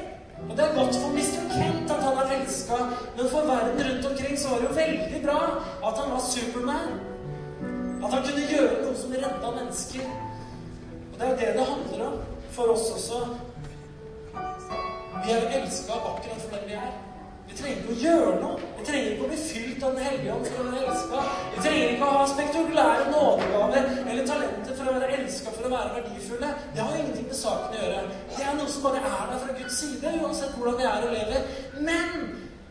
Og 0.45 0.53
det 0.57 0.65
er 0.67 0.77
godt 0.77 1.01
for 1.01 1.17
Mr. 1.17 1.43
Kent 1.55 1.97
at 1.97 2.05
han 2.05 2.21
er 2.21 2.37
elska, 2.37 2.79
men 3.17 3.33
for 3.33 3.49
verden 3.49 3.83
rundt 3.89 4.09
omkring 4.13 4.39
så 4.39 4.53
var 4.53 4.63
det 4.63 4.69
jo 4.69 4.79
veldig 4.83 5.25
bra 5.25 5.41
at 5.89 6.01
han 6.03 6.15
var 6.15 6.25
Superman. 6.29 6.97
At 8.05 8.13
han 8.13 8.25
kunne 8.29 8.49
gjøre 8.53 8.81
noe 8.85 8.97
som 8.97 9.13
redda 9.17 9.59
mennesker. 9.59 10.17
Og 11.13 11.19
det 11.19 11.27
er 11.27 11.31
jo 11.31 11.39
det 11.41 11.53
det 11.59 11.71
handler 11.73 12.09
om 12.11 12.19
for 12.57 12.73
oss 12.75 12.91
også. 12.97 13.23
Vi 15.25 15.33
er 15.33 15.49
elska 15.63 15.93
akkurat 15.93 16.45
for 16.45 16.57
den 16.57 16.69
vi 16.69 16.83
er. 16.85 17.10
Vi 17.51 17.57
trenger 17.59 17.79
ikke 17.81 17.95
å 17.95 18.01
gjøre 18.05 18.35
noe. 18.41 18.69
Vi 18.79 18.85
trenger 18.87 19.09
ikke 19.13 19.25
å 19.27 19.31
bli 19.31 19.39
fylt 19.43 19.83
av 19.87 19.97
Den 19.97 20.07
hellige 20.07 20.35
ånd 20.35 20.47
for 20.47 20.61
å 20.63 20.67
være 20.71 20.93
elska. 20.93 21.23
Vi 21.55 21.65
trenger 21.65 21.95
ikke 21.95 22.11
å 22.11 22.19
ha 22.19 22.29
spektakulære 22.31 23.09
nådegaver 23.11 23.89
eller 24.05 24.29
talenter 24.29 24.77
for 24.79 24.91
å 24.91 24.95
være 24.99 25.17
elska 25.19 25.55
for 25.57 25.67
å 25.67 25.73
være 25.73 25.97
verdifulle. 25.97 26.53
Det 26.77 26.85
har 26.85 27.01
ingenting 27.01 27.27
med 27.33 27.41
saken 27.41 27.75
å 27.75 27.83
gjøre. 27.83 28.05
Det 28.37 28.47
er 28.47 28.57
noe 28.61 28.71
som 28.71 28.87
bare 28.87 29.03
er 29.03 29.27
der 29.33 29.43
fra 29.43 29.59
Guds 29.59 29.81
side, 29.83 30.15
uansett 30.23 30.55
hvordan 30.55 30.79
vi 30.79 30.89
er 30.93 31.09
og 31.09 31.17
lever. 31.17 31.51
Men 31.91 32.31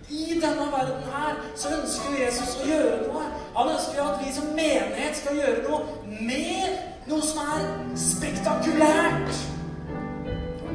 i 0.10 0.40
denne 0.42 0.72
verden 0.72 1.04
her 1.12 1.44
så 1.60 1.76
ønsker 1.76 2.18
Jesus 2.24 2.56
å 2.64 2.72
gjøre 2.72 3.04
noe. 3.04 3.28
Han 3.60 3.76
ønsker 3.76 4.02
at 4.06 4.24
vi 4.24 4.34
som 4.34 4.50
menighet 4.56 5.20
skal 5.20 5.38
gjøre 5.44 5.68
noe 5.68 5.84
med 6.24 7.10
noe 7.12 7.22
som 7.26 7.44
er 7.44 7.72
spektakulært. 8.00 9.59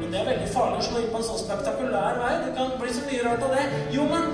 Men 0.05 0.13
det 0.13 0.19
er 0.21 0.27
veldig 0.27 0.49
farlig 0.53 0.81
å 0.83 0.85
slå 0.85 0.99
inn 1.01 1.07
på 1.09 1.17
en 1.17 1.23
sånn 1.25 1.39
spektakulær 1.41 2.19
vei. 2.21 2.33
Det 2.43 2.51
kan 2.53 2.73
bli 2.77 2.91
så 2.93 3.05
mye 3.07 3.23
rart 3.25 3.45
av 3.47 3.55
det. 3.55 3.63
Jo, 3.95 4.03
men 4.11 4.27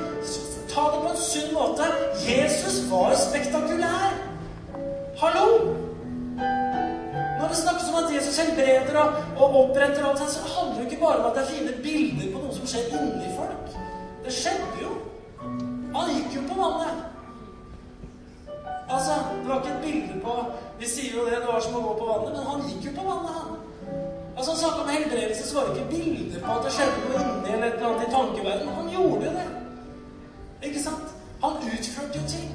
ta 0.67 0.83
det 0.91 0.97
på 0.99 1.11
en 1.13 1.21
sunn 1.21 1.53
måte. 1.55 1.87
Jesus 2.25 2.81
var 2.89 3.15
spektakulær. 3.15 4.17
Hallo! 5.21 5.45
Når 6.41 7.53
det 7.53 7.61
snakkes 7.61 7.87
om 7.87 8.01
at 8.01 8.11
Jesus 8.11 8.41
helbreder 8.43 8.99
og, 8.99 9.15
og 9.37 9.55
oppretter 9.61 10.03
alt 10.09 10.19
så 10.19 10.43
handler 10.57 10.83
det 10.83 10.89
ikke 10.91 11.05
bare 11.05 11.23
om 11.23 11.29
at 11.31 11.39
det 11.39 11.45
er 11.45 11.53
fine 11.53 11.79
bilder 11.87 12.27
på 12.33 12.43
noe 12.43 12.57
som 12.59 12.67
skjer 12.67 12.91
inni 12.99 13.31
så 25.51 25.59
var 25.59 25.75
ikke 25.75 25.89
bilder 25.89 26.43
på 26.45 26.51
at 26.57 26.65
det 26.65 26.73
skjedde 26.75 26.99
noe 27.05 27.21
inni 27.21 27.49
eller 27.53 27.67
et 27.67 27.73
eller 27.73 27.87
annet 27.89 28.05
i 28.07 28.11
tankeverdenen. 28.15 28.75
Han 28.77 28.91
gjorde 28.95 29.25
jo 29.25 29.31
det. 29.39 29.47
Ikke 30.67 30.83
sant? 30.83 31.09
Han 31.41 31.57
utførte 31.71 32.19
jo 32.19 32.23
ting. 32.35 32.51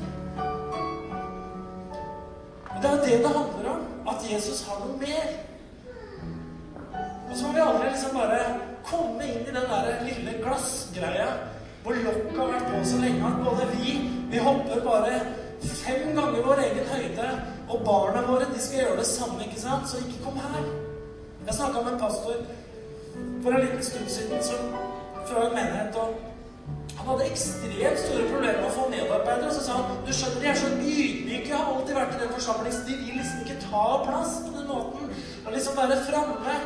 Men 2.71 2.83
Det 2.83 2.91
er 2.91 3.05
det 3.05 3.19
det 3.25 3.35
handler 3.35 3.69
om. 3.75 3.83
At 4.09 4.25
Jesus 4.33 4.63
har 4.69 4.81
noe 4.85 4.97
mer. 5.01 5.29
Og 7.31 7.37
så 7.37 7.47
må 7.47 7.53
vi 7.53 7.61
aldri 7.61 7.91
liksom 7.91 8.17
bare 8.17 8.41
komme 8.87 9.29
inn 9.29 9.43
i 9.43 9.55
den 9.57 9.71
der 9.73 10.05
lille 10.07 10.39
glassgreia 10.45 11.31
hvor 11.83 11.99
lokket 12.03 12.39
har 12.39 12.53
vært 12.53 12.71
på 12.73 12.85
så 12.91 13.01
lenge 13.03 13.27
at 13.27 13.43
både 13.45 13.67
vi 13.77 13.97
Vi 14.31 14.39
hopper 14.43 14.81
bare 14.83 15.21
fem 15.63 16.17
ganger 16.17 16.43
vår 16.43 16.61
egen 16.65 16.89
høyde, 16.91 17.27
og 17.69 17.85
barna 17.85 18.25
våre 18.27 18.49
de 18.55 18.61
skal 18.61 18.81
gjøre 18.81 18.97
det 18.99 19.07
samme, 19.07 19.45
ikke 19.45 19.61
sant? 19.61 19.89
Så 19.89 20.01
ikke 20.03 20.25
kom 20.25 20.41
her. 20.41 20.65
Jeg 21.47 21.55
snakka 21.55 21.83
med 21.83 21.93
en 21.93 22.01
pastor 22.01 22.41
for 23.47 23.53
en 23.53 23.61
liten 23.61 23.83
stund 23.85 24.09
siden 24.09 24.43
som, 24.43 24.57
fra 25.27 25.47
en 25.47 25.55
menighet. 25.55 25.97
og 25.97 26.15
Han 26.99 27.07
hadde 27.09 27.27
ekstremt 27.31 27.99
store 28.05 28.25
problemer 28.31 28.57
med 28.61 28.71
å 28.71 28.75
få 28.75 28.87
medarbeidere. 28.91 29.53
Så 29.55 29.61
sa 29.67 29.77
han 29.79 30.01
du 30.07 30.11
skjønner, 30.11 30.41
de 30.43 30.49
er 30.51 30.57
så 30.59 30.71
ydmyke. 30.75 31.51
Jeg 31.53 31.59
har 31.59 31.69
alltid 31.71 31.95
vært 31.95 32.17
i 32.17 32.23
den 32.25 32.33
forsamlingen, 32.39 32.81
de 32.89 32.97
vil 33.03 33.21
liksom 33.21 33.45
ikke 33.45 33.61
ta 33.69 33.85
plass 34.03 34.33
på 34.43 34.51
den 34.57 34.67
måten. 34.73 35.13
Og 35.45 35.55
liksom 35.55 35.79
være 35.79 35.99
framme. 36.09 36.57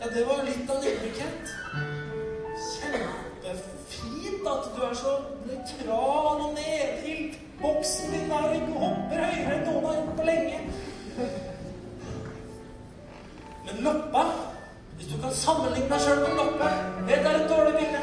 Ja, 0.00 0.10
det 0.14 0.22
var 0.28 0.44
litt 0.46 0.70
av 0.70 0.76
en 0.78 0.86
ydmykhet. 0.92 1.50
Kjempefint 2.68 4.46
at 4.52 4.68
du 4.76 4.82
er 4.86 4.94
så 5.00 5.14
nøytral 5.48 6.44
og 6.44 6.52
nedhilt. 6.60 7.40
Boksen 7.58 8.14
din 8.14 8.30
er 8.30 8.54
ikke 8.60 8.84
hopper 8.84 9.24
høyere 9.24 9.56
enn 9.56 9.66
noen 9.66 9.88
har 9.88 9.98
gjort 9.98 10.14
på 10.20 10.28
lenge. 10.28 10.60
Men 13.66 13.82
loppa 13.88 14.24
Hvis 14.98 15.08
du 15.14 15.20
kan 15.22 15.34
sammenligne 15.34 15.88
deg 15.92 16.00
sjøl 16.02 16.24
med 16.24 16.32
loppe 16.34 16.68
Det 17.06 17.18
er 17.18 17.36
et 17.38 17.50
dårlig 17.50 17.74
bilde. 17.78 18.00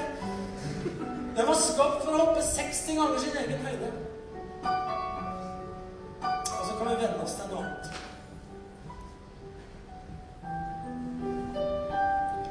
Den 1.35 1.47
var 1.47 1.57
skapt 1.59 2.05
for 2.05 2.15
å 2.15 2.21
hoppe 2.21 2.43
60 2.47 2.95
ganger 2.95 3.19
sin 3.19 3.35
egen 3.41 3.65
høyde. 3.65 3.89
Og 6.23 6.63
så 6.63 6.77
kan 6.77 6.87
vi 6.87 6.95
venne 7.01 7.19
oss 7.25 7.35
til 7.35 7.51
noe 7.51 7.59
annet. 7.65 7.85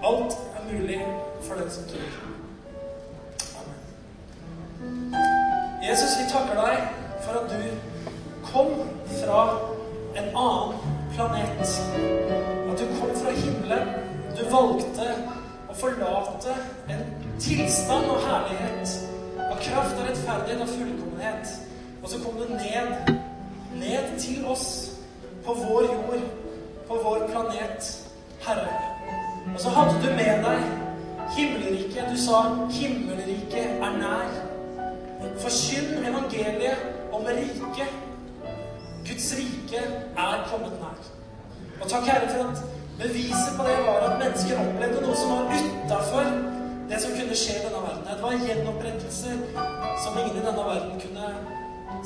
Alt 0.05 0.37
er 0.59 0.69
mulig 0.69 1.01
for 1.49 1.55
den 1.63 1.73
som 1.73 1.89
tror. 1.89 2.13
Amen. 3.63 3.81
Jesus, 5.89 6.21
vi 6.21 6.29
takker 6.37 6.61
deg 6.61 6.77
for 7.25 7.41
at 7.41 7.47
du 7.49 7.61
kom 8.53 8.77
fra 9.17 9.43
en 10.21 10.29
annen 10.29 10.99
planet. 11.17 11.79
At 12.69 12.77
du 12.77 12.85
kom 13.01 13.17
fra 13.25 13.33
himmelen. 13.41 14.04
Du 14.35 14.43
valgte 14.51 15.05
å 15.71 15.75
forlate 15.79 16.55
en 16.91 17.05
tilstand 17.43 18.09
av 18.11 18.25
herlighet, 18.25 18.95
av 19.39 19.61
kraft 19.63 20.01
og 20.01 20.09
rettferdighet 20.09 20.65
og 20.65 20.73
fullkommenhet. 20.73 21.53
Og 22.03 22.09
så 22.11 22.19
kom 22.25 22.41
du 22.41 22.49
ned, 22.51 23.13
ned 23.79 24.17
til 24.19 24.43
oss, 24.51 24.67
på 25.47 25.55
vår 25.55 25.87
jord, 25.93 26.27
på 26.89 26.99
vår 27.05 27.29
planet, 27.31 27.93
Herre. 28.43 28.75
Og 29.53 29.61
så 29.61 29.71
hadde 29.77 30.03
du 30.03 30.11
med 30.17 30.43
deg 30.49 30.67
himmelriket. 31.37 32.11
Du 32.11 32.19
sa 32.19 32.43
'himmelriket 32.71 33.79
er 33.87 33.93
nær'. 34.03 34.35
Forkynn 35.39 36.05
evangeliet 36.05 36.79
om 37.13 37.25
riket. 37.25 37.93
Guds 39.07 39.35
rike 39.39 39.83
er 40.17 40.49
kommet 40.51 40.81
nær. 40.81 40.99
Og 41.83 41.89
takk, 41.89 42.05
Herre, 42.05 42.29
for 42.29 42.51
at 42.51 42.84
beviset 43.03 43.53
på 43.57 43.63
det 43.69 43.79
var 43.87 43.99
at 44.09 44.19
mennesker 44.23 44.61
opplevde 44.67 45.01
noe 45.05 45.17
som 45.19 45.33
var 45.35 45.43
utafor 45.55 46.27
det 46.91 47.01
som 47.03 47.17
kunne 47.19 47.37
skje 47.37 47.59
i 47.59 47.65
denne 47.67 47.81
verden. 47.87 48.05
Det 48.09 48.23
var 48.23 48.33
gjenopprettelser 48.47 49.37
som 50.05 50.19
ingen 50.21 50.37
i 50.37 50.47
denne 50.47 50.65
verden 50.71 51.01
kunne 51.05 51.27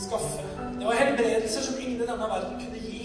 skaffe. 0.07 0.45
Det 0.79 0.87
var 0.87 1.01
helbredelser 1.03 1.63
som 1.63 1.75
ingen 1.81 2.01
i 2.03 2.07
denne 2.11 2.29
verden 2.35 2.55
kunne 2.63 2.81
gi. 2.87 3.05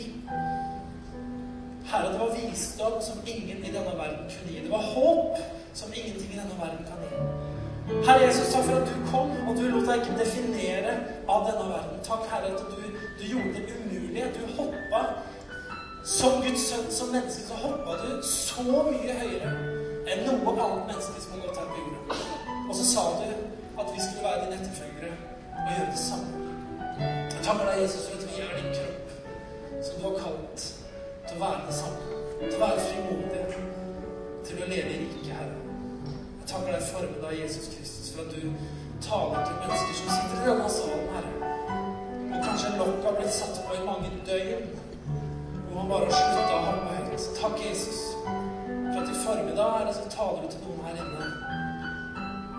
Herre, 1.91 2.13
det 2.13 2.19
var 2.19 2.37
visdom 2.37 3.01
som 3.07 3.17
ingen 3.35 3.65
i 3.65 3.73
denne 3.77 3.95
verden 4.01 4.23
kunne 4.33 4.51
gi. 4.53 4.63
Det 4.65 4.71
var 4.71 4.83
håp 4.95 5.37
som 5.73 5.89
ingenting 5.93 6.29
i 6.33 6.39
denne 6.41 6.57
verden 6.61 6.85
kan 6.89 7.03
gi. 7.03 7.11
Herre 8.07 8.25
Jesus, 8.27 8.53
takk 8.53 8.65
for 8.65 8.79
at 8.79 8.87
du 8.87 8.95
kom, 9.11 9.31
og 9.47 9.57
du 9.57 9.63
lot 9.67 9.89
deg 9.89 10.01
ikke 10.01 10.19
definere 10.21 10.93
av 11.27 11.49
denne 11.49 11.65
verden. 11.73 11.99
Takk, 12.07 12.23
Herre, 12.31 12.53
at 12.53 12.63
du, 12.71 12.83
du 13.19 13.23
gjorde 13.33 13.53
det 13.57 13.65
umulige. 13.75 14.31
Du 14.37 14.43
hoppa 14.57 15.01
som 16.03 16.41
Guds 16.43 16.67
sønn, 16.69 16.91
som 16.91 17.07
menneske, 17.07 17.47
så 17.47 17.53
hoppa 17.53 17.91
du 18.03 18.23
så 18.27 18.63
mye 18.67 19.13
høyere 19.21 19.51
enn 20.11 20.25
noe 20.27 20.53
annet 20.59 20.89
menneske 20.89 21.21
som 21.23 21.37
har 21.37 21.45
gått 21.45 21.59
her 21.61 21.69
på 21.71 21.77
jorda. 21.79 22.17
Og 22.69 22.75
så 22.75 22.87
sa 22.89 23.03
du 23.21 23.29
at 23.79 23.87
vi 23.93 24.03
skulle 24.03 24.25
være 24.25 24.41
dine 24.43 24.57
etterfølgere 24.59 25.13
og 25.53 25.71
gjøre 25.71 25.91
det 25.93 26.01
samme. 26.03 26.41
Jeg 26.99 27.41
takker 27.45 27.65
deg, 27.69 27.81
Jesus, 27.81 28.09
for 28.09 28.27
vi 28.27 28.43
er 28.43 28.51
din 28.59 28.75
kropp, 28.75 29.15
som 29.85 29.95
du 29.95 30.05
har 30.09 30.19
kalt 30.25 30.67
til 31.29 31.37
å 31.37 31.43
være 31.45 31.63
det 31.69 31.79
samme. 31.79 32.21
Til 32.43 32.57
å 32.57 32.61
være 32.65 32.85
frimodig. 32.89 33.43
Til 34.43 34.59
å 34.59 34.69
leve 34.75 34.91
i 34.91 35.01
riket, 35.05 35.33
Herre. 35.39 35.57
Jeg 36.43 36.49
takker 36.51 36.71
deg 36.75 36.87
formen 36.91 37.27
av 37.31 37.35
Jesus 37.39 37.71
Kristus, 37.71 38.11
for 38.13 38.27
at 38.27 38.35
du 38.35 38.41
taler 39.07 39.47
til 39.47 39.59
mennesker 39.63 39.99
som 40.01 40.11
sitter 40.11 40.39
i 40.43 40.47
denne 40.51 40.71
salen, 40.77 41.11
Herre. 41.15 41.51
Og 42.27 42.39
kanskje 42.43 42.77
lokk 42.81 43.05
har 43.07 43.21
blitt 43.21 43.37
satt 43.39 43.63
på 43.63 43.79
i 43.79 43.85
mange 43.87 44.11
døgn. 44.27 44.82
Hvor 45.73 45.81
man 45.81 45.89
bare 45.89 46.05
har 46.05 46.11
slutta 46.13 46.53
å 46.53 46.65
hoppe 46.67 46.89
høyt. 46.93 47.23
Takk, 47.41 47.55
Jesus, 47.65 47.99
for 48.93 48.99
at 49.01 49.09
i 49.09 49.15
formiddag 49.25 49.71
er 49.79 49.83
det 49.87 49.95
så 49.97 50.03
taler 50.13 50.43
du 50.43 50.47
til 50.53 50.61
noen 50.67 50.83
her 50.85 50.95
inne 51.01 51.25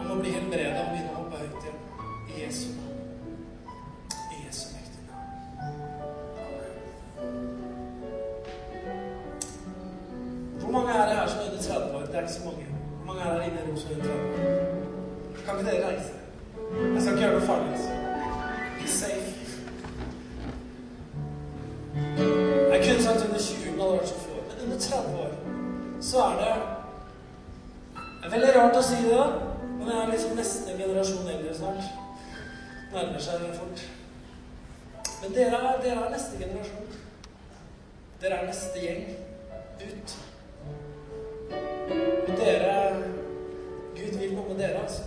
om 0.01 0.11
å 0.11 0.17
bli 0.19 0.31
helbreda 0.35 0.81
og 0.83 0.89
begynne 0.91 1.13
å 1.13 1.19
hoppe 1.21 1.37
høyt 1.45 1.59
igjen. 1.61 1.79
I 2.27 2.43
Jesu 2.43 2.67
navn. 2.75 2.99
I 4.35 4.41
Jesu 4.49 4.65
mektige 4.75 5.05
navn. 5.07 5.31
Hvor 10.59 10.71
mange 10.75 10.91
er 10.99 11.05
det 11.07 11.17
her 11.21 11.29
som 11.31 11.39
er 11.39 11.47
under 11.53 11.63
30 11.71 11.99
år? 12.01 12.07
Det 12.11 12.17
er 12.19 12.23
ikke 12.27 12.39
så 12.39 12.47
mange. 12.51 12.67
Hvor 12.97 13.07
mange 13.13 13.21
er 13.23 13.29
det 13.31 13.37
her 13.43 13.49
inne 13.51 13.61
i 13.61 13.67
rom 13.69 13.79
som 13.79 13.91
under 13.95 14.07
30 14.07 14.15
år? 14.15 14.51
Kan 15.45 15.53
ikke 15.55 15.71
dere 15.71 15.87
reise? 15.93 16.13
Jeg 16.95 17.03
skal 17.03 17.13
ikke 17.13 17.23
gjøre 17.29 17.37
noe 17.39 17.47
farlig. 17.53 17.94
Nærmer 33.05 33.21
seg 33.21 33.41
fort. 33.55 33.81
Men 35.23 35.33
dere 35.35 35.57
er, 35.57 35.81
dere 35.83 36.05
er 36.05 36.13
neste 36.13 36.39
generasjon. 36.41 36.95
Dere 38.21 38.37
er 38.39 38.47
neste 38.47 38.81
gjeng 38.81 39.03
ut. 39.83 40.15
Og 42.29 42.31
dere 42.39 42.71
Gud 43.99 44.17
vil 44.23 44.33
noe 44.33 44.47
med 44.49 44.57
dere, 44.63 44.81
altså. 44.87 45.03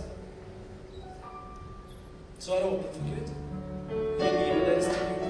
Så 2.38 2.54
er 2.54 2.62
det 2.62 2.70
åpen 2.70 2.94
for 2.94 3.02
Gud. 3.08 3.34
Gi 4.20 4.30
livet 4.36 4.62
deres 4.68 4.92
til 4.92 5.02
Gud. 5.08 5.24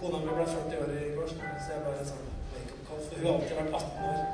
Kona 0.00 0.24
mi 0.24 0.34
ble 0.40 0.48
40 0.56 0.82
år 0.82 0.96
i 0.96 1.12
går, 1.14 1.30
så 1.36 1.70
jeg 1.70 1.84
bare 1.86 2.10
sånn 2.10 2.26
wake-up 2.56 2.82
call. 2.88 3.06
For 3.06 3.14
hun 3.14 3.30
har 3.30 3.38
alltid 3.38 3.56
vært 3.60 3.78
18 3.78 4.10
år. 4.10 4.25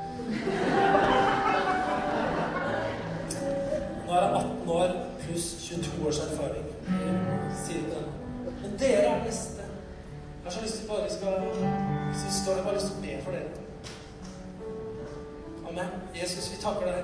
Jesus, 16.23 16.51
vi 16.51 16.57
takker 16.61 16.85
deg. 16.87 17.03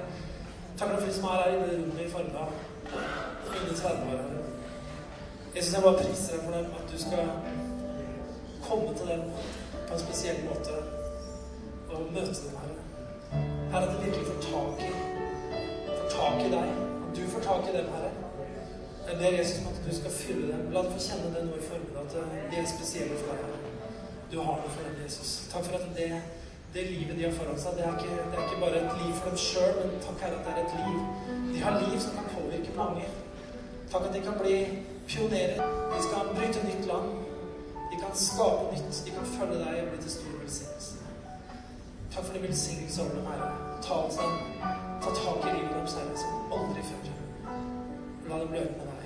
Takker 0.79 0.93
deg 0.95 1.01
for 1.01 1.09
de 1.09 1.15
som 1.15 1.25
er 1.27 1.39
her 1.39 1.49
i 1.51 1.55
det 1.59 1.79
rommet 1.79 2.03
i 2.05 2.11
formiddag. 2.11 2.51
Under 3.61 3.73
30 3.79 4.03
år. 4.11 4.21
Herre. 4.21 4.43
Jesus, 5.55 5.73
jeg 5.73 5.83
bare 5.83 5.99
priser 6.03 6.35
deg 6.35 6.45
for 6.45 6.53
dem, 6.57 6.69
at 6.79 6.85
du 6.91 6.97
skal 7.03 7.25
komme 8.67 8.93
til 8.99 9.11
dem 9.11 9.25
på 9.87 9.97
en 9.97 10.03
spesiell 10.05 10.39
måte 10.45 10.77
og 11.89 12.07
møte 12.15 12.37
dem, 12.45 12.55
her. 12.61 12.71
Her 13.73 13.81
at 13.81 13.91
de 13.91 14.05
virkelig 14.05 14.25
får 14.29 14.39
tak 14.47 14.87
i 14.87 14.93
får 15.97 16.09
tak 16.15 16.39
i 16.45 16.49
deg. 16.55 16.73
At 17.09 17.11
du 17.17 17.21
får 17.33 17.45
tak 17.49 17.69
i 17.69 17.77
dem, 17.77 17.91
Herre. 17.95 18.11
Jeg 19.09 19.17
ber 19.19 19.37
Jesus 19.37 19.61
om 19.61 19.71
at 19.73 19.85
du 19.87 19.95
skal 19.99 20.19
fylle 20.23 20.47
dem. 20.53 20.65
La 20.71 20.85
dem 20.85 20.95
få 20.95 21.07
kjenne 21.09 21.35
det 21.35 21.47
nå 21.49 21.59
i 21.59 21.69
formiddag, 21.69 22.03
at 22.05 22.51
de 22.51 22.63
er 22.63 22.73
spesielle 22.77 23.19
for 23.19 23.33
deg, 23.33 23.43
Herre. 23.43 23.61
Du 24.31 24.41
har 24.45 24.55
noe 24.63 24.75
for 24.77 24.87
dem, 24.87 24.99
Jesus. 25.03 25.39
Takk 25.51 25.67
for 25.67 25.81
at 25.81 25.95
det, 25.97 26.11
det 26.73 26.83
livet 26.91 27.17
de 27.17 27.23
har 27.23 27.31
foran 27.33 27.59
seg, 27.59 27.77
det 27.77 27.85
er 27.85 27.95
ikke, 27.97 28.17
det 28.31 28.37
er 28.37 28.43
ikke 28.45 28.61
bare 28.65 28.81
et 28.81 28.97
liv 29.01 29.13
for 29.17 29.29
dem 29.29 29.39
sjøl, 29.41 29.71
men 29.79 30.03
takk, 30.05 30.19
Herre, 30.23 30.37
at 30.39 30.45
det 30.45 30.51
er 30.53 30.61
et 30.65 30.73
liv. 30.85 30.99
De 31.53 31.63
har 31.65 31.79
liv 31.83 31.95
som 32.03 32.11
kan 32.17 32.27
påvirke 32.35 32.75
mange. 32.77 33.05
Takk 33.91 34.03
at 34.07 34.13
de 34.15 34.21
kan 34.27 34.37
bli 34.41 34.55
pionerer. 35.09 35.63
De 35.93 35.99
skal 36.05 36.29
bryte 36.35 36.59
nytt 36.67 36.85
land. 36.91 37.09
De 37.91 37.95
kan 38.03 38.13
skape 38.27 38.63
nytt. 38.73 39.01
De 39.05 39.11
kan 39.17 39.25
følge 39.37 39.57
deg 39.63 39.81
og 39.83 39.89
bli 39.91 40.01
til 40.03 40.11
stor 40.17 40.35
velsignelse. 40.43 40.93
Takk 42.13 42.25
for 42.25 42.33
din 42.33 42.43
velsignelse 42.47 43.01
over 43.01 43.13
dem, 43.17 43.25
Herre. 43.31 43.49
Ta 43.85 43.93
oss. 43.93 44.17
Ta 45.03 45.09
tak 45.21 45.39
i 45.49 45.55
livet 45.57 45.73
deres, 45.75 45.93
Herre, 45.97 46.17
som 46.23 46.31
aldri 46.57 46.81
før. 46.89 47.01
La 48.29 48.35
dem 48.43 48.51
løpe 48.57 48.73
med 48.77 48.85
deg. 48.91 48.98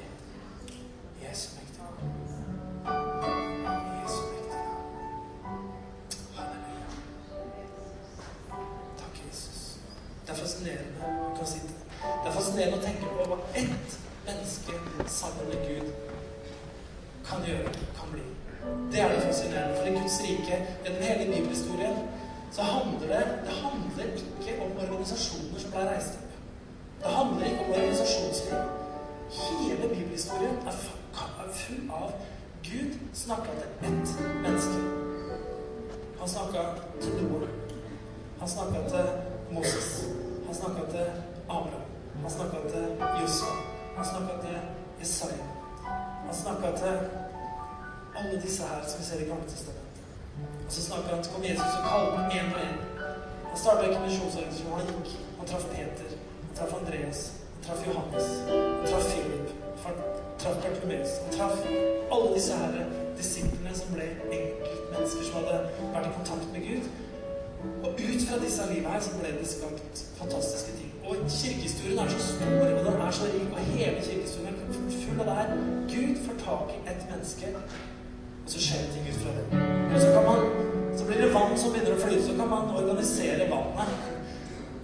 Og 67.83 67.89
ut 67.93 68.25
fra 68.27 68.39
disse 68.43 68.67
livene 68.71 68.93
her 68.93 69.05
så 69.05 69.15
ble 69.19 69.31
det 69.37 69.47
skapt 69.47 70.03
fantastiske 70.19 70.75
ting. 70.79 70.91
Og 71.07 71.15
kirkehistorien 71.39 72.03
er 72.03 72.11
så 72.13 72.21
stor, 72.27 72.67
og 72.77 72.83
den 72.87 73.01
er 73.07 73.15
så 73.19 73.31
rik, 73.31 73.49
og 73.55 73.71
hele 73.71 73.97
kirkehistorien 74.07 74.59
er 74.59 74.75
full 75.05 75.23
av 75.23 75.25
det 75.29 75.39
her. 75.39 75.57
Gud 75.93 76.21
får 76.25 76.37
tak 76.45 76.77
i 76.77 76.83
et 76.91 77.09
menneske, 77.11 77.55
og 77.55 78.53
så 78.53 78.63
skjer 78.67 78.85
det 78.85 78.93
ting 78.95 79.09
ut 79.11 79.19
fra 79.23 79.35
det. 79.37 79.45
Og 79.93 79.97
så 80.01 80.07
kan 80.15 80.29
man 80.29 80.71
så 80.97 81.05
blir 81.05 81.21
det 81.21 81.33
vann 81.33 81.55
som 81.57 81.71
begynner 81.73 81.95
å 81.95 82.01
flyte, 82.01 82.25
så 82.27 82.33
kan 82.37 82.49
man 82.51 82.73
organisere 82.77 83.47
vannet. 83.49 84.09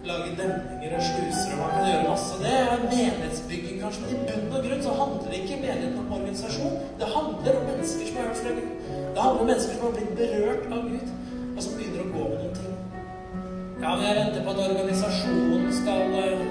Lage 0.09 0.31
demninger 0.39 0.95
og 0.97 1.03
sluser, 1.05 1.51
og 1.53 1.59
man 1.59 1.73
kan 1.75 1.85
gjøre 1.89 2.07
masse. 2.07 2.37
Det 2.41 2.53
er 2.55 2.85
menighetsbygging, 2.85 3.75
kanskje, 3.83 4.05
men 4.05 4.15
i 4.15 4.29
bunn 4.29 4.55
og 4.57 4.65
grunn 4.65 4.81
så 4.85 4.95
handler 4.97 5.27
det 5.27 5.41
ikke 5.43 5.59
menigheten 5.61 5.99
om 6.01 6.15
organisasjon. 6.17 6.79
Det 7.01 7.11
handler 7.17 7.59
om 7.59 7.67
mennesker 7.69 8.09
som 8.09 8.17
har 8.17 8.29
hørt 8.29 8.41
fra 8.41 8.55
Gud. 8.57 8.71
Det 8.89 9.25
handler 9.25 9.43
om 9.43 9.51
mennesker 9.51 9.75
som 9.75 9.85
har 9.85 9.97
blitt 9.99 10.15
berørt 10.21 10.65
av 10.77 10.87
Gud, 10.93 11.13
Ja, 13.81 13.95
men 13.95 14.05
jeg 14.05 14.15
venter 14.15 14.43
på 14.43 14.49
at 14.49 14.59
organisasjonen 14.71 15.73
skal 15.81 16.01
eh, 16.21 16.41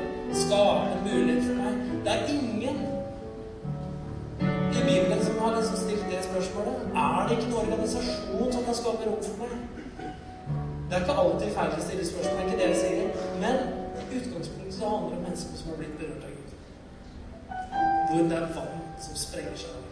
skape 0.42 0.92
en 0.92 1.02
mulighet 1.08 1.44
for 1.44 1.54
meg. 1.62 1.74
Det 2.04 2.12
er 2.12 2.22
ingen 2.36 2.78
i 4.78 4.80
Bibelen 4.88 5.24
som 5.24 5.38
har 5.42 5.56
liksom 5.56 5.76
stilt 5.76 6.06
det 6.12 6.22
spørsmålet. 6.24 6.74
Er 7.02 7.28
det 7.28 7.36
ikke 7.36 7.50
noen 7.50 7.66
organisasjon 7.66 8.52
som 8.52 8.64
kan 8.64 8.78
skape 8.80 9.10
rom 9.10 9.20
for 9.26 9.36
meg? 9.42 9.52
Det 10.88 10.96
er 10.96 11.04
ikke 11.04 11.18
alltid 11.24 11.54
feil 11.58 11.76
å 11.76 11.84
stille 11.84 12.08
spørsmål, 12.10 12.32
det 12.32 12.40
er 12.40 12.48
ikke 12.48 12.62
det 12.62 12.70
jeg 12.70 12.80
sier. 12.80 13.06
Men 13.44 13.56
i 14.00 14.22
utgangspunktet 14.22 14.74
så 14.78 14.94
handler 14.94 15.12
det 15.12 15.20
om 15.20 15.28
mennesker 15.28 15.60
som 15.60 15.70
har 15.74 15.80
blitt 15.82 16.00
berørt 16.00 16.24
av 16.24 16.34
Gud. 16.38 16.50
Hvor 18.08 18.28
det 18.32 18.40
er 18.40 18.50
vann 18.56 18.82
som 19.04 19.22
sprenger 19.28 19.64
seg. 19.66 19.86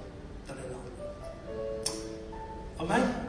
Det 0.48 0.56
er 0.56 0.64
det 0.64 0.68
det 0.72 0.82
handler 0.82 1.04
om. 1.04 2.86
Amen. 2.86 3.25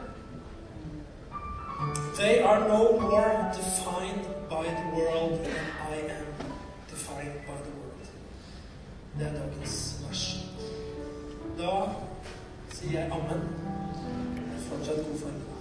They 2.18 2.42
are 2.42 2.66
no 2.66 2.98
more 2.98 3.52
defined 3.54 4.26
by 4.50 4.64
the 4.64 4.96
world 4.96 5.44
than 5.44 5.66
I 5.88 5.94
am 6.18 6.26
defined 6.88 7.46
by 7.46 7.54
the 7.66 7.70
world. 7.78 8.06
Det 9.18 9.26
er 9.26 9.32
dagens 9.32 10.00
vers. 10.06 10.36
Da 11.58 11.88
sier 12.74 13.00
jeg 13.00 13.10
ammen. 13.12 13.48
Fortsatt 14.68 14.96
god 14.96 15.18
formiddag. 15.18 15.58